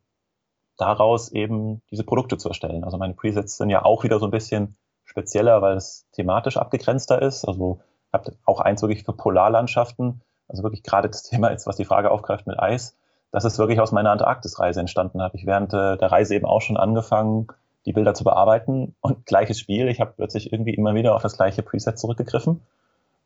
daraus 0.78 1.32
eben 1.32 1.82
diese 1.92 2.04
Produkte 2.04 2.38
zu 2.38 2.48
erstellen. 2.48 2.84
Also 2.84 2.98
meine 2.98 3.14
Presets 3.14 3.58
sind 3.58 3.70
ja 3.70 3.84
auch 3.84 4.04
wieder 4.04 4.20
so 4.20 4.26
ein 4.26 4.32
bisschen 4.32 4.78
spezieller, 5.10 5.62
weil 5.62 5.76
es 5.76 6.08
thematisch 6.14 6.58
abgegrenzter 6.58 7.22
ist. 7.22 7.46
Also 7.46 7.80
habt 8.14 8.32
auch 8.46 8.60
eins 8.62 8.82
wirklich 8.82 9.04
für 9.04 9.14
Polarlandschaften. 9.14 10.22
Also 10.48 10.64
wirklich 10.64 10.84
gerade 10.84 11.10
das 11.10 11.24
Thema 11.24 11.52
jetzt, 11.52 11.68
was 11.68 11.78
die 11.78 11.86
Frage 11.86 12.12
aufgreift 12.12 12.48
mit 12.48 12.60
Eis. 12.60 12.96
Das 13.32 13.46
ist 13.46 13.60
wirklich 13.60 13.80
aus 13.80 13.92
meiner 13.92 14.12
Antarktisreise 14.12 14.80
entstanden. 14.80 15.22
Habe 15.22 15.36
ich 15.36 15.46
während 15.46 15.74
äh, 15.74 15.98
der 15.98 16.12
Reise 16.12 16.36
eben 16.36 16.46
auch 16.46 16.62
schon 16.62 16.78
angefangen, 16.78 17.48
die 17.86 17.94
Bilder 17.94 18.14
zu 18.14 18.24
bearbeiten 18.24 18.96
und 19.02 19.26
gleiches 19.26 19.60
Spiel. 19.60 19.88
Ich 19.88 20.00
habe 20.00 20.14
plötzlich 20.16 20.54
irgendwie 20.54 20.74
immer 20.74 20.94
wieder 20.94 21.16
auf 21.16 21.22
das 21.22 21.38
gleiche 21.38 21.64
Preset 21.64 21.98
zurückgegriffen 21.98 22.62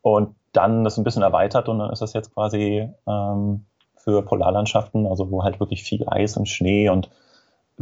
und 0.01 0.36
dann 0.53 0.84
das 0.84 0.97
ein 0.97 1.03
bisschen 1.03 1.23
erweitert 1.23 1.69
und 1.69 1.79
dann 1.79 1.91
ist 1.91 2.01
das 2.01 2.13
jetzt 2.13 2.34
quasi 2.34 2.89
ähm, 3.07 3.65
für 3.95 4.21
Polarlandschaften, 4.21 5.07
also 5.07 5.31
wo 5.31 5.43
halt 5.43 5.59
wirklich 5.59 5.84
viel 5.84 6.07
Eis 6.07 6.38
und 6.38 6.47
Schnee 6.47 6.89
und 6.89 7.09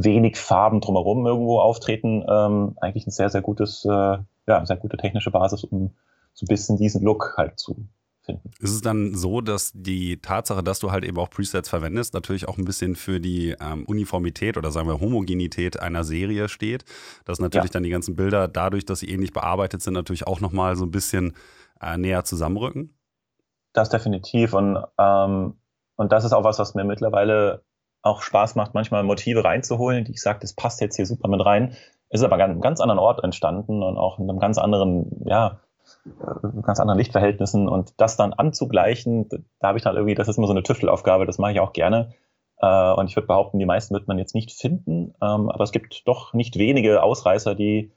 wenig 0.04 0.38
Farben 0.38 0.82
drumherum 0.82 1.26
irgendwo 1.26 1.60
auftreten, 1.60 2.24
ähm, 2.28 2.78
eigentlich 2.82 3.08
ein 3.08 3.12
sehr, 3.12 3.30
sehr 3.30 3.42
gutes, 3.42 3.86
äh, 3.86 3.90
ja, 3.90 4.26
eine 4.46 4.66
sehr 4.66 4.78
gute 4.78 4.98
technische 4.98 5.32
Basis, 5.32 5.64
um 5.64 5.92
so 6.34 6.46
ein 6.46 6.48
bisschen 6.48 6.78
diesen 6.78 7.04
Look 7.04 7.36
halt 7.38 7.60
zu 7.60 7.88
finden. 8.22 8.52
Ist 8.60 8.72
es 8.72 8.82
dann 8.82 9.16
so, 9.16 9.42
dass 9.42 9.72
die 9.74 10.18
Tatsache, 10.22 10.64
dass 10.64 10.80
du 10.80 10.92
halt 10.92 11.04
eben 11.04 11.18
auch 11.18 11.30
Presets 11.30 11.70
verwendest, 11.70 12.14
natürlich 12.14 12.48
auch 12.48 12.58
ein 12.58 12.66
bisschen 12.66 12.96
für 12.96 13.20
die 13.20 13.56
ähm, 13.60 13.86
Uniformität 13.86 14.58
oder 14.58 14.72
sagen 14.72 14.88
wir 14.88 15.00
Homogenität 15.00 15.80
einer 15.80 16.04
Serie 16.04 16.48
steht, 16.48 16.86
dass 17.26 17.40
natürlich 17.40 17.70
ja. 17.70 17.74
dann 17.74 17.84
die 17.84 17.90
ganzen 17.90 18.16
Bilder 18.16 18.48
dadurch, 18.48 18.86
dass 18.86 19.00
sie 19.00 19.10
ähnlich 19.10 19.34
bearbeitet 19.34 19.82
sind, 19.82 19.94
natürlich 19.94 20.28
auch 20.28 20.40
nochmal 20.40 20.76
so 20.76 20.86
ein 20.86 20.92
bisschen 20.92 21.34
äh, 21.82 21.98
näher 21.98 22.24
zusammenrücken? 22.24 22.96
Das 23.74 23.90
definitiv 23.90 24.54
und, 24.54 24.78
ähm, 24.98 25.56
und 25.96 26.12
das 26.12 26.26
ist 26.26 26.34
auch 26.34 26.44
was, 26.44 26.60
was 26.60 26.76
mir 26.76 26.84
mittlerweile 26.84 27.64
auch 28.02 28.22
Spaß 28.22 28.56
macht, 28.56 28.74
manchmal 28.74 29.04
Motive 29.04 29.44
reinzuholen, 29.44 30.06
die 30.06 30.12
ich 30.12 30.22
sage, 30.22 30.40
das 30.42 30.54
passt 30.54 30.82
jetzt 30.82 30.96
hier 30.96 31.06
super 31.06 31.28
mit 31.28 31.44
rein. 31.46 31.76
Ist 32.10 32.24
aber 32.24 32.36
an 32.36 32.42
einem 32.42 32.62
ganz 32.62 32.82
anderen 32.82 33.00
Ort 33.00 33.24
entstanden 33.24 33.84
und 33.84 33.98
auch 33.98 34.20
in 34.20 34.30
einem 34.30 34.40
ganz 34.40 34.58
anderen, 34.58 35.24
ja, 35.26 35.60
ganz 36.64 36.80
anderen 36.80 36.98
Lichtverhältnissen 36.98 37.68
und 37.68 38.00
das 38.00 38.18
dann 38.18 38.34
anzugleichen, 38.34 39.30
da 39.60 39.68
habe 39.70 39.78
ich 39.78 39.84
dann 39.84 39.96
irgendwie, 39.96 40.16
das 40.16 40.28
ist 40.28 40.38
immer 40.38 40.48
so 40.48 40.54
eine 40.54 40.64
Tüftelaufgabe, 40.64 41.26
das 41.26 41.38
mache 41.38 41.54
ich 41.54 41.60
auch 41.60 41.74
gerne. 41.74 42.14
Äh, 42.58 42.94
und 42.94 43.08
ich 43.08 43.16
würde 43.16 43.28
behaupten, 43.28 43.60
die 43.60 43.66
meisten 43.66 43.94
wird 43.94 44.08
man 44.08 44.18
jetzt 44.18 44.36
nicht 44.36 44.52
finden, 44.52 45.14
ähm, 45.22 45.50
aber 45.50 45.64
es 45.64 45.72
gibt 45.72 46.08
doch 46.08 46.34
nicht 46.34 46.58
wenige 46.58 47.04
Ausreißer, 47.04 47.56
die 47.56 47.92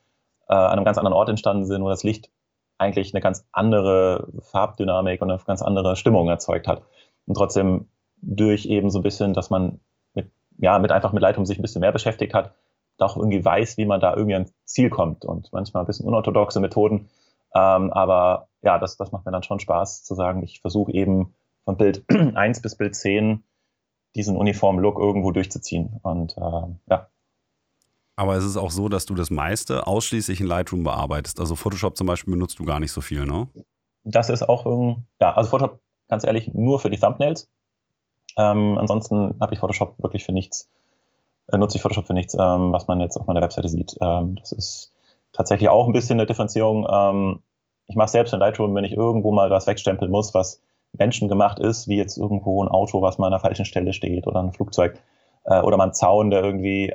äh, 0.48 0.55
an 0.55 0.72
einem 0.72 0.84
ganz 0.84 0.98
anderen 0.98 1.14
Ort 1.14 1.28
entstanden 1.28 1.64
sind, 1.64 1.82
wo 1.82 1.88
das 1.88 2.02
Licht 2.02 2.30
eigentlich 2.78 3.14
eine 3.14 3.20
ganz 3.20 3.46
andere 3.52 4.28
Farbdynamik 4.42 5.22
und 5.22 5.30
eine 5.30 5.40
ganz 5.46 5.62
andere 5.62 5.96
Stimmung 5.96 6.28
erzeugt 6.28 6.66
hat. 6.66 6.82
Und 7.26 7.34
trotzdem 7.34 7.88
durch 8.20 8.66
eben 8.66 8.90
so 8.90 8.98
ein 8.98 9.02
bisschen, 9.02 9.32
dass 9.32 9.50
man 9.50 9.80
ja, 10.59 10.78
mit 10.78 10.92
einfach 10.92 11.12
mit 11.12 11.22
Lightroom 11.22 11.46
sich 11.46 11.59
ein 11.59 11.62
bisschen 11.62 11.80
mehr 11.80 11.92
beschäftigt 11.92 12.34
hat, 12.34 12.55
auch 12.98 13.16
irgendwie 13.16 13.44
weiß, 13.44 13.76
wie 13.76 13.86
man 13.86 14.00
da 14.00 14.14
irgendwie 14.14 14.34
ans 14.34 14.55
Ziel 14.64 14.90
kommt 14.90 15.24
und 15.24 15.52
manchmal 15.52 15.82
ein 15.82 15.86
bisschen 15.86 16.07
unorthodoxe 16.07 16.61
Methoden. 16.61 17.09
Ähm, 17.55 17.92
aber 17.92 18.48
ja, 18.62 18.78
das, 18.78 18.96
das 18.96 19.12
macht 19.12 19.26
mir 19.26 19.32
dann 19.32 19.42
schon 19.42 19.61
Spaß 19.61 20.05
zu 20.05 20.14
sagen, 20.14 20.42
ich 20.42 20.61
versuche 20.61 20.92
eben 20.92 21.34
von 21.64 21.76
Bild 21.76 22.05
1 22.11 22.62
bis 22.62 22.76
Bild 22.76 22.94
10 22.94 23.42
diesen 24.16 24.36
uniformen 24.36 24.80
Look 24.80 24.98
irgendwo 24.98 25.32
durchzuziehen. 25.32 25.98
Und 26.02 26.36
äh, 26.36 26.66
ja. 26.88 27.09
Aber 28.16 28.36
es 28.36 28.44
ist 28.44 28.57
auch 28.57 28.70
so, 28.70 28.88
dass 28.88 29.07
du 29.07 29.14
das 29.14 29.30
meiste 29.30 29.86
ausschließlich 29.86 30.40
in 30.40 30.46
Lightroom 30.46 30.84
bearbeitest. 30.84 31.40
Also 31.40 31.57
Photoshop 31.57 31.96
zum 31.96 32.07
Beispiel 32.07 32.32
benutzt 32.32 32.59
du 32.59 32.64
gar 32.64 32.78
nicht 32.78 32.92
so 32.92 33.00
viel, 33.00 33.26
ne? 33.26 33.48
Das 34.05 34.28
ist 34.28 34.48
auch, 34.48 34.66
ja, 35.20 35.34
also 35.34 35.50
Photoshop, 35.50 35.80
ganz 36.09 36.24
ehrlich, 36.24 36.52
nur 36.52 36.78
für 36.78 36.90
die 36.90 36.98
Thumbnails. 36.98 37.50
Ähm, 38.37 38.78
ansonsten 38.78 39.37
habe 39.41 39.55
ich 39.55 39.61
Photoshop 39.61 39.95
wirklich 40.03 40.24
für 40.24 40.32
nichts, 40.32 40.68
äh, 41.53 41.59
nutze 41.59 41.76
ich 41.76 41.82
Photoshop 41.82 42.07
für 42.07 42.14
nichts, 42.14 42.35
ähm, 42.35 42.72
was 42.72 42.87
man 42.87 43.01
jetzt 43.01 43.16
auf 43.16 43.26
meiner 43.26 43.43
Webseite 43.43 43.68
sieht. 43.68 43.97
Ähm, 44.01 44.37
das 44.37 44.53
ist 44.53 44.93
tatsächlich 45.32 45.68
auch 45.68 45.87
ein 45.87 45.93
bisschen 45.93 46.18
eine 46.18 46.26
Differenzierung. 46.26 46.87
Ähm, 46.91 47.41
ich 47.87 47.97
mache 47.97 48.09
selbst 48.09 48.32
in 48.32 48.41
Lightroom, 48.41 48.74
wenn 48.74 48.85
ich 48.85 48.93
irgendwo 48.93 49.32
mal 49.32 49.51
was 49.51 49.66
wegstempeln 49.66 50.11
muss, 50.11 50.35
was 50.35 50.61
menschengemacht 50.93 51.59
ist, 51.59 51.89
wie 51.89 51.97
jetzt 51.97 52.16
irgendwo 52.16 52.62
ein 52.62 52.68
Auto, 52.68 53.03
was 53.03 53.18
mal 53.18 53.26
an 53.26 53.32
der 53.32 53.41
falschen 53.41 53.64
Stelle 53.64 53.93
steht 53.93 54.26
oder 54.26 54.41
ein 54.41 54.53
Flugzeug 54.53 54.99
äh, 55.45 55.61
oder 55.61 55.76
mal 55.76 55.89
ein 55.89 55.95
Zaun, 55.95 56.30
der 56.30 56.43
irgendwie, 56.43 56.93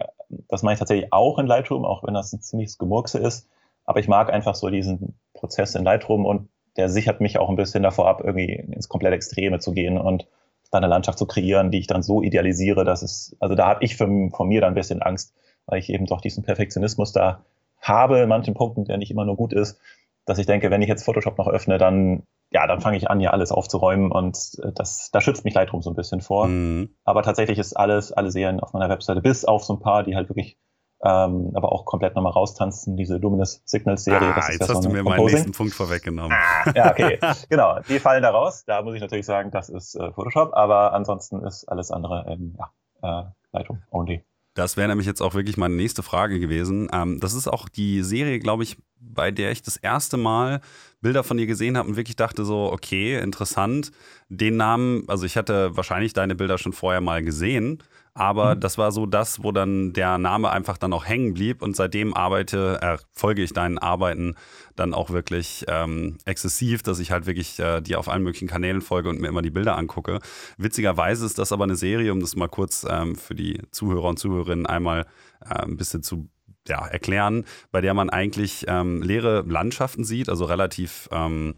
das 0.48 0.64
mache 0.64 0.74
ich 0.74 0.80
tatsächlich 0.80 1.12
auch 1.12 1.38
in 1.38 1.48
Lightroom, 1.48 1.86
auch 1.86 2.04
wenn 2.04 2.14
das 2.14 2.34
ein 2.34 2.42
ziemliches 2.42 2.78
Gemurkse 2.78 3.20
ist. 3.20 3.48
Aber 3.86 4.00
ich 4.00 4.08
mag 4.08 4.32
einfach 4.32 4.56
so 4.56 4.70
diesen 4.70 5.16
Prozess 5.34 5.76
in 5.76 5.84
Lightroom 5.84 6.26
und 6.26 6.50
der 6.78 6.90
sichert 6.90 7.22
mich 7.22 7.40
auch 7.40 7.50
ein 7.50 7.56
bisschen 7.56 7.84
davor 7.84 8.08
ab, 8.08 8.22
irgendwie 8.24 8.54
ins 8.54 8.88
komplett 8.88 9.14
Extreme 9.14 9.60
zu 9.60 9.74
gehen 9.74 9.98
und 9.98 10.28
dann 10.72 10.84
eine 10.84 10.91
Landschaft 10.91 11.17
zu 11.17 11.26
kreieren, 11.26 11.72
die 11.72 11.80
ich 11.80 11.88
dann 11.88 12.03
so 12.03 12.22
idealisiere, 12.22 12.86
dass 12.86 13.01
es, 13.01 13.36
also 13.39 13.55
da 13.55 13.67
habe 13.67 13.84
ich 13.84 13.97
von, 13.97 14.32
von 14.32 14.47
mir 14.47 14.61
dann 14.61 14.72
ein 14.72 14.76
bisschen 14.76 15.01
Angst, 15.01 15.34
weil 15.65 15.80
ich 15.80 15.89
eben 15.89 16.05
doch 16.05 16.22
diesen 16.22 16.43
Perfektionismus 16.43 17.11
da 17.11 17.43
habe 17.82 18.20
in 18.20 18.30
manchen 18.30 18.53
Punkten, 18.53 18.86
der 18.86 18.97
nicht 18.97 19.11
immer 19.11 19.26
nur 19.26 19.36
gut 19.36 19.53
ist, 19.53 19.80
dass 20.26 20.38
ich 20.38 20.45
denke, 20.45 20.70
wenn 20.70 20.82
ich 20.82 20.89
jetzt 20.89 21.05
Photoshop 21.05 21.38
noch 21.38 21.47
öffne, 21.47 21.78
dann 21.78 22.24
ja, 22.51 22.65
dann 22.65 22.82
fange 22.82 22.97
ich 22.97 23.09
an, 23.09 23.20
hier 23.20 23.34
alles 23.34 23.51
aufzuräumen 23.51 24.11
und 24.11 24.38
äh, 24.63 24.72
das, 24.74 25.11
da 25.11 25.22
schützt 25.22 25.45
mich 25.45 25.53
Lightroom 25.53 25.82
so 25.82 25.91
ein 25.91 25.95
bisschen 25.95 26.22
vor. 26.22 26.47
Mhm. 26.47 26.95
Aber 27.03 27.22
tatsächlich 27.22 27.59
ist 27.59 27.74
alles, 27.74 28.11
alle 28.11 28.32
Serien 28.32 28.59
auf 28.59 28.74
meiner 28.74 28.89
Webseite, 28.89 29.22
bis 29.22 29.45
auf 29.45 29.63
so 29.63 29.74
ein 29.74 29.80
paar, 29.80 30.03
die 30.03 30.15
halt 30.15 30.30
wirklich 30.30 30.57
ähm, 31.04 31.52
aber 31.54 31.72
auch 31.72 31.86
komplett 31.86 32.16
nochmal 32.16 32.34
raustanzen, 32.34 32.97
diese 32.97 33.18
Luminous 33.18 33.62
Signals 33.66 34.04
Serie. 34.04 34.34
Ah, 34.36 34.52
jetzt 34.52 34.68
hast 34.68 34.84
du 34.84 34.89
mir 34.89 35.04
meinen 35.04 35.26
nächsten 35.26 35.52
Punkt 35.54 35.74
vorweggenommen. 35.74 36.38
Ah, 36.38 36.72
ja, 36.76 36.91
okay. 36.91 37.20
genau, 37.50 37.80
die 37.88 38.00
fallen 38.00 38.22
da 38.22 38.32
raus. 38.32 38.66
Da 38.66 38.82
muss 38.82 38.95
ich 38.95 39.02
natürlich 39.02 39.26
sagen, 39.26 39.52
das 39.52 39.70
ist 39.70 39.95
äh, 39.95 40.12
Photoshop, 40.12 40.54
aber 40.54 40.93
ansonsten 40.93 41.41
ist 41.45 41.66
alles 41.66 41.91
andere 41.91 42.26
ähm, 42.28 42.58
ja, 43.02 43.22
äh, 43.22 43.24
Lightroom 43.54 43.82
only. 43.91 44.26
Das 44.56 44.76
wäre 44.76 44.89
nämlich 44.89 45.08
jetzt 45.08 45.22
auch 45.22 45.36
wirklich 45.36 45.56
meine 45.56 45.76
nächste 45.76 46.04
Frage 46.04 46.38
gewesen. 46.38 46.89
Ähm, 46.91 47.20
das 47.22 47.34
ist 47.34 47.47
auch 47.47 47.70
die 47.70 48.04
Serie, 48.04 48.39
glaube 48.39 48.64
ich, 48.64 48.78
bei 49.00 49.32
der 49.32 49.52
ich 49.52 49.62
das 49.62 49.78
erste 49.78 50.18
Mal 50.18 50.60
Bilder 51.00 51.24
von 51.24 51.38
dir 51.38 51.47
gesehen 51.47 51.78
habe 51.78 51.88
und 51.88 51.95
wirklich 51.95 52.18
dachte 52.18 52.43
so, 52.43 52.70
okay, 52.72 53.18
interessant. 53.20 53.91
Den 54.28 54.58
Namen, 54.58 55.06
also 55.08 55.26
ich 55.26 55.38
hatte 55.38 55.78
wahrscheinlich 55.78 56.12
deine 56.12 56.36
Bilder 56.36 56.58
schon 56.58 56.74
vorher 56.74 57.00
mal 57.00 57.24
gesehen, 57.24 57.82
aber 58.20 58.55
mhm. 58.55 58.59
das 58.59 58.78
war 58.78 58.91
so 58.91 59.05
das, 59.05 59.43
wo 59.43 59.53
dann 59.53 59.93
der 59.93 60.17
Name 60.17 60.49
einfach 60.51 60.78
dann 60.78 60.91
auch 60.91 61.05
hängen 61.05 61.34
blieb 61.34 61.61
und 61.61 61.76
seitdem 61.76 62.13
arbeite, 62.13 62.80
äh, 62.82 62.97
folge 63.13 63.41
ich 63.41 63.53
deinen 63.53 63.78
Arbeiten 63.78 64.36
dann 64.76 64.93
auch 64.93 65.09
wirklich 65.09 65.65
ähm, 65.70 66.17
exzessiv, 66.26 66.84
dass 66.84 66.99
ich 66.99 67.11
halt 67.11 67.28
wirklich 67.28 67.59
äh, 67.59 67.80
dir 67.80 67.97
auf 67.97 68.09
allen 68.09 68.24
möglichen 68.24 68.49
Kanälen 68.49 68.82
folge 68.82 69.07
und 69.07 69.22
mir 69.22 69.30
immer 69.30 69.41
die 69.41 69.51
Bilder 69.51 69.78
angucke. 69.78 70.20
Witzigerweise 70.57 71.26
ist 71.26 71.39
das 71.39 71.53
aber 71.53 71.63
eine 71.63 71.78
Serie, 71.78 72.11
um 72.11 72.20
das 72.20 72.36
mal 72.36 72.49
kurz 72.49 72.86
ähm, 72.89 73.15
für 73.15 73.36
die 73.36 73.61
Zuhörer 73.72 74.09
und 74.09 74.20
Zuhörerinnen 74.20 74.65
einmal 74.65 75.05
äh, 75.41 75.63
ein 75.63 75.78
bisschen 75.78 76.03
zu 76.03 76.28
ja, 76.67 76.86
erklären, 76.86 77.45
bei 77.72 77.80
der 77.80 77.93
man 77.93 78.09
eigentlich 78.09 78.65
ähm, 78.67 79.01
leere 79.01 79.45
Landschaften 79.47 80.03
sieht, 80.03 80.28
also 80.28 80.43
relativ 80.43 81.07
ähm, 81.13 81.55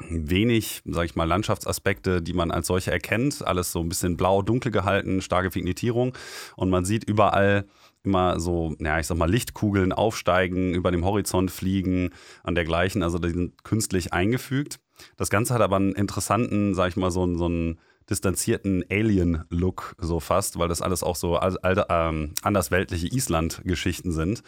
wenig, 0.00 0.82
sag 0.84 1.04
ich 1.04 1.14
mal, 1.14 1.24
Landschaftsaspekte, 1.24 2.20
die 2.20 2.32
man 2.32 2.50
als 2.50 2.66
solche 2.66 2.90
erkennt. 2.90 3.46
Alles 3.46 3.72
so 3.72 3.80
ein 3.80 3.88
bisschen 3.88 4.16
blau, 4.16 4.42
dunkel 4.42 4.72
gehalten, 4.72 5.20
starke 5.20 5.54
Vignettierung. 5.54 6.16
Und 6.56 6.70
man 6.70 6.84
sieht 6.84 7.04
überall 7.04 7.66
immer 8.02 8.38
so, 8.40 8.74
ja, 8.80 8.98
ich 8.98 9.06
sag 9.06 9.16
mal, 9.16 9.30
Lichtkugeln 9.30 9.92
aufsteigen, 9.92 10.74
über 10.74 10.90
dem 10.90 11.04
Horizont 11.04 11.50
fliegen 11.50 12.10
und 12.42 12.54
dergleichen. 12.54 13.02
Also 13.02 13.18
die 13.18 13.30
sind 13.30 13.64
künstlich 13.64 14.12
eingefügt. 14.12 14.80
Das 15.16 15.30
Ganze 15.30 15.54
hat 15.54 15.62
aber 15.62 15.76
einen 15.76 15.92
interessanten, 15.92 16.74
sag 16.74 16.88
ich 16.88 16.96
mal, 16.96 17.10
so, 17.10 17.34
so 17.36 17.46
einen 17.46 17.78
distanzierten 18.10 18.84
Alien-Look 18.90 19.96
so 19.98 20.20
fast, 20.20 20.58
weil 20.58 20.68
das 20.68 20.82
alles 20.82 21.02
auch 21.02 21.16
so 21.16 21.36
all, 21.36 21.86
ähm, 21.88 22.32
andersweltliche 22.42 23.08
Island-Geschichten 23.08 24.12
sind, 24.12 24.42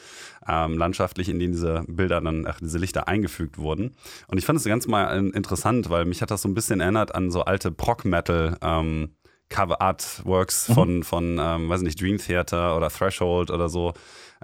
ähm, 0.47 0.77
landschaftlich, 0.79 1.29
in 1.29 1.39
denen 1.39 1.53
diese 1.53 1.85
Bilder 1.87 2.21
dann, 2.21 2.47
ach, 2.47 2.61
diese 2.61 2.79
Lichter 2.79 3.09
eingefügt 3.09 3.59
wurden. 3.59 3.95
Und 4.29 4.39
ich 4.39 4.45
fand 4.45 4.59
es 4.59 4.65
ganz 4.65 4.87
mal 4.87 5.31
interessant, 5.35 5.91
weil 5.91 6.05
mich 6.05 6.23
hat 6.23 6.31
das 6.31 6.43
so 6.43 6.49
ein 6.49 6.55
bisschen 6.55 6.81
erinnert 6.81 7.15
an 7.15 7.31
so 7.31 7.43
alte 7.43 7.71
Prog-Metal- 7.71 8.59
ähm, 8.63 9.11
Cover 9.49 9.81
Artworks 9.81 10.69
mhm. 10.69 10.75
von, 10.75 11.03
von 11.05 11.39
ähm, 11.41 11.69
weiß 11.69 11.83
nicht, 11.83 12.01
Dream 12.01 12.19
Theater 12.19 12.77
oder 12.77 12.91
Threshold 12.91 13.51
oder 13.51 13.69
so, 13.69 13.93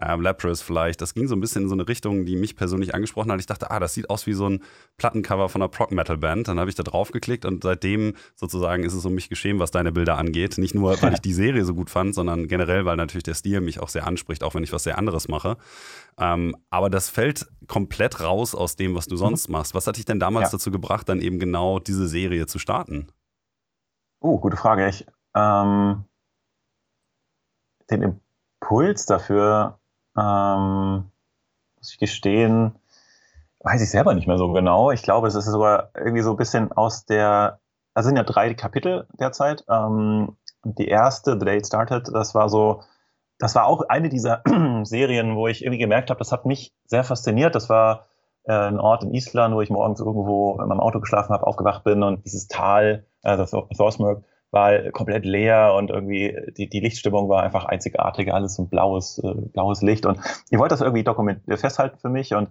ähm, 0.05 0.21
Lapras 0.21 0.63
vielleicht. 0.63 1.01
Das 1.01 1.15
ging 1.15 1.29
so 1.29 1.37
ein 1.37 1.41
bisschen 1.41 1.63
in 1.65 1.69
so 1.69 1.75
eine 1.75 1.87
Richtung, 1.87 2.27
die 2.27 2.37
mich 2.37 2.57
persönlich 2.57 2.95
angesprochen 2.95 3.31
hat. 3.31 3.41
Ich 3.41 3.47
dachte, 3.47 3.71
ah, 3.71 3.79
das 3.79 3.95
sieht 3.95 4.11
aus 4.11 4.27
wie 4.27 4.33
so 4.33 4.49
ein 4.49 4.63
Plattencover 4.97 5.49
von 5.49 5.63
einer 5.63 5.69
Prog-Metal-Band. 5.69 6.49
Dann 6.49 6.59
habe 6.59 6.71
ich 6.71 6.77
da 6.77 6.83
drauf 6.83 7.13
geklickt 7.13 7.45
und 7.45 7.63
seitdem 7.63 8.15
sozusagen 8.35 8.85
ist 8.85 8.95
es 8.95 9.05
um 9.05 9.15
mich 9.15 9.29
geschehen, 9.29 9.59
was 9.59 9.71
deine 9.71 9.93
Bilder 9.93 10.19
angeht. 10.19 10.59
Nicht 10.59 10.75
nur, 10.75 11.01
weil 11.03 11.13
ich 11.15 11.21
die 11.21 11.33
Serie 11.33 11.65
so 11.65 11.75
gut 11.75 11.91
fand, 11.91 12.15
sondern 12.15 12.49
generell, 12.49 12.85
weil 12.85 12.97
natürlich 12.97 13.25
der 13.25 13.35
Stil 13.35 13.61
mich 13.61 13.81
auch 13.81 13.89
sehr 13.89 14.07
anspricht, 14.07 14.43
auch 14.43 14.55
wenn 14.55 14.65
ich 14.65 14.73
was 14.73 14.83
sehr 14.83 14.99
anderes 14.99 15.29
mache. 15.29 15.57
Ähm, 16.19 16.57
aber 16.71 16.91
das 16.91 17.09
fällt 17.09 17.47
komplett 17.69 18.21
raus 18.21 18.55
aus 18.55 18.77
dem, 18.77 18.95
was 18.95 19.07
du 19.07 19.15
mhm. 19.15 19.21
sonst 19.21 19.49
mhm. 19.49 19.53
machst. 19.53 19.75
Was 19.75 19.87
hat 19.87 19.97
dich 19.97 20.05
denn 20.05 20.21
damals 20.21 20.51
ja. 20.51 20.59
dazu 20.59 20.71
gebracht, 20.71 21.09
dann 21.09 21.21
eben 21.21 21.39
genau 21.39 21.79
diese 21.79 22.09
Serie 22.09 22.47
zu 22.47 22.59
starten? 22.59 23.09
Oh, 24.21 24.39
gute 24.39 24.57
Frage. 24.57 24.89
Ich, 24.89 25.07
ähm, 25.35 26.05
den 27.91 28.21
Impuls 28.63 29.07
dafür, 29.07 29.79
ähm, 30.17 31.11
muss 31.77 31.93
ich 31.93 31.99
gestehen, 31.99 32.77
weiß 33.61 33.83
ich 33.83 33.91
selber 33.91 34.15
nicht 34.15 34.27
mehr 34.27 34.39
so 34.39 34.53
genau. 34.53 34.91
Ich 34.91 35.03
glaube, 35.03 35.29
es 35.29 35.35
ist 35.35 35.47
sogar 35.47 35.91
irgendwie 35.97 36.23
so 36.23 36.31
ein 36.31 36.37
bisschen 36.37 36.73
aus 36.73 37.05
der, 37.05 37.61
also 37.95 38.09
sind 38.09 38.17
ja 38.17 38.25
drei 38.25 38.55
Kapitel 38.55 39.07
derzeit. 39.19 39.65
Ähm, 39.69 40.37
die 40.65 40.89
erste, 40.89 41.39
The 41.39 41.45
Day 41.45 41.59
It 41.59 41.67
Started, 41.67 42.09
das 42.13 42.35
war 42.35 42.49
so, 42.49 42.83
das 43.39 43.55
war 43.55 43.67
auch 43.67 43.83
eine 43.89 44.09
dieser 44.09 44.43
Serien, 44.85 45.37
wo 45.37 45.49
ich 45.49 45.63
irgendwie 45.63 45.79
gemerkt 45.79 46.11
habe, 46.11 46.19
das 46.19 46.33
hat 46.33 46.47
mich 46.47 46.73
sehr 46.87 47.05
fasziniert. 47.05 47.55
Das 47.55 47.69
war 47.69 48.07
äh, 48.45 48.53
ein 48.53 48.81
Ort 48.81 49.05
in 49.05 49.15
Island, 49.15 49.55
wo 49.55 49.61
ich 49.61 49.71
morgens 49.71 50.01
irgendwo 50.01 50.59
in 50.61 50.69
meinem 50.69 50.81
Auto 50.81 51.01
geschlafen 51.01 51.33
habe, 51.33 51.47
aufgewacht 51.47 51.85
bin 51.85 52.03
und 52.03 52.25
dieses 52.25 52.49
Tal, 52.49 53.07
also 53.23 53.69
Thorsmurg, 53.77 54.25
war 54.53 54.91
komplett 54.93 55.25
leer 55.25 55.75
und 55.75 55.91
irgendwie 55.91 56.37
die, 56.57 56.69
die 56.69 56.81
Lichtstimmung 56.81 57.29
war 57.29 57.43
einfach 57.43 57.65
einzigartig, 57.65 58.33
alles 58.33 58.55
so 58.55 58.63
ein 58.63 58.69
blaues, 58.69 59.19
äh, 59.19 59.35
blaues 59.35 59.83
Licht. 59.83 60.07
Und 60.07 60.21
ich 60.51 60.59
wollte 60.59 60.75
das 60.75 60.83
irgendwie 60.83 61.05
dokument 61.05 61.43
festhalten 61.59 61.99
für 61.99 62.11
mich 62.11 62.35
und 62.35 62.51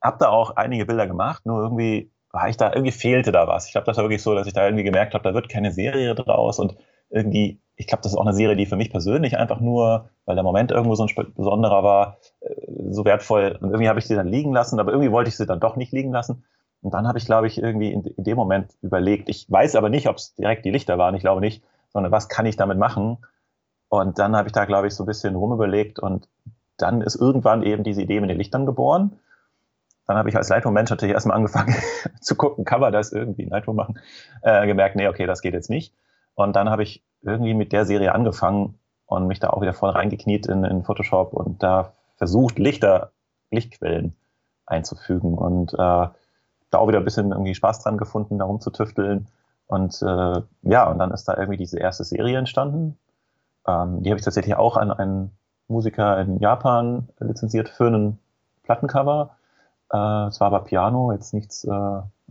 habe 0.00 0.16
da 0.18 0.28
auch 0.28 0.56
einige 0.56 0.86
Bilder 0.86 1.06
gemacht, 1.06 1.44
nur 1.44 1.62
irgendwie 1.62 2.10
war 2.30 2.48
ich 2.48 2.56
da, 2.56 2.72
irgendwie 2.72 2.92
fehlte 2.92 3.30
da 3.30 3.46
was. 3.46 3.66
Ich 3.66 3.72
glaube, 3.72 3.84
das 3.84 3.96
war 3.96 4.04
wirklich 4.04 4.22
so, 4.22 4.34
dass 4.34 4.46
ich 4.46 4.54
da 4.54 4.64
irgendwie 4.64 4.84
gemerkt 4.84 5.14
habe, 5.14 5.24
da 5.24 5.34
wird 5.34 5.48
keine 5.48 5.72
Serie 5.72 6.14
draus 6.14 6.58
und 6.58 6.76
irgendwie, 7.10 7.60
ich 7.76 7.86
glaube, 7.86 8.02
das 8.02 8.12
ist 8.12 8.18
auch 8.18 8.24
eine 8.24 8.34
Serie, 8.34 8.56
die 8.56 8.66
für 8.66 8.76
mich 8.76 8.90
persönlich 8.90 9.36
einfach 9.36 9.60
nur, 9.60 10.08
weil 10.24 10.34
der 10.34 10.44
Moment 10.44 10.70
irgendwo 10.70 10.94
so 10.94 11.04
ein 11.04 11.32
besonderer 11.36 11.82
war, 11.84 12.18
äh, 12.40 12.54
so 12.90 13.04
wertvoll. 13.04 13.58
Und 13.60 13.70
irgendwie 13.70 13.88
habe 13.88 13.98
ich 13.98 14.06
sie 14.06 14.14
dann 14.14 14.28
liegen 14.28 14.52
lassen, 14.52 14.80
aber 14.80 14.92
irgendwie 14.92 15.12
wollte 15.12 15.28
ich 15.28 15.36
sie 15.36 15.46
dann 15.46 15.60
doch 15.60 15.76
nicht 15.76 15.92
liegen 15.92 16.12
lassen. 16.12 16.44
Und 16.82 16.92
dann 16.94 17.06
habe 17.06 17.18
ich, 17.18 17.24
glaube 17.24 17.46
ich, 17.46 17.62
irgendwie 17.62 17.92
in, 17.92 18.04
in, 18.04 18.24
dem 18.24 18.36
Moment 18.36 18.72
überlegt, 18.82 19.28
ich 19.28 19.50
weiß 19.50 19.76
aber 19.76 19.88
nicht, 19.88 20.08
ob 20.08 20.16
es 20.16 20.34
direkt 20.34 20.64
die 20.64 20.70
Lichter 20.70 20.98
waren, 20.98 21.14
ich 21.14 21.22
glaube 21.22 21.40
nicht, 21.40 21.62
sondern 21.92 22.10
was 22.10 22.28
kann 22.28 22.44
ich 22.44 22.56
damit 22.56 22.76
machen? 22.76 23.18
Und 23.88 24.18
dann 24.18 24.36
habe 24.36 24.48
ich 24.48 24.52
da, 24.52 24.64
glaube 24.64 24.88
ich, 24.88 24.94
so 24.94 25.04
ein 25.04 25.06
bisschen 25.06 25.36
rumüberlegt 25.36 26.00
und 26.00 26.28
dann 26.76 27.00
ist 27.00 27.14
irgendwann 27.14 27.62
eben 27.62 27.84
diese 27.84 28.02
Idee 28.02 28.20
mit 28.20 28.30
den 28.30 28.38
Lichtern 28.38 28.66
geboren. 28.66 29.18
Dann 30.06 30.16
habe 30.16 30.28
ich 30.28 30.36
als 30.36 30.48
Lightroom-Mensch 30.48 30.90
natürlich 30.90 31.14
erstmal 31.14 31.36
angefangen 31.36 31.74
zu 32.20 32.34
gucken, 32.34 32.64
kann 32.64 32.80
man 32.80 32.92
das 32.92 33.12
irgendwie 33.12 33.42
in 33.42 33.50
Lightroom 33.50 33.76
machen? 33.76 34.00
Äh, 34.42 34.66
gemerkt, 34.66 34.96
nee, 34.96 35.06
okay, 35.06 35.26
das 35.26 35.40
geht 35.40 35.54
jetzt 35.54 35.70
nicht. 35.70 35.94
Und 36.34 36.56
dann 36.56 36.68
habe 36.68 36.82
ich 36.82 37.04
irgendwie 37.22 37.54
mit 37.54 37.72
der 37.72 37.84
Serie 37.84 38.12
angefangen 38.12 38.78
und 39.06 39.28
mich 39.28 39.38
da 39.38 39.50
auch 39.50 39.60
wieder 39.60 39.74
voll 39.74 39.90
reingekniet 39.90 40.46
in, 40.46 40.64
in 40.64 40.82
Photoshop 40.82 41.32
und 41.32 41.62
da 41.62 41.92
versucht, 42.16 42.58
Lichter, 42.58 43.12
Lichtquellen 43.50 44.16
einzufügen. 44.66 45.38
Und 45.38 45.74
äh, 45.74 46.08
da 46.72 46.78
auch 46.78 46.88
wieder 46.88 46.98
ein 46.98 47.04
bisschen 47.04 47.30
irgendwie 47.30 47.54
Spaß 47.54 47.80
dran 47.82 47.98
gefunden, 47.98 48.38
da 48.38 48.44
rumzutüfteln. 48.44 49.28
Und 49.66 50.02
äh, 50.02 50.42
ja, 50.62 50.90
und 50.90 50.98
dann 50.98 51.12
ist 51.12 51.24
da 51.24 51.36
irgendwie 51.36 51.56
diese 51.56 51.78
erste 51.78 52.04
Serie 52.04 52.38
entstanden. 52.38 52.98
Ähm, 53.66 54.02
die 54.02 54.10
habe 54.10 54.18
ich 54.18 54.24
tatsächlich 54.24 54.56
auch 54.56 54.76
an 54.76 54.90
einen 54.90 55.30
Musiker 55.68 56.18
in 56.20 56.38
Japan 56.38 57.08
lizenziert 57.20 57.68
für 57.68 57.86
einen 57.86 58.18
Plattencover. 58.64 59.36
Äh, 59.92 60.26
es 60.26 60.40
war 60.40 60.48
aber 60.48 60.64
Piano, 60.64 61.12
jetzt 61.12 61.32
nichts, 61.34 61.64
äh, 61.64 61.70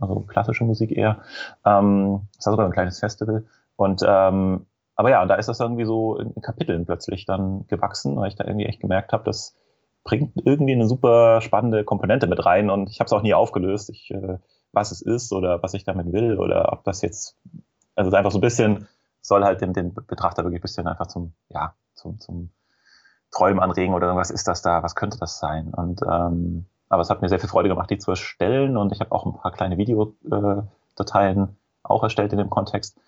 also 0.00 0.20
klassische 0.26 0.64
Musik 0.64 0.92
eher. 0.92 1.18
Ähm, 1.64 2.22
es 2.38 2.46
war 2.46 2.52
sogar 2.52 2.66
ein 2.66 2.72
kleines 2.72 3.00
Festival. 3.00 3.44
Und 3.76 4.02
ähm, 4.06 4.66
aber 4.94 5.10
ja, 5.10 5.24
da 5.24 5.36
ist 5.36 5.48
das 5.48 5.60
irgendwie 5.60 5.84
so 5.84 6.18
in 6.18 6.34
Kapiteln 6.42 6.84
plötzlich 6.84 7.24
dann 7.24 7.66
gewachsen, 7.66 8.16
weil 8.16 8.28
ich 8.28 8.36
da 8.36 8.44
irgendwie 8.44 8.66
echt 8.66 8.80
gemerkt 8.80 9.12
habe, 9.12 9.24
dass 9.24 9.56
bringt 10.04 10.32
irgendwie 10.44 10.72
eine 10.72 10.86
super 10.86 11.40
spannende 11.40 11.84
Komponente 11.84 12.26
mit 12.26 12.44
rein 12.44 12.70
und 12.70 12.90
ich 12.90 13.00
habe 13.00 13.06
es 13.06 13.12
auch 13.12 13.22
nie 13.22 13.34
aufgelöst, 13.34 13.90
ich, 13.90 14.10
äh, 14.10 14.38
was 14.72 14.90
es 14.90 15.00
ist 15.02 15.32
oder 15.32 15.62
was 15.62 15.74
ich 15.74 15.84
damit 15.84 16.12
will 16.12 16.38
oder 16.38 16.72
ob 16.72 16.84
das 16.84 17.02
jetzt, 17.02 17.36
also 17.94 18.14
einfach 18.16 18.32
so 18.32 18.38
ein 18.38 18.42
bisschen 18.42 18.88
soll 19.20 19.44
halt 19.44 19.60
den, 19.60 19.72
den 19.72 19.94
Betrachter 19.94 20.42
wirklich 20.42 20.60
ein 20.60 20.62
bisschen 20.62 20.88
einfach 20.88 21.06
zum, 21.06 21.32
ja, 21.48 21.74
zum, 21.94 22.18
zum 22.18 22.50
Träumen 23.30 23.60
anregen 23.60 23.94
oder 23.94 24.08
irgendwas 24.08 24.30
ist 24.30 24.48
das 24.48 24.62
da, 24.62 24.82
was 24.82 24.94
könnte 24.94 25.18
das 25.18 25.38
sein? 25.38 25.72
Und 25.72 26.02
ähm, 26.02 26.66
aber 26.88 27.02
es 27.02 27.08
hat 27.08 27.22
mir 27.22 27.28
sehr 27.30 27.40
viel 27.40 27.48
Freude 27.48 27.70
gemacht, 27.70 27.88
die 27.88 27.98
zu 27.98 28.10
erstellen 28.10 28.76
und 28.76 28.92
ich 28.92 29.00
habe 29.00 29.12
auch 29.12 29.24
ein 29.24 29.34
paar 29.34 29.52
kleine 29.52 29.78
Videodateien 29.78 31.56
auch 31.82 32.02
erstellt 32.02 32.32
in 32.32 32.38
dem 32.38 32.50
Kontext, 32.50 32.98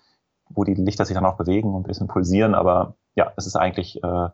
wo 0.49 0.63
die 0.63 0.73
Lichter 0.73 1.05
sich 1.05 1.13
dann 1.13 1.25
auch 1.25 1.37
bewegen 1.37 1.75
und 1.75 1.83
ein 1.83 1.87
bisschen 1.87 2.07
pulsieren, 2.07 2.55
aber 2.55 2.95
ja, 3.15 3.31
es 3.35 3.45
ist 3.45 3.55
eigentlich 3.55 4.03
äh, 4.03 4.29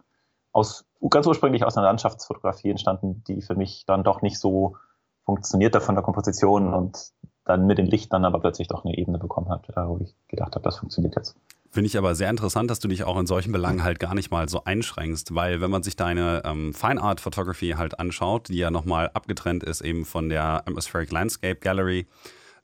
aus, 0.53 0.86
ganz 1.09 1.25
ursprünglich 1.25 1.63
aus 1.63 1.77
einer 1.77 1.87
Landschaftsfotografie 1.87 2.69
entstanden, 2.69 3.23
die 3.27 3.41
für 3.41 3.55
mich 3.55 3.85
dann 3.85 4.03
doch 4.03 4.21
nicht 4.21 4.39
so 4.39 4.77
funktionierte 5.25 5.81
von 5.81 5.95
der 5.95 6.03
Komposition 6.03 6.73
und 6.73 7.11
dann 7.45 7.65
mit 7.65 7.77
den 7.77 7.87
Lichtern 7.87 8.25
aber 8.25 8.39
plötzlich 8.39 8.67
doch 8.67 8.85
eine 8.85 8.97
Ebene 8.97 9.17
bekommen 9.17 9.49
hat, 9.49 9.69
äh, 9.69 9.87
wo 9.87 9.99
ich 10.01 10.15
gedacht 10.27 10.55
habe, 10.55 10.63
das 10.63 10.77
funktioniert 10.77 11.15
jetzt. 11.15 11.35
Finde 11.71 11.87
ich 11.87 11.97
aber 11.97 12.15
sehr 12.15 12.29
interessant, 12.29 12.69
dass 12.69 12.79
du 12.79 12.89
dich 12.89 13.05
auch 13.05 13.17
in 13.17 13.25
solchen 13.25 13.53
Belangen 13.53 13.83
halt 13.83 13.99
gar 13.99 14.13
nicht 14.13 14.29
mal 14.29 14.49
so 14.49 14.65
einschränkst, 14.65 15.33
weil 15.33 15.61
wenn 15.61 15.71
man 15.71 15.83
sich 15.83 15.95
deine 15.95 16.41
ähm, 16.43 16.73
Fine 16.73 17.01
Art 17.01 17.21
Photography 17.21 17.75
halt 17.77 17.97
anschaut, 17.97 18.49
die 18.49 18.57
ja 18.57 18.71
nochmal 18.71 19.09
abgetrennt 19.13 19.63
ist 19.63 19.79
eben 19.81 20.03
von 20.05 20.27
der 20.27 20.67
Atmospheric 20.67 21.11
Landscape 21.11 21.55
Gallery, 21.55 22.07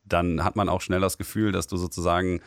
dann 0.04 0.44
hat 0.44 0.58
man 0.58 0.68
auch 0.68 0.82
schnell 0.82 1.00
das 1.00 1.18
Gefühl, 1.18 1.54
dass 1.54 1.68
du 1.68 1.78
sozusagen 1.78 2.42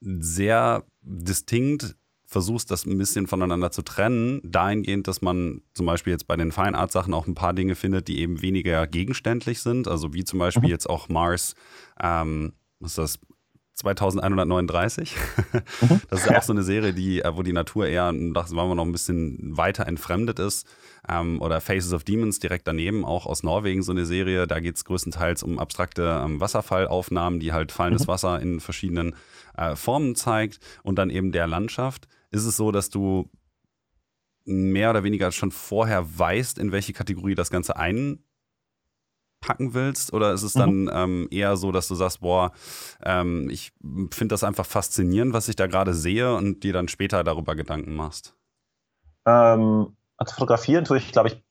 sehr 0.00 0.84
distinkt 1.02 1.94
versuchst, 2.32 2.70
das 2.70 2.86
ein 2.86 2.98
bisschen 2.98 3.26
voneinander 3.26 3.70
zu 3.70 3.82
trennen, 3.82 4.40
dahingehend, 4.44 5.06
dass 5.06 5.22
man 5.22 5.62
zum 5.74 5.86
Beispiel 5.86 6.12
jetzt 6.12 6.26
bei 6.26 6.36
den 6.36 6.52
Fine 6.52 6.76
Art 6.76 6.90
Sachen 6.92 7.14
auch 7.14 7.26
ein 7.26 7.34
paar 7.34 7.52
Dinge 7.52 7.74
findet, 7.74 8.08
die 8.08 8.20
eben 8.20 8.42
weniger 8.42 8.86
gegenständlich 8.86 9.60
sind, 9.60 9.86
also 9.86 10.12
wie 10.14 10.24
zum 10.24 10.38
Beispiel 10.38 10.64
mhm. 10.64 10.70
jetzt 10.70 10.88
auch 10.88 11.08
Mars, 11.08 11.54
ähm, 12.00 12.54
was 12.80 12.92
ist 12.92 12.98
das, 12.98 13.18
2139. 13.74 15.16
Mhm. 15.80 16.00
Das 16.10 16.20
ist 16.20 16.30
ja 16.30 16.38
auch 16.38 16.42
so 16.42 16.52
eine 16.52 16.62
Serie, 16.62 16.92
die, 16.92 17.22
äh, 17.22 17.36
wo 17.36 17.42
die 17.42 17.52
Natur 17.52 17.86
eher, 17.86 18.12
das 18.12 18.54
war 18.54 18.68
wir 18.68 18.74
noch 18.74 18.84
ein 18.84 18.92
bisschen 18.92 19.56
weiter 19.56 19.86
entfremdet 19.86 20.38
ist. 20.38 20.66
Ähm, 21.08 21.40
oder 21.40 21.60
Faces 21.60 21.92
of 21.92 22.04
Demons 22.04 22.38
direkt 22.38 22.68
daneben, 22.68 23.04
auch 23.04 23.26
aus 23.26 23.42
Norwegen 23.42 23.82
so 23.82 23.92
eine 23.92 24.04
Serie. 24.04 24.46
Da 24.46 24.60
geht 24.60 24.76
es 24.76 24.84
größtenteils 24.84 25.42
um 25.42 25.58
abstrakte 25.58 26.22
ähm, 26.24 26.40
Wasserfallaufnahmen, 26.40 27.40
die 27.40 27.52
halt 27.52 27.72
fallendes 27.72 28.06
mhm. 28.06 28.12
Wasser 28.12 28.40
in 28.40 28.60
verschiedenen 28.60 29.14
äh, 29.56 29.74
Formen 29.74 30.14
zeigt. 30.14 30.60
Und 30.82 30.96
dann 30.96 31.10
eben 31.10 31.32
der 31.32 31.46
Landschaft. 31.46 32.08
Ist 32.32 32.44
es 32.44 32.56
so, 32.56 32.72
dass 32.72 32.90
du 32.90 33.30
mehr 34.44 34.90
oder 34.90 35.04
weniger 35.04 35.30
schon 35.30 35.52
vorher 35.52 36.18
weißt, 36.18 36.58
in 36.58 36.72
welche 36.72 36.92
Kategorie 36.92 37.34
das 37.34 37.50
Ganze 37.50 37.76
ein 37.76 38.24
packen 39.40 39.74
willst? 39.74 40.14
Oder 40.14 40.32
ist 40.32 40.42
es 40.42 40.54
dann 40.54 40.84
mhm. 40.84 40.90
ähm, 40.92 41.28
eher 41.30 41.56
so, 41.56 41.72
dass 41.72 41.88
du 41.88 41.94
sagst, 41.94 42.20
boah, 42.20 42.52
ähm, 43.04 43.50
ich 43.50 43.72
finde 44.10 44.32
das 44.32 44.44
einfach 44.44 44.64
faszinierend, 44.64 45.34
was 45.34 45.48
ich 45.48 45.56
da 45.56 45.66
gerade 45.66 45.92
sehe 45.92 46.34
und 46.34 46.64
dir 46.64 46.72
dann 46.72 46.88
später 46.88 47.22
darüber 47.22 47.54
Gedanken 47.54 47.94
machst? 47.94 48.34
Ähm, 49.26 49.94
also 50.16 50.34
fotografieren 50.34 50.84
tue 50.84 50.98
ich, 50.98 51.12
glaube 51.12 51.28
ich, 51.28 51.44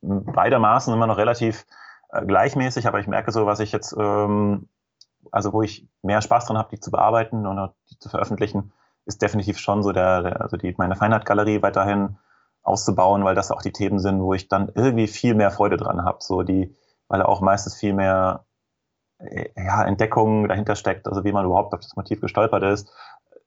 beidermaßen 0.00 0.92
immer 0.92 1.06
noch 1.06 1.18
relativ 1.18 1.66
äh, 2.10 2.24
gleichmäßig, 2.24 2.86
aber 2.86 3.00
ich 3.00 3.06
merke 3.06 3.30
so, 3.30 3.46
was 3.46 3.60
ich 3.60 3.72
jetzt, 3.72 3.94
ähm, 3.98 4.68
also 5.30 5.52
wo 5.52 5.62
ich 5.62 5.86
mehr 6.02 6.22
Spaß 6.22 6.46
dran 6.46 6.58
habe, 6.58 6.70
die 6.70 6.80
zu 6.80 6.90
bearbeiten 6.90 7.46
und 7.46 7.72
die 7.90 7.98
zu 7.98 8.08
veröffentlichen, 8.08 8.72
ist 9.08 9.22
definitiv 9.22 9.58
schon 9.58 9.82
so 9.82 9.92
der, 9.92 10.22
der 10.22 10.40
also 10.42 10.56
die, 10.56 10.74
meine 10.76 10.94
Feinheitgalerie 10.94 11.62
weiterhin 11.62 12.18
auszubauen, 12.62 13.24
weil 13.24 13.34
das 13.34 13.50
auch 13.50 13.62
die 13.62 13.72
Themen 13.72 13.98
sind, 13.98 14.20
wo 14.20 14.34
ich 14.34 14.48
dann 14.48 14.70
irgendwie 14.74 15.06
viel 15.06 15.34
mehr 15.34 15.50
Freude 15.50 15.78
dran 15.78 16.04
habe. 16.04 16.18
So 16.20 16.42
die, 16.42 16.76
weil 17.08 17.22
auch 17.22 17.40
meistens 17.40 17.74
viel 17.74 17.94
mehr 17.94 18.44
äh, 19.18 19.48
ja, 19.56 19.82
Entdeckung 19.84 20.46
dahinter 20.46 20.76
steckt, 20.76 21.08
also 21.08 21.24
wie 21.24 21.32
man 21.32 21.46
überhaupt 21.46 21.72
auf 21.72 21.80
das 21.80 21.96
Motiv 21.96 22.20
gestolpert 22.20 22.62
ist, 22.62 22.92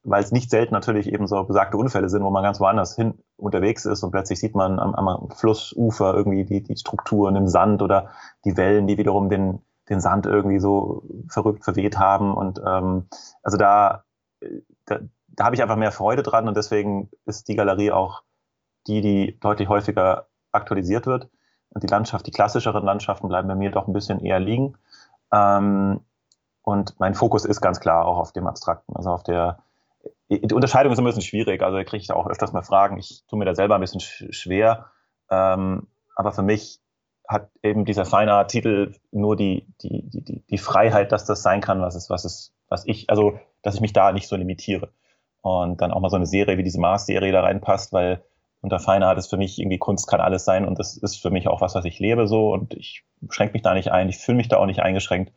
weil 0.03 0.23
es 0.23 0.31
nicht 0.31 0.49
selten 0.49 0.73
natürlich 0.73 1.07
eben 1.13 1.27
so 1.27 1.43
besagte 1.43 1.77
Unfälle 1.77 2.09
sind, 2.09 2.23
wo 2.23 2.31
man 2.31 2.43
ganz 2.43 2.59
woanders 2.59 2.95
hin 2.95 3.19
unterwegs 3.37 3.85
ist 3.85 4.01
und 4.01 4.11
plötzlich 4.11 4.39
sieht 4.39 4.55
man 4.55 4.79
am, 4.79 4.95
am 4.95 5.29
Flussufer 5.29 6.15
irgendwie 6.15 6.43
die, 6.43 6.63
die 6.63 6.75
Strukturen 6.75 7.35
im 7.35 7.47
Sand 7.47 7.83
oder 7.83 8.09
die 8.45 8.57
Wellen, 8.57 8.87
die 8.87 8.97
wiederum 8.97 9.29
den, 9.29 9.59
den 9.89 10.01
Sand 10.01 10.25
irgendwie 10.25 10.59
so 10.59 11.03
verrückt 11.29 11.63
verweht 11.63 11.99
haben. 11.99 12.33
Und 12.33 12.59
ähm, 12.65 13.07
also 13.43 13.57
da, 13.57 14.03
äh, 14.39 14.61
da, 14.85 14.99
da 15.41 15.45
habe 15.45 15.55
ich 15.55 15.63
einfach 15.63 15.75
mehr 15.75 15.91
Freude 15.91 16.21
dran 16.21 16.47
und 16.47 16.55
deswegen 16.55 17.09
ist 17.25 17.47
die 17.47 17.55
Galerie 17.55 17.91
auch 17.91 18.21
die, 18.85 19.01
die 19.01 19.39
deutlich 19.39 19.69
häufiger 19.69 20.27
aktualisiert 20.51 21.07
wird. 21.07 21.29
Und 21.69 21.81
die 21.81 21.87
Landschaft, 21.87 22.27
die 22.27 22.31
klassischeren 22.31 22.85
Landschaften 22.85 23.27
bleiben 23.27 23.47
bei 23.47 23.55
mir 23.55 23.71
doch 23.71 23.87
ein 23.87 23.93
bisschen 23.93 24.19
eher 24.19 24.39
liegen. 24.39 24.77
Ähm, 25.33 26.01
und 26.61 26.99
mein 26.99 27.15
Fokus 27.15 27.45
ist 27.45 27.59
ganz 27.59 27.79
klar 27.79 28.05
auch 28.05 28.19
auf 28.19 28.33
dem 28.33 28.45
Abstrakten, 28.45 28.95
also 28.95 29.09
auf 29.09 29.23
der 29.23 29.57
die 30.29 30.53
Unterscheidung 30.53 30.93
ist 30.93 30.99
ein 30.99 31.05
bisschen 31.05 31.23
schwierig, 31.23 31.63
also 31.63 31.75
da 31.75 31.83
kriege 31.83 32.03
ich 32.03 32.11
auch 32.11 32.27
öfters 32.27 32.53
mal 32.53 32.61
Fragen. 32.61 32.99
Ich 32.99 33.23
tue 33.27 33.39
mir 33.39 33.45
da 33.45 33.55
selber 33.55 33.73
ein 33.75 33.81
bisschen 33.81 33.99
schwer. 33.99 34.91
Ähm, 35.31 35.87
aber 36.15 36.33
für 36.33 36.43
mich 36.43 36.79
hat 37.27 37.49
eben 37.63 37.85
dieser 37.85 38.05
feine 38.05 38.45
Titel 38.45 38.93
nur 39.11 39.35
die, 39.35 39.65
die, 39.81 40.03
die, 40.07 40.43
die 40.45 40.57
Freiheit, 40.59 41.11
dass 41.11 41.25
das 41.25 41.41
sein 41.41 41.61
kann, 41.61 41.81
was 41.81 41.95
es, 41.95 42.11
was 42.11 42.25
es, 42.25 42.53
was 42.69 42.85
ich, 42.85 43.09
also 43.09 43.39
dass 43.63 43.75
ich 43.75 43.81
mich 43.81 43.93
da 43.93 44.11
nicht 44.11 44.27
so 44.27 44.35
limitiere. 44.35 44.91
Und 45.41 45.81
dann 45.81 45.91
auch 45.91 45.99
mal 45.99 46.09
so 46.09 46.15
eine 46.15 46.25
Serie 46.25 46.57
wie 46.57 46.63
diese 46.63 46.79
Mars-Serie 46.79 47.31
da 47.31 47.41
reinpasst, 47.41 47.93
weil 47.93 48.23
unter 48.61 48.79
Feinart 48.79 49.17
ist 49.17 49.27
für 49.27 49.37
mich 49.37 49.59
irgendwie 49.59 49.79
Kunst 49.79 50.07
kann 50.07 50.21
alles 50.21 50.45
sein 50.45 50.67
und 50.67 50.77
das 50.77 50.95
ist 50.95 51.19
für 51.19 51.31
mich 51.31 51.47
auch 51.47 51.61
was, 51.61 51.73
was 51.73 51.85
ich 51.85 51.99
lebe 51.99 52.27
so 52.27 52.53
und 52.53 52.75
ich 52.75 53.03
schränke 53.29 53.53
mich 53.53 53.63
da 53.63 53.73
nicht 53.73 53.91
ein, 53.91 54.07
ich 54.07 54.19
fühle 54.19 54.37
mich 54.37 54.49
da 54.49 54.57
auch 54.57 54.67
nicht 54.67 54.81
eingeschränkt. 54.81 55.33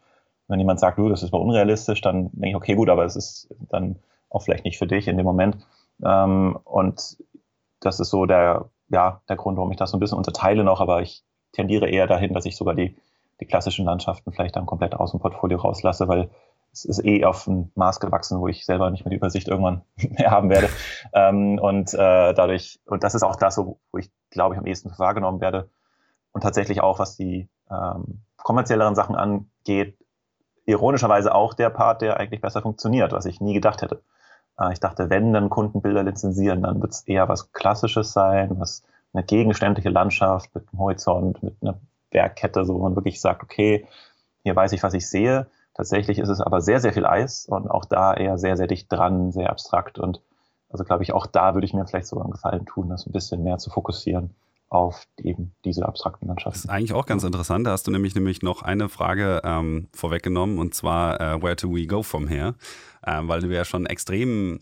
Wenn 0.46 0.58
jemand 0.58 0.78
sagt, 0.78 0.98
du, 0.98 1.08
das 1.08 1.22
ist 1.22 1.32
mal 1.32 1.40
unrealistisch, 1.40 2.02
dann 2.02 2.30
denke 2.32 2.50
ich, 2.50 2.56
okay, 2.56 2.74
gut, 2.74 2.90
aber 2.90 3.04
es 3.06 3.16
ist 3.16 3.48
dann 3.70 3.96
auch 4.28 4.42
vielleicht 4.42 4.64
nicht 4.64 4.78
für 4.78 4.86
dich 4.86 5.08
in 5.08 5.16
dem 5.16 5.24
Moment. 5.24 5.56
Ähm, 6.04 6.58
und 6.64 7.16
das 7.80 7.98
ist 7.98 8.10
so 8.10 8.26
der, 8.26 8.68
ja, 8.90 9.22
der 9.28 9.36
Grund, 9.36 9.56
warum 9.56 9.70
ich 9.70 9.78
das 9.78 9.90
so 9.90 9.96
ein 9.96 10.00
bisschen 10.00 10.18
unterteile 10.18 10.62
noch, 10.62 10.80
aber 10.80 11.00
ich 11.00 11.22
tendiere 11.52 11.88
eher 11.88 12.06
dahin, 12.06 12.34
dass 12.34 12.44
ich 12.44 12.56
sogar 12.56 12.74
die, 12.74 12.94
die 13.40 13.46
klassischen 13.46 13.86
Landschaften 13.86 14.32
vielleicht 14.32 14.56
dann 14.56 14.66
komplett 14.66 14.94
aus 14.94 15.12
dem 15.12 15.20
Portfolio 15.20 15.58
rauslasse, 15.58 16.08
weil 16.08 16.28
es 16.74 16.84
ist 16.84 17.04
eh 17.04 17.24
auf 17.24 17.46
ein 17.46 17.70
Maß 17.76 18.00
gewachsen, 18.00 18.40
wo 18.40 18.48
ich 18.48 18.66
selber 18.66 18.90
nicht 18.90 19.04
mehr 19.04 19.10
die 19.10 19.16
Übersicht 19.16 19.48
irgendwann 19.48 19.82
mehr 19.96 20.30
haben 20.30 20.50
werde. 20.50 20.68
ähm, 21.12 21.58
und 21.58 21.94
äh, 21.94 22.34
dadurch, 22.34 22.80
und 22.86 23.04
das 23.04 23.14
ist 23.14 23.22
auch 23.22 23.36
das, 23.36 23.58
wo 23.58 23.78
ich, 23.96 24.10
glaube 24.30 24.54
ich, 24.54 24.58
am 24.58 24.66
ehesten 24.66 24.92
wahrgenommen 24.98 25.40
werde. 25.40 25.70
Und 26.32 26.42
tatsächlich 26.42 26.80
auch, 26.80 26.98
was 26.98 27.16
die 27.16 27.48
ähm, 27.70 28.22
kommerzielleren 28.36 28.96
Sachen 28.96 29.14
angeht, 29.14 29.96
ironischerweise 30.66 31.34
auch 31.34 31.54
der 31.54 31.70
Part, 31.70 32.02
der 32.02 32.18
eigentlich 32.18 32.40
besser 32.40 32.62
funktioniert, 32.62 33.12
was 33.12 33.26
ich 33.26 33.40
nie 33.40 33.54
gedacht 33.54 33.82
hätte. 33.82 34.02
Äh, 34.58 34.72
ich 34.72 34.80
dachte, 34.80 35.10
wenn 35.10 35.32
dann 35.32 35.50
Kunden 35.50 35.80
Bilder 35.80 36.02
lizenzieren, 36.02 36.62
dann 36.62 36.80
wird 36.80 36.92
es 36.92 37.02
eher 37.02 37.28
was 37.28 37.52
Klassisches 37.52 38.12
sein, 38.12 38.58
was 38.58 38.82
eine 39.12 39.24
gegenständliche 39.24 39.90
Landschaft 39.90 40.54
mit 40.54 40.66
einem 40.68 40.80
Horizont, 40.80 41.42
mit 41.42 41.56
einer 41.62 41.78
Bergkette, 42.10 42.64
so 42.64 42.74
wo 42.74 42.82
man 42.82 42.96
wirklich 42.96 43.20
sagt, 43.20 43.42
okay, 43.42 43.86
hier 44.42 44.56
weiß 44.56 44.72
ich, 44.72 44.82
was 44.82 44.94
ich 44.94 45.08
sehe. 45.08 45.46
Tatsächlich 45.74 46.18
ist 46.18 46.28
es 46.28 46.40
aber 46.40 46.60
sehr, 46.60 46.80
sehr 46.80 46.92
viel 46.92 47.04
Eis 47.04 47.46
und 47.46 47.68
auch 47.68 47.84
da 47.84 48.14
eher 48.14 48.38
sehr, 48.38 48.56
sehr 48.56 48.68
dicht 48.68 48.90
dran, 48.92 49.32
sehr 49.32 49.50
abstrakt. 49.50 49.98
Und 49.98 50.20
also 50.68 50.84
glaube 50.84 51.02
ich, 51.02 51.12
auch 51.12 51.26
da 51.26 51.54
würde 51.54 51.66
ich 51.66 51.74
mir 51.74 51.86
vielleicht 51.86 52.06
sogar 52.06 52.24
einen 52.24 52.32
Gefallen 52.32 52.66
tun, 52.66 52.88
das 52.88 53.06
ein 53.06 53.12
bisschen 53.12 53.42
mehr 53.42 53.58
zu 53.58 53.70
fokussieren 53.70 54.34
auf 54.68 55.06
eben 55.18 55.54
diese 55.64 55.86
abstrakten 55.86 56.26
Landschaften. 56.26 56.56
Das 56.56 56.64
ist 56.64 56.70
eigentlich 56.70 56.94
auch 56.94 57.06
ganz 57.06 57.22
interessant. 57.22 57.66
Da 57.66 57.72
hast 57.72 57.86
du 57.86 57.90
nämlich 57.90 58.14
nämlich 58.14 58.42
noch 58.42 58.62
eine 58.62 58.88
Frage 58.88 59.40
ähm, 59.44 59.88
vorweggenommen 59.92 60.58
und 60.58 60.74
zwar 60.74 61.14
uh, 61.14 61.42
Where 61.42 61.56
do 61.56 61.70
we 61.70 61.86
go 61.86 62.02
from 62.02 62.26
here? 62.26 62.54
Ähm, 63.06 63.28
weil 63.28 63.40
du 63.40 63.54
ja 63.54 63.64
schon 63.64 63.86
extrem 63.86 64.60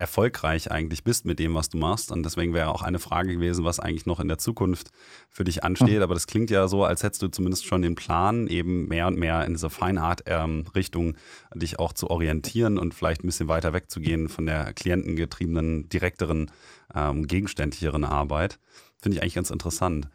erfolgreich 0.00 0.70
eigentlich 0.70 1.04
bist 1.04 1.26
mit 1.26 1.38
dem, 1.38 1.54
was 1.54 1.68
du 1.68 1.76
machst. 1.76 2.10
Und 2.10 2.24
deswegen 2.24 2.54
wäre 2.54 2.68
auch 2.68 2.82
eine 2.82 2.98
Frage 2.98 3.34
gewesen, 3.34 3.64
was 3.64 3.78
eigentlich 3.78 4.06
noch 4.06 4.18
in 4.18 4.28
der 4.28 4.38
Zukunft 4.38 4.90
für 5.28 5.44
dich 5.44 5.62
ansteht. 5.62 5.98
Mhm. 5.98 6.02
Aber 6.02 6.14
das 6.14 6.26
klingt 6.26 6.50
ja 6.50 6.66
so, 6.68 6.84
als 6.84 7.02
hättest 7.02 7.22
du 7.22 7.28
zumindest 7.28 7.66
schon 7.66 7.82
den 7.82 7.94
Plan, 7.94 8.46
eben 8.46 8.88
mehr 8.88 9.06
und 9.06 9.18
mehr 9.18 9.44
in 9.44 9.52
dieser 9.52 9.70
Fine 9.70 10.00
Art 10.00 10.22
ähm, 10.26 10.64
Richtung 10.74 11.16
dich 11.54 11.78
auch 11.78 11.92
zu 11.92 12.08
orientieren 12.08 12.78
und 12.78 12.94
vielleicht 12.94 13.22
ein 13.22 13.26
bisschen 13.26 13.48
weiter 13.48 13.72
wegzugehen 13.72 14.28
von 14.28 14.46
der 14.46 14.72
klientengetriebenen, 14.72 15.88
direkteren, 15.88 16.50
ähm, 16.94 17.26
gegenständlicheren 17.26 18.04
Arbeit. 18.04 18.58
Finde 19.00 19.16
ich 19.16 19.22
eigentlich 19.22 19.34
ganz 19.34 19.50
interessant. 19.50 20.08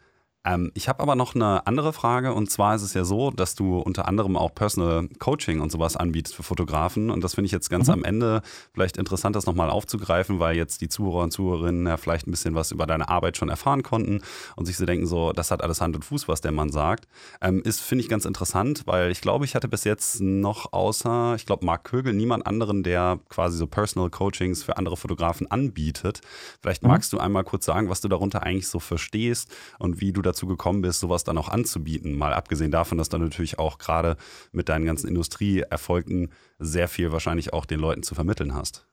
Ähm, 0.46 0.70
ich 0.74 0.88
habe 0.88 1.02
aber 1.02 1.16
noch 1.16 1.34
eine 1.34 1.66
andere 1.66 1.92
Frage 1.92 2.32
und 2.32 2.50
zwar 2.50 2.76
ist 2.76 2.82
es 2.82 2.94
ja 2.94 3.04
so, 3.04 3.30
dass 3.30 3.56
du 3.56 3.78
unter 3.78 4.06
anderem 4.06 4.36
auch 4.36 4.54
Personal 4.54 5.08
Coaching 5.18 5.60
und 5.60 5.72
sowas 5.72 5.96
anbietest 5.96 6.36
für 6.36 6.44
Fotografen 6.44 7.10
und 7.10 7.22
das 7.22 7.34
finde 7.34 7.46
ich 7.46 7.52
jetzt 7.52 7.68
ganz 7.68 7.88
mhm. 7.88 7.94
am 7.94 8.04
Ende 8.04 8.42
vielleicht 8.72 8.96
interessant, 8.96 9.34
das 9.34 9.46
nochmal 9.46 9.70
aufzugreifen, 9.70 10.38
weil 10.38 10.56
jetzt 10.56 10.80
die 10.80 10.88
Zuhörer 10.88 11.24
und 11.24 11.32
Zuhörerinnen 11.32 11.86
ja 11.86 11.96
vielleicht 11.96 12.28
ein 12.28 12.30
bisschen 12.30 12.54
was 12.54 12.70
über 12.70 12.86
deine 12.86 13.08
Arbeit 13.08 13.36
schon 13.36 13.48
erfahren 13.48 13.82
konnten 13.82 14.20
und 14.54 14.66
sich 14.66 14.76
so 14.76 14.86
denken, 14.86 15.06
so, 15.06 15.32
das 15.32 15.50
hat 15.50 15.62
alles 15.62 15.80
Hand 15.80 15.96
und 15.96 16.04
Fuß, 16.04 16.28
was 16.28 16.40
der 16.40 16.52
Mann 16.52 16.70
sagt. 16.70 17.08
Ähm, 17.40 17.62
ist, 17.62 17.80
finde 17.80 18.04
ich, 18.04 18.08
ganz 18.08 18.24
interessant, 18.24 18.82
weil 18.86 19.10
ich 19.10 19.20
glaube, 19.20 19.44
ich 19.44 19.54
hatte 19.56 19.68
bis 19.68 19.82
jetzt 19.84 20.20
noch 20.20 20.72
außer, 20.72 21.34
ich 21.36 21.46
glaube, 21.46 21.66
Marc 21.66 21.84
Kögel, 21.84 22.12
niemand 22.12 22.46
anderen, 22.46 22.84
der 22.84 23.18
quasi 23.28 23.58
so 23.58 23.66
Personal 23.66 24.10
Coachings 24.10 24.62
für 24.62 24.76
andere 24.76 24.96
Fotografen 24.96 25.50
anbietet. 25.50 26.20
Vielleicht 26.60 26.84
mhm. 26.84 26.90
magst 26.90 27.12
du 27.12 27.18
einmal 27.18 27.42
kurz 27.42 27.64
sagen, 27.64 27.88
was 27.88 28.00
du 28.00 28.08
darunter 28.08 28.44
eigentlich 28.44 28.68
so 28.68 28.78
verstehst 28.78 29.52
und 29.78 30.00
wie 30.00 30.12
du 30.12 30.22
dazu 30.22 30.35
dazu 30.36 30.46
gekommen 30.46 30.82
bist, 30.82 31.00
sowas 31.00 31.24
dann 31.24 31.38
auch 31.38 31.48
anzubieten. 31.48 32.16
Mal 32.16 32.34
abgesehen 32.34 32.70
davon, 32.70 32.98
dass 32.98 33.08
du 33.08 33.18
natürlich 33.18 33.58
auch 33.58 33.78
gerade 33.78 34.16
mit 34.52 34.68
deinen 34.68 34.84
ganzen 34.84 35.08
Industrieerfolgen 35.08 36.30
sehr 36.58 36.88
viel 36.88 37.10
wahrscheinlich 37.10 37.52
auch 37.54 37.64
den 37.64 37.80
Leuten 37.80 38.02
zu 38.02 38.14
vermitteln 38.14 38.54
hast. 38.54 38.86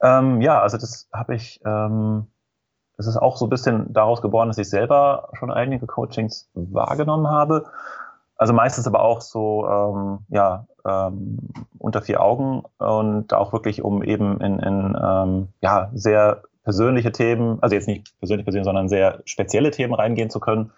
Ähm, 0.00 0.40
ja, 0.40 0.60
also 0.60 0.78
das 0.78 1.08
habe 1.12 1.34
ich, 1.34 1.60
ähm, 1.64 2.26
das 2.96 3.08
ist 3.08 3.16
auch 3.16 3.36
so 3.36 3.46
ein 3.46 3.50
bisschen 3.50 3.92
daraus 3.92 4.22
geboren, 4.22 4.48
dass 4.48 4.58
ich 4.58 4.70
selber 4.70 5.30
schon 5.34 5.50
einige 5.50 5.86
Coachings 5.86 6.48
wahrgenommen 6.54 7.26
habe. 7.26 7.64
Also 8.36 8.52
meistens 8.52 8.86
aber 8.86 9.02
auch 9.02 9.20
so, 9.20 9.66
ähm, 9.66 10.18
ja, 10.28 10.66
ähm, 10.86 11.38
unter 11.78 12.02
vier 12.02 12.20
Augen 12.22 12.62
und 12.78 13.32
auch 13.32 13.52
wirklich 13.52 13.82
um 13.82 14.02
eben 14.02 14.40
in, 14.40 14.58
in 14.58 14.96
ähm, 15.02 15.48
ja, 15.60 15.90
sehr 15.94 16.42
persönliche 16.64 17.12
Themen, 17.12 17.58
also 17.62 17.74
jetzt 17.74 17.86
nicht 17.86 18.18
persönlich 18.18 18.44
persönlich, 18.44 18.64
sondern 18.64 18.88
sehr 18.88 19.22
spezielle 19.24 19.70
Themen 19.70 19.94
reingehen 19.94 20.30
zu 20.30 20.40
können. 20.40 20.72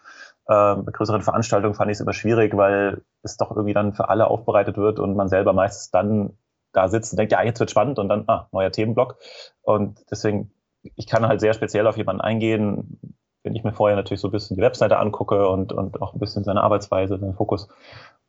Ähm, 0.49 0.85
bei 0.85 0.93
größeren 0.93 1.23
Veranstaltungen 1.23 1.75
fand 1.75 1.91
ich 1.91 1.97
es 1.97 2.01
immer 2.01 2.13
schwierig, 2.13 2.57
weil 2.57 3.03
es 3.23 3.37
doch 3.37 3.51
irgendwie 3.51 3.75
dann 3.75 3.95
für 3.95 4.09
alle 4.09 4.29
aufbereitet 4.29 4.77
wird 4.77 4.99
und 4.99 5.17
man 5.17 5.29
selber 5.29 5.53
meistens 5.53 5.91
dann 5.91 6.37
da 6.73 6.89
sitzt 6.89 7.13
und 7.13 7.19
denkt, 7.19 7.33
ja, 7.33 7.43
jetzt 7.43 7.61
wird 7.61 7.71
spannend 7.71 7.99
und 7.99 8.09
dann, 8.09 8.25
ah, 8.29 8.49
neuer 8.53 8.71
Themenblock. 8.71 9.17
Und 9.63 10.05
deswegen, 10.11 10.53
ich 10.83 11.07
kann 11.07 11.27
halt 11.27 11.41
sehr 11.41 11.55
speziell 11.55 11.87
auf 11.87 11.97
jemanden 11.97 12.21
eingehen, 12.21 13.01
wenn 13.43 13.55
ich 13.55 13.65
mir 13.65 13.73
vorher 13.73 13.97
natürlich 13.97 14.21
so 14.21 14.29
ein 14.29 14.33
bisschen 14.33 14.57
die 14.57 14.63
Webseite 14.63 14.99
angucke 14.99 15.49
und, 15.49 15.73
und 15.73 16.03
auch 16.03 16.15
ein 16.15 16.21
bisschen 16.21 16.45
seine 16.45 16.63
Arbeitsweise, 16.63 17.19
seinen 17.19 17.35
Fokus. 17.35 17.69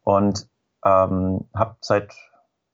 Und 0.03 0.47
Ähm, 0.85 1.49
habe 1.55 1.75
seit 1.81 2.13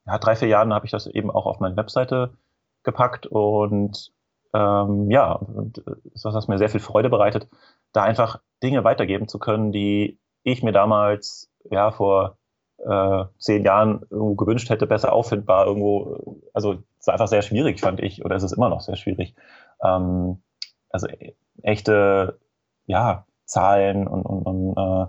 ja, 0.05 0.17
drei, 0.19 0.35
vier 0.35 0.49
Jahren 0.49 0.73
habe 0.73 0.85
ich 0.85 0.91
das 0.91 1.07
eben 1.07 1.31
auch 1.31 1.45
auf 1.45 1.59
meine 1.61 1.77
Webseite 1.77 2.37
gepackt 2.83 3.25
und 3.25 4.11
ähm, 4.53 5.09
ja, 5.09 5.41
äh, 5.41 5.79
das 6.13 6.25
hat 6.25 6.47
mir 6.47 6.57
sehr 6.57 6.69
viel 6.69 6.79
Freude 6.79 7.09
bereitet, 7.09 7.47
da 7.91 8.03
einfach 8.03 8.39
Dinge 8.61 8.83
weitergeben 8.83 9.27
zu 9.27 9.39
können, 9.39 9.71
die 9.71 10.19
ich 10.43 10.63
mir 10.63 10.71
damals 10.71 11.49
ja 11.69 11.91
vor 11.91 12.37
äh, 12.77 13.25
zehn 13.37 13.63
Jahren 13.63 14.01
irgendwo 14.09 14.35
gewünscht 14.35 14.69
hätte, 14.69 14.87
besser 14.87 15.13
auffindbar 15.13 15.65
irgendwo. 15.65 16.41
Also 16.53 16.83
es 16.99 17.07
war 17.07 17.13
einfach 17.13 17.27
sehr 17.27 17.41
schwierig, 17.41 17.79
fand 17.79 18.01
ich, 18.01 18.23
oder 18.25 18.35
es 18.35 18.43
ist 18.43 18.51
immer 18.53 18.69
noch 18.69 18.81
sehr 18.81 18.95
schwierig. 18.95 19.35
Ähm, 19.81 20.41
also 20.89 21.07
e 21.07 21.35
echte 21.61 22.39
ja, 22.85 23.25
Zahlen 23.45 24.07
und, 24.07 24.25
und, 24.25 24.43
und 24.43 24.77
äh, 24.77 25.05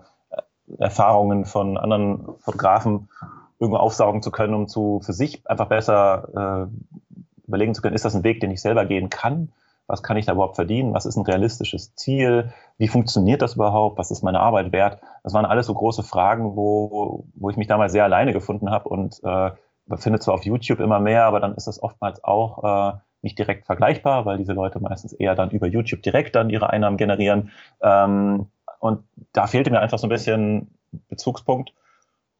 Erfahrungen 0.78 1.44
von 1.44 1.76
anderen 1.76 2.36
Fotografen 2.38 3.08
irgendwo 3.58 3.78
aufsaugen 3.78 4.22
zu 4.22 4.30
können, 4.30 4.54
um 4.54 4.68
zu 4.68 5.00
für 5.04 5.12
sich 5.12 5.48
einfach 5.48 5.68
besser 5.68 6.68
äh, 6.68 7.03
überlegen 7.46 7.74
zu 7.74 7.82
können, 7.82 7.94
ist 7.94 8.04
das 8.04 8.14
ein 8.14 8.24
Weg, 8.24 8.40
den 8.40 8.50
ich 8.50 8.60
selber 8.60 8.84
gehen 8.84 9.10
kann? 9.10 9.52
Was 9.86 10.02
kann 10.02 10.16
ich 10.16 10.24
da 10.24 10.32
überhaupt 10.32 10.54
verdienen? 10.54 10.94
Was 10.94 11.04
ist 11.04 11.16
ein 11.16 11.26
realistisches 11.26 11.94
Ziel? 11.94 12.52
Wie 12.78 12.88
funktioniert 12.88 13.42
das 13.42 13.54
überhaupt? 13.54 13.98
Was 13.98 14.10
ist 14.10 14.22
meine 14.22 14.40
Arbeit 14.40 14.72
wert? 14.72 15.00
Das 15.22 15.34
waren 15.34 15.44
alles 15.44 15.66
so 15.66 15.74
große 15.74 16.02
Fragen, 16.02 16.56
wo, 16.56 17.26
wo 17.34 17.50
ich 17.50 17.56
mich 17.56 17.66
damals 17.66 17.92
sehr 17.92 18.04
alleine 18.04 18.32
gefunden 18.32 18.70
habe 18.70 18.88
und 18.88 19.20
äh, 19.24 19.50
finde 19.96 20.20
zwar 20.20 20.34
auf 20.34 20.44
YouTube 20.44 20.80
immer 20.80 21.00
mehr, 21.00 21.26
aber 21.26 21.40
dann 21.40 21.54
ist 21.54 21.66
das 21.66 21.82
oftmals 21.82 22.24
auch 22.24 22.94
äh, 22.94 22.98
nicht 23.20 23.38
direkt 23.38 23.66
vergleichbar, 23.66 24.24
weil 24.24 24.38
diese 24.38 24.52
Leute 24.52 24.80
meistens 24.80 25.12
eher 25.12 25.34
dann 25.34 25.50
über 25.50 25.66
YouTube 25.66 26.02
direkt 26.02 26.34
dann 26.34 26.50
ihre 26.50 26.70
Einnahmen 26.70 26.96
generieren. 26.96 27.50
Ähm, 27.82 28.46
und 28.80 29.04
da 29.32 29.46
fehlte 29.46 29.70
mir 29.70 29.80
einfach 29.80 29.98
so 29.98 30.06
ein 30.06 30.10
bisschen 30.10 30.74
Bezugspunkt. 31.08 31.72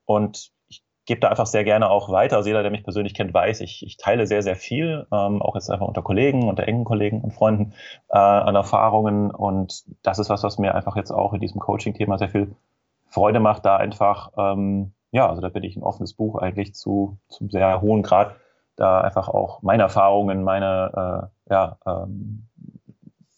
Und 0.07 0.50
gebe 1.07 1.20
da 1.20 1.28
einfach 1.28 1.46
sehr 1.46 1.64
gerne 1.64 1.90
auch 1.90 2.11
weiter. 2.11 2.36
Also 2.36 2.48
jeder, 2.48 2.62
der 2.62 2.70
mich 2.70 2.84
persönlich 2.84 3.14
kennt, 3.14 3.34
weiß, 3.34 3.61
ich, 3.61 3.84
ich 3.84 3.96
teile 3.96 4.26
sehr, 4.26 4.42
sehr 4.42 4.57
viel, 4.57 5.07
ähm, 5.12 5.42
auch 5.42 5.55
jetzt 5.55 5.70
einfach 5.70 5.86
unter 5.86 6.02
Kollegen, 6.02 6.48
unter 6.48 6.66
engen 6.66 6.84
Kollegen 6.84 7.20
und 7.20 7.32
Freunden 7.32 7.74
äh, 8.09 8.16
an 8.16 8.55
Erfahrungen. 8.55 9.30
Und 9.30 9.84
das 10.02 10.18
ist 10.18 10.30
was, 10.30 10.42
was 10.42 10.59
mir 10.59 10.74
einfach 10.74 10.96
jetzt 10.96 11.11
auch 11.11 11.32
in 11.34 11.40
diesem 11.40 11.61
Coaching-Thema 11.61 12.18
sehr 12.18 12.30
viel 12.30 12.55
Freude 13.09 13.40
macht, 13.40 13.64
da 13.64 13.76
einfach, 13.76 14.32
ähm, 14.38 14.92
ja, 15.12 15.28
also 15.28 15.40
da 15.40 15.48
bin 15.48 15.62
ich 15.62 15.76
ein 15.76 15.82
offenes 15.82 16.14
Buch 16.14 16.36
eigentlich 16.36 16.74
zu, 16.74 17.18
zum 17.28 17.50
sehr 17.50 17.80
hohen 17.80 18.02
Grad, 18.02 18.36
da 18.76 19.00
einfach 19.02 19.28
auch 19.28 19.62
meine 19.62 19.84
Erfahrungen, 19.84 20.42
meine, 20.42 21.30
äh, 21.48 21.52
ja, 21.52 21.78
ähm, 21.86 22.48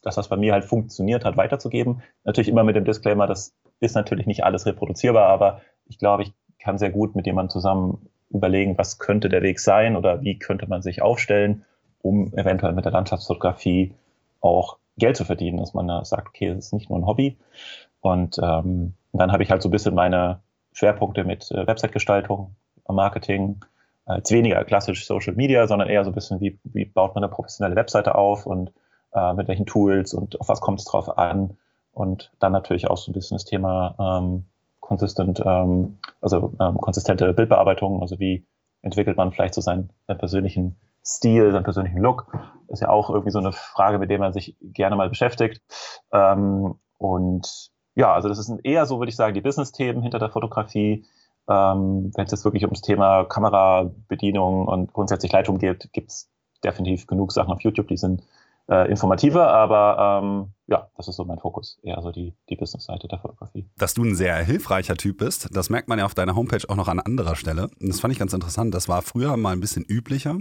das, 0.03 0.17
was 0.17 0.29
bei 0.29 0.37
mir 0.37 0.53
halt 0.53 0.65
funktioniert 0.65 1.25
hat, 1.25 1.37
weiterzugeben. 1.37 2.01
Natürlich 2.23 2.49
immer 2.49 2.63
mit 2.63 2.77
dem 2.77 2.85
Disclaimer, 2.85 3.27
das 3.27 3.57
ist 3.81 3.97
natürlich 3.97 4.27
nicht 4.27 4.45
alles 4.45 4.65
reproduzierbar, 4.65 5.27
aber 5.27 5.61
ich 5.85 5.99
glaube, 5.99 6.23
ich 6.23 6.33
kann 6.67 6.79
sehr 6.79 6.91
gut 6.91 7.15
mit 7.15 7.27
jemandem 7.27 7.51
zusammen 7.51 8.09
überlegen, 8.29 8.77
was 8.77 8.99
könnte 8.99 9.29
der 9.29 9.43
Weg 9.43 9.61
sein 9.61 9.95
oder 9.95 10.23
wie 10.23 10.37
könnte 10.37 10.67
man 10.67 10.83
sich 10.83 11.01
aufstellen, 11.01 11.65
um 12.03 12.33
eventuell 12.35 12.73
mit 12.73 12.85
der 12.85 12.91
Landschaftsfotografie 12.91 13.95
auch 14.41 14.79
Geld 14.99 15.17
zu 15.17 15.25
verdienen, 15.25 15.59
dass 15.59 15.75
man 15.75 15.87
da 15.87 16.05
sagt, 16.05 16.27
okay, 16.27 16.49
das 16.49 16.67
ist 16.67 16.73
nicht 16.73 16.91
nur 16.91 16.99
ein 16.99 17.07
Hobby. 17.07 17.39
Und 18.01 18.39
ähm, 18.43 18.95
dann 19.13 19.31
habe 19.31 19.45
ich 19.45 19.51
halt 19.53 19.63
so 19.63 19.69
ein 19.69 19.71
bisschen 19.71 19.95
meine 19.95 20.41
Schwerpunkte 20.73 21.23
mit 21.23 21.53
äh, 21.53 21.69
Website-Gestaltung, 21.69 22.57
Marketing, 22.89 23.65
als 24.05 24.33
weniger 24.33 24.65
klassisch 24.65 25.07
Social 25.07 25.35
Media, 25.35 25.69
sondern 25.69 25.89
eher 25.89 26.05
so 26.05 26.11
ein 26.11 26.15
bisschen, 26.15 26.41
wie, 26.41 26.59
wie 26.65 26.85
baut 26.85 27.15
man 27.15 27.23
eine 27.23 27.33
professionelle 27.33 27.77
Webseite 27.77 28.17
auf 28.17 28.45
und 28.45 28.73
äh, 29.15 29.35
mit 29.35 29.47
welchen 29.47 29.67
Tools 29.67 30.15
und 30.15 30.41
auf 30.41 30.49
was 30.49 30.61
kommt 30.61 30.81
es 30.81 30.85
drauf 30.85 31.17
an. 31.17 31.57
Und 31.93 32.33
dann 32.41 32.51
natürlich 32.51 32.89
auch 32.89 32.97
so 32.97 33.13
ein 33.13 33.15
bisschen 33.15 33.37
das 33.37 33.45
Thema 33.45 33.95
ähm, 34.01 34.47
consistent, 34.87 35.43
ähm, 35.45 35.99
also 36.21 36.53
ähm, 36.61 36.79
konsistente 36.79 37.33
Bildbearbeitung, 37.35 38.03
also 38.03 38.21
wie 38.21 38.47
entwickelt 38.83 39.17
man 39.17 39.33
vielleicht 39.33 39.55
so 39.55 39.61
seinen, 39.61 39.91
seinen 40.07 40.19
persönlichen 40.19 40.77
Stil, 41.05 41.51
seinen 41.51 41.65
persönlichen 41.65 41.99
Look, 41.99 42.27
ist 42.69 42.83
ja 42.83 42.89
auch 42.89 43.11
irgendwie 43.11 43.33
so 43.33 43.39
eine 43.39 43.53
Frage, 43.53 43.99
mit 43.99 44.11
der 44.11 44.19
man 44.19 44.33
sich 44.33 44.57
gerne 44.61 44.97
mal 44.97 45.09
beschäftigt. 45.09 45.61
Ähm, 46.13 46.77
und 46.99 47.71
ja, 47.97 48.15
also 48.15 48.29
das 48.29 48.39
sind 48.39 48.65
eher 48.65 48.87
so, 48.87 48.99
würde 49.01 49.11
ich 49.11 49.17
sagen, 49.17 49.35
die 49.35 49.41
Business-Themen 49.41 50.03
hinter 50.03 50.19
der 50.19 50.31
Fotografie. 50.31 51.05
Ähm, 51.49 52.13
Wenn 52.15 52.25
es 52.25 52.31
jetzt 52.31 52.45
wirklich 52.45 52.65
ums 52.65 52.81
Thema 52.81 53.25
Kamerabedienung 53.25 54.67
und 54.69 54.93
grundsätzlich 54.93 55.33
Leitung 55.33 55.59
geht, 55.59 55.93
gibt 55.93 56.11
es 56.11 56.31
definitiv 56.63 57.07
genug 57.07 57.33
Sachen 57.33 57.53
auf 57.53 57.63
YouTube, 57.63 57.89
die 57.89 57.97
sind 57.97 58.23
äh, 58.69 58.91
informativer, 58.91 59.49
aber 59.49 60.21
ähm, 60.23 60.53
ja, 60.67 60.91
das 60.97 61.09
ist 61.09 61.17
so 61.17 61.25
mein 61.25 61.39
Fokus, 61.39 61.79
eher 61.83 62.01
so 62.03 62.11
die, 62.11 62.35
die 62.49 62.57
Business-Seite 62.57 63.07
der 63.07 63.19
Fotografie. 63.19 63.71
Dass 63.77 63.95
du 63.95 64.05
ein 64.05 64.17
sehr 64.17 64.37
hilfreicher 64.39 64.97
Typ 64.97 65.19
bist, 65.19 65.49
das 65.53 65.71
merkt 65.71 65.89
man 65.89 65.99
ja 65.99 66.05
auf 66.05 66.15
deiner 66.15 66.35
Homepage 66.35 66.69
auch 66.69 66.77
noch 66.77 66.89
an 66.89 66.99
anderer 66.99 67.37
Stelle. 67.37 67.69
Und 67.81 67.89
das 67.89 68.01
fand 68.01 68.13
ich 68.13 68.19
ganz 68.19 68.33
interessant. 68.33 68.75
Das 68.75 68.89
war 68.89 69.03
früher 69.03 69.37
mal 69.37 69.53
ein 69.53 69.61
bisschen 69.61 69.85
üblicher, 69.85 70.39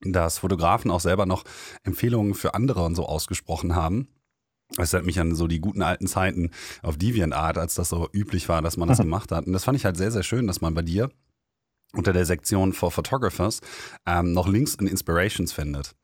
dass 0.00 0.38
Fotografen 0.38 0.90
auch 0.90 1.00
selber 1.00 1.26
noch 1.26 1.44
Empfehlungen 1.82 2.34
für 2.34 2.54
andere 2.54 2.82
und 2.84 2.94
so 2.94 3.06
ausgesprochen 3.06 3.74
haben. 3.74 4.08
Das 4.76 4.92
erinnert 4.92 5.06
mich 5.06 5.20
an 5.20 5.34
so 5.34 5.46
die 5.46 5.60
guten 5.60 5.82
alten 5.82 6.06
Zeiten 6.06 6.50
auf 6.82 6.96
DeviantArt, 6.96 7.58
als 7.58 7.74
das 7.74 7.90
so 7.90 8.08
üblich 8.12 8.48
war, 8.48 8.62
dass 8.62 8.78
man 8.78 8.88
das 8.88 8.98
gemacht 9.02 9.30
hat. 9.30 9.46
Und 9.46 9.52
das 9.52 9.64
fand 9.64 9.76
ich 9.76 9.84
halt 9.84 9.98
sehr, 9.98 10.10
sehr 10.10 10.22
schön, 10.22 10.46
dass 10.46 10.62
man 10.62 10.74
bei 10.74 10.82
dir 10.82 11.10
unter 11.92 12.12
der 12.12 12.24
Sektion 12.24 12.72
for 12.72 12.90
Photographers 12.90 13.60
ähm, 14.06 14.32
noch 14.32 14.48
Links 14.48 14.74
und 14.74 14.88
Inspirations 14.88 15.52
findet. 15.52 15.94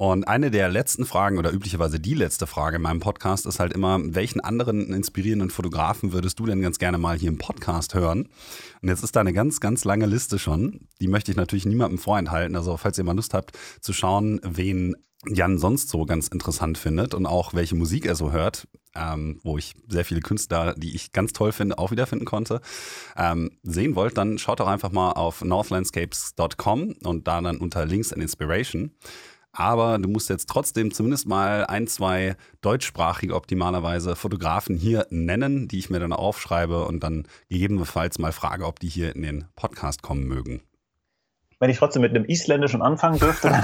Und 0.00 0.26
eine 0.26 0.50
der 0.50 0.70
letzten 0.70 1.04
Fragen 1.04 1.36
oder 1.36 1.52
üblicherweise 1.52 2.00
die 2.00 2.14
letzte 2.14 2.46
Frage 2.46 2.76
in 2.76 2.82
meinem 2.82 3.00
Podcast 3.00 3.44
ist 3.44 3.60
halt 3.60 3.74
immer, 3.74 3.98
welchen 4.02 4.40
anderen 4.40 4.94
inspirierenden 4.94 5.50
Fotografen 5.50 6.14
würdest 6.14 6.38
du 6.38 6.46
denn 6.46 6.62
ganz 6.62 6.78
gerne 6.78 6.96
mal 6.96 7.18
hier 7.18 7.28
im 7.28 7.36
Podcast 7.36 7.92
hören? 7.92 8.30
Und 8.80 8.88
jetzt 8.88 9.04
ist 9.04 9.14
da 9.14 9.20
eine 9.20 9.34
ganz, 9.34 9.60
ganz 9.60 9.84
lange 9.84 10.06
Liste 10.06 10.38
schon. 10.38 10.88
Die 11.02 11.06
möchte 11.06 11.30
ich 11.30 11.36
natürlich 11.36 11.66
niemandem 11.66 11.98
vorenthalten. 11.98 12.56
Also 12.56 12.78
falls 12.78 12.96
ihr 12.96 13.04
mal 13.04 13.14
Lust 13.14 13.34
habt 13.34 13.58
zu 13.82 13.92
schauen, 13.92 14.40
wen 14.42 14.96
Jan 15.28 15.58
sonst 15.58 15.90
so 15.90 16.06
ganz 16.06 16.28
interessant 16.28 16.78
findet 16.78 17.12
und 17.12 17.26
auch 17.26 17.52
welche 17.52 17.74
Musik 17.74 18.06
er 18.06 18.14
so 18.14 18.32
hört, 18.32 18.68
ähm, 18.94 19.38
wo 19.42 19.58
ich 19.58 19.74
sehr 19.86 20.06
viele 20.06 20.22
Künstler, 20.22 20.72
die 20.78 20.96
ich 20.96 21.12
ganz 21.12 21.34
toll 21.34 21.52
finde, 21.52 21.76
auch 21.76 21.90
wiederfinden 21.90 22.24
konnte, 22.24 22.62
ähm, 23.18 23.50
sehen 23.62 23.96
wollt, 23.96 24.16
dann 24.16 24.38
schaut 24.38 24.60
doch 24.60 24.66
einfach 24.66 24.92
mal 24.92 25.12
auf 25.12 25.44
northlandscapes.com 25.44 26.94
und 27.04 27.28
da 27.28 27.42
dann 27.42 27.58
unter 27.58 27.84
Links 27.84 28.14
and 28.14 28.22
Inspiration. 28.22 28.92
Aber 29.52 29.98
du 29.98 30.08
musst 30.08 30.30
jetzt 30.30 30.48
trotzdem 30.48 30.92
zumindest 30.92 31.26
mal 31.26 31.66
ein, 31.66 31.86
zwei 31.88 32.36
deutschsprachige 32.60 33.34
optimalerweise 33.34 34.14
Fotografen 34.14 34.76
hier 34.76 35.06
nennen, 35.10 35.66
die 35.66 35.78
ich 35.78 35.90
mir 35.90 35.98
dann 35.98 36.12
aufschreibe 36.12 36.84
und 36.84 37.02
dann 37.02 37.26
gegebenenfalls 37.48 38.18
mal 38.18 38.32
frage, 38.32 38.66
ob 38.66 38.78
die 38.78 38.88
hier 38.88 39.14
in 39.14 39.22
den 39.22 39.46
Podcast 39.56 40.02
kommen 40.02 40.24
mögen. 40.24 40.62
Wenn 41.58 41.68
ich 41.68 41.78
trotzdem 41.78 42.00
mit 42.00 42.14
einem 42.16 42.24
Isländischen 42.24 42.80
anfangen 42.80 43.18
dürfte. 43.18 43.50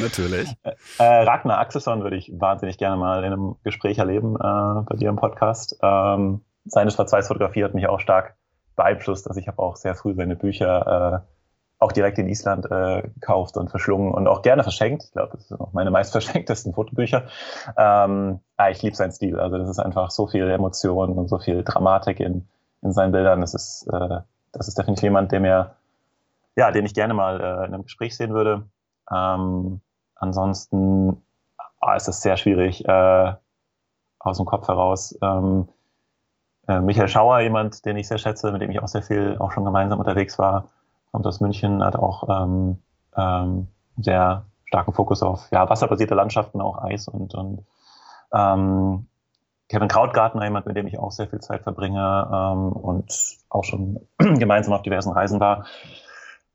Natürlich. 0.00 0.54
Äh, 0.98 1.02
Ragnar 1.02 1.58
Axelsson 1.58 2.04
würde 2.04 2.16
ich 2.16 2.30
wahnsinnig 2.32 2.78
gerne 2.78 2.96
mal 2.96 3.24
in 3.24 3.32
einem 3.32 3.56
Gespräch 3.64 3.98
erleben 3.98 4.36
äh, 4.36 4.82
bei 4.88 4.94
dir 4.96 5.08
im 5.08 5.16
Podcast. 5.16 5.76
Ähm, 5.82 6.42
seine 6.66 6.92
Schwarz-Weiß-Fotografie 6.92 7.64
hat 7.64 7.74
mich 7.74 7.88
auch 7.88 7.98
stark 7.98 8.36
beeinflusst. 8.76 9.26
Also 9.26 9.40
ich 9.40 9.48
habe 9.48 9.58
auch 9.58 9.74
sehr 9.74 9.96
früh 9.96 10.14
seine 10.14 10.36
Bücher 10.36 11.24
äh, 11.24 11.35
auch 11.78 11.92
direkt 11.92 12.18
in 12.18 12.28
Island 12.28 12.66
äh, 12.70 13.02
gekauft 13.02 13.56
und 13.56 13.70
verschlungen 13.70 14.12
und 14.12 14.26
auch 14.28 14.42
gerne 14.42 14.62
verschenkt. 14.62 15.04
Ich 15.04 15.12
glaube, 15.12 15.32
das 15.36 15.48
sind 15.48 15.60
auch 15.60 15.72
meine 15.72 15.90
meist 15.90 16.12
verschenktesten 16.12 16.72
Fotobücher. 16.74 17.24
Ähm, 17.76 18.40
ah, 18.56 18.70
ich 18.70 18.82
liebe 18.82 18.96
seinen 18.96 19.12
Stil. 19.12 19.38
Also 19.38 19.58
das 19.58 19.68
ist 19.68 19.78
einfach 19.78 20.10
so 20.10 20.26
viel 20.26 20.48
Emotion 20.50 21.18
und 21.18 21.28
so 21.28 21.38
viel 21.38 21.62
Dramatik 21.64 22.20
in, 22.20 22.48
in 22.82 22.92
seinen 22.92 23.12
Bildern. 23.12 23.42
Das 23.42 23.52
ist, 23.52 23.86
äh, 23.92 24.20
das 24.52 24.68
ist 24.68 24.78
definitiv 24.78 25.04
jemand, 25.04 25.32
der 25.32 25.40
mir, 25.40 25.76
ja, 26.56 26.70
den 26.70 26.86
ich 26.86 26.94
gerne 26.94 27.12
mal 27.12 27.40
äh, 27.40 27.66
in 27.66 27.74
einem 27.74 27.82
Gespräch 27.82 28.16
sehen 28.16 28.32
würde. 28.32 28.66
Ähm, 29.12 29.82
ansonsten 30.14 31.22
ah, 31.80 31.94
ist 31.94 32.08
es 32.08 32.22
sehr 32.22 32.38
schwierig 32.38 32.86
äh, 32.86 33.32
aus 34.18 34.38
dem 34.38 34.46
Kopf 34.46 34.66
heraus. 34.66 35.18
Ähm, 35.20 35.68
äh, 36.68 36.80
Michael 36.80 37.08
Schauer, 37.08 37.40
jemand, 37.40 37.84
den 37.84 37.98
ich 37.98 38.08
sehr 38.08 38.18
schätze, 38.18 38.50
mit 38.50 38.62
dem 38.62 38.70
ich 38.70 38.80
auch 38.80 38.88
sehr 38.88 39.02
viel 39.02 39.36
auch 39.38 39.52
schon 39.52 39.66
gemeinsam 39.66 39.98
unterwegs 39.98 40.38
war 40.38 40.70
kommt 41.16 41.26
aus 41.26 41.40
München, 41.40 41.82
hat 41.82 41.96
auch 41.96 42.28
ähm, 42.28 42.82
ähm, 43.16 43.68
sehr 43.96 44.44
starken 44.66 44.92
Fokus 44.92 45.22
auf 45.22 45.48
ja, 45.50 45.66
wasserbasierte 45.66 46.14
Landschaften, 46.14 46.60
auch 46.60 46.76
Eis 46.82 47.08
und, 47.08 47.32
und 47.32 47.64
ähm, 48.34 49.06
Kevin 49.70 49.88
Krautgartner, 49.88 50.44
jemand, 50.44 50.66
mit 50.66 50.76
dem 50.76 50.86
ich 50.86 50.98
auch 50.98 51.12
sehr 51.12 51.26
viel 51.26 51.40
Zeit 51.40 51.62
verbringe 51.62 52.28
ähm, 52.30 52.70
und 52.72 53.10
auch 53.48 53.64
schon 53.64 54.06
gemeinsam 54.18 54.74
auf 54.74 54.82
diversen 54.82 55.10
Reisen 55.10 55.40
war. 55.40 55.64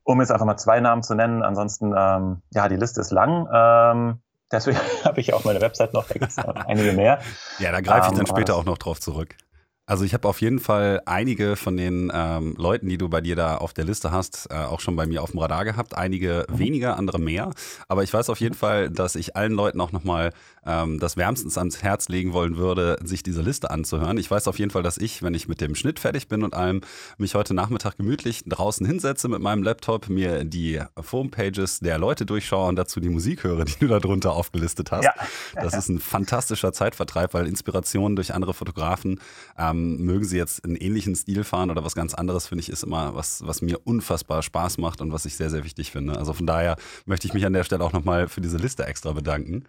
Um 0.04 0.20
jetzt 0.20 0.30
einfach 0.30 0.46
mal 0.46 0.56
zwei 0.56 0.78
Namen 0.78 1.02
zu 1.02 1.16
nennen, 1.16 1.42
ansonsten, 1.42 1.92
ähm, 1.96 2.42
ja, 2.50 2.68
die 2.68 2.76
Liste 2.76 3.00
ist 3.00 3.10
lang. 3.10 3.48
Ähm, 3.52 4.20
deswegen 4.52 4.78
habe 5.04 5.18
ich 5.18 5.34
auch 5.34 5.42
meine 5.42 5.60
Website 5.60 5.92
noch, 5.92 6.08
es 6.08 6.38
einige 6.38 6.92
mehr. 6.92 7.18
Ja, 7.58 7.72
da 7.72 7.80
greife 7.80 8.12
ich 8.12 8.12
dann 8.12 8.20
ähm, 8.20 8.26
später 8.26 8.54
auch 8.54 8.64
noch 8.64 8.78
drauf 8.78 9.00
zurück. 9.00 9.36
Also 9.84 10.04
ich 10.04 10.14
habe 10.14 10.28
auf 10.28 10.40
jeden 10.40 10.60
Fall 10.60 11.02
einige 11.06 11.56
von 11.56 11.76
den 11.76 12.12
ähm, 12.14 12.54
Leuten, 12.56 12.88
die 12.88 12.98
du 12.98 13.08
bei 13.08 13.20
dir 13.20 13.34
da 13.34 13.56
auf 13.56 13.72
der 13.72 13.84
Liste 13.84 14.12
hast, 14.12 14.48
äh, 14.50 14.54
auch 14.54 14.78
schon 14.78 14.94
bei 14.94 15.06
mir 15.06 15.22
auf 15.22 15.32
dem 15.32 15.40
Radar 15.40 15.64
gehabt. 15.64 15.96
Einige 15.96 16.46
mhm. 16.48 16.58
weniger, 16.58 16.96
andere 16.96 17.18
mehr. 17.18 17.50
Aber 17.88 18.04
ich 18.04 18.14
weiß 18.14 18.30
auf 18.30 18.38
jeden 18.38 18.54
Fall, 18.54 18.90
dass 18.90 19.16
ich 19.16 19.34
allen 19.34 19.52
Leuten 19.52 19.80
auch 19.80 19.90
nochmal 19.90 20.32
ähm, 20.64 20.98
das 20.98 21.16
wärmstens 21.16 21.58
ans 21.58 21.82
Herz 21.82 22.08
legen 22.08 22.32
wollen 22.32 22.56
würde, 22.56 22.98
sich 23.02 23.22
diese 23.22 23.42
Liste 23.42 23.70
anzuhören. 23.70 24.18
Ich 24.18 24.30
weiß 24.30 24.48
auf 24.48 24.58
jeden 24.58 24.70
Fall, 24.70 24.82
dass 24.82 24.98
ich, 24.98 25.22
wenn 25.22 25.34
ich 25.34 25.48
mit 25.48 25.60
dem 25.60 25.74
Schnitt 25.74 25.98
fertig 25.98 26.28
bin 26.28 26.42
und 26.42 26.54
allem, 26.54 26.82
mich 27.18 27.34
heute 27.34 27.54
Nachmittag 27.54 27.96
gemütlich 27.96 28.44
draußen 28.46 28.86
hinsetze 28.86 29.28
mit 29.28 29.40
meinem 29.40 29.62
Laptop, 29.62 30.08
mir 30.08 30.44
die 30.44 30.80
Homepages 31.10 31.80
der 31.80 31.98
Leute 31.98 32.26
durchschaue 32.26 32.68
und 32.68 32.76
dazu 32.76 33.00
die 33.00 33.08
Musik 33.08 33.44
höre, 33.44 33.64
die 33.64 33.78
du 33.80 33.88
da 33.88 33.98
drunter 33.98 34.32
aufgelistet 34.32 34.92
hast. 34.92 35.04
Ja. 35.04 35.14
Das 35.54 35.74
ist 35.74 35.88
ein 35.88 35.98
fantastischer 35.98 36.72
Zeitvertreib, 36.72 37.34
weil 37.34 37.46
Inspirationen 37.46 38.16
durch 38.16 38.34
andere 38.34 38.54
Fotografen, 38.54 39.20
ähm, 39.58 39.98
mögen 39.98 40.24
sie 40.24 40.36
jetzt 40.36 40.64
einen 40.64 40.76
ähnlichen 40.76 41.14
Stil 41.14 41.44
fahren 41.44 41.70
oder 41.70 41.84
was 41.84 41.94
ganz 41.94 42.14
anderes, 42.14 42.46
finde 42.46 42.62
ich, 42.62 42.68
ist 42.68 42.84
immer 42.84 43.14
was, 43.14 43.46
was 43.46 43.62
mir 43.62 43.78
unfassbar 43.84 44.42
Spaß 44.42 44.78
macht 44.78 45.00
und 45.00 45.12
was 45.12 45.24
ich 45.24 45.36
sehr, 45.36 45.50
sehr 45.50 45.64
wichtig 45.64 45.90
finde. 45.90 46.16
Also 46.16 46.32
von 46.32 46.46
daher 46.46 46.76
möchte 47.06 47.26
ich 47.26 47.34
mich 47.34 47.46
an 47.46 47.52
der 47.52 47.64
Stelle 47.64 47.84
auch 47.84 47.92
nochmal 47.92 48.28
für 48.28 48.40
diese 48.40 48.58
Liste 48.58 48.86
extra 48.86 49.12
bedanken. 49.12 49.64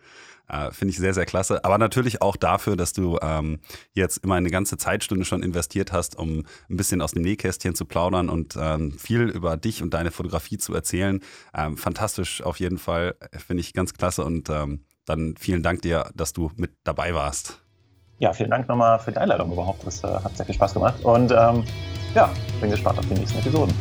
Äh, 0.47 0.71
Finde 0.71 0.91
ich 0.91 0.97
sehr, 0.97 1.13
sehr 1.13 1.25
klasse. 1.25 1.63
Aber 1.63 1.77
natürlich 1.77 2.21
auch 2.21 2.35
dafür, 2.35 2.75
dass 2.75 2.93
du 2.93 3.17
ähm, 3.21 3.59
jetzt 3.93 4.17
immer 4.17 4.35
eine 4.35 4.49
ganze 4.49 4.77
Zeitstunde 4.77 5.25
schon 5.25 5.43
investiert 5.43 5.91
hast, 5.91 6.17
um 6.17 6.45
ein 6.69 6.77
bisschen 6.77 7.01
aus 7.01 7.11
dem 7.11 7.23
Nähkästchen 7.23 7.75
zu 7.75 7.85
plaudern 7.85 8.29
und 8.29 8.55
ähm, 8.59 8.91
viel 8.91 9.23
über 9.23 9.57
dich 9.57 9.81
und 9.81 9.93
deine 9.93 10.11
Fotografie 10.11 10.57
zu 10.57 10.73
erzählen. 10.73 11.21
Ähm, 11.55 11.77
fantastisch 11.77 12.41
auf 12.41 12.59
jeden 12.59 12.77
Fall. 12.77 13.15
Finde 13.37 13.61
ich 13.61 13.73
ganz 13.73 13.93
klasse. 13.93 14.23
Und 14.23 14.49
ähm, 14.49 14.85
dann 15.05 15.35
vielen 15.37 15.63
Dank 15.63 15.81
dir, 15.81 16.09
dass 16.15 16.33
du 16.33 16.51
mit 16.55 16.71
dabei 16.83 17.13
warst. 17.13 17.59
Ja, 18.19 18.31
vielen 18.31 18.51
Dank 18.51 18.67
nochmal 18.67 18.99
für 18.99 19.11
die 19.11 19.17
Einladung 19.17 19.51
überhaupt. 19.51 19.85
Das 19.85 20.03
äh, 20.03 20.07
hat 20.07 20.37
sehr 20.37 20.45
viel 20.45 20.55
Spaß 20.55 20.73
gemacht. 20.73 21.03
Und 21.03 21.31
ähm, 21.31 21.63
ja, 22.13 22.31
bin 22.61 22.69
gespannt 22.69 22.99
auf 22.99 23.05
die 23.07 23.15
nächsten 23.15 23.39
Episoden. 23.39 23.73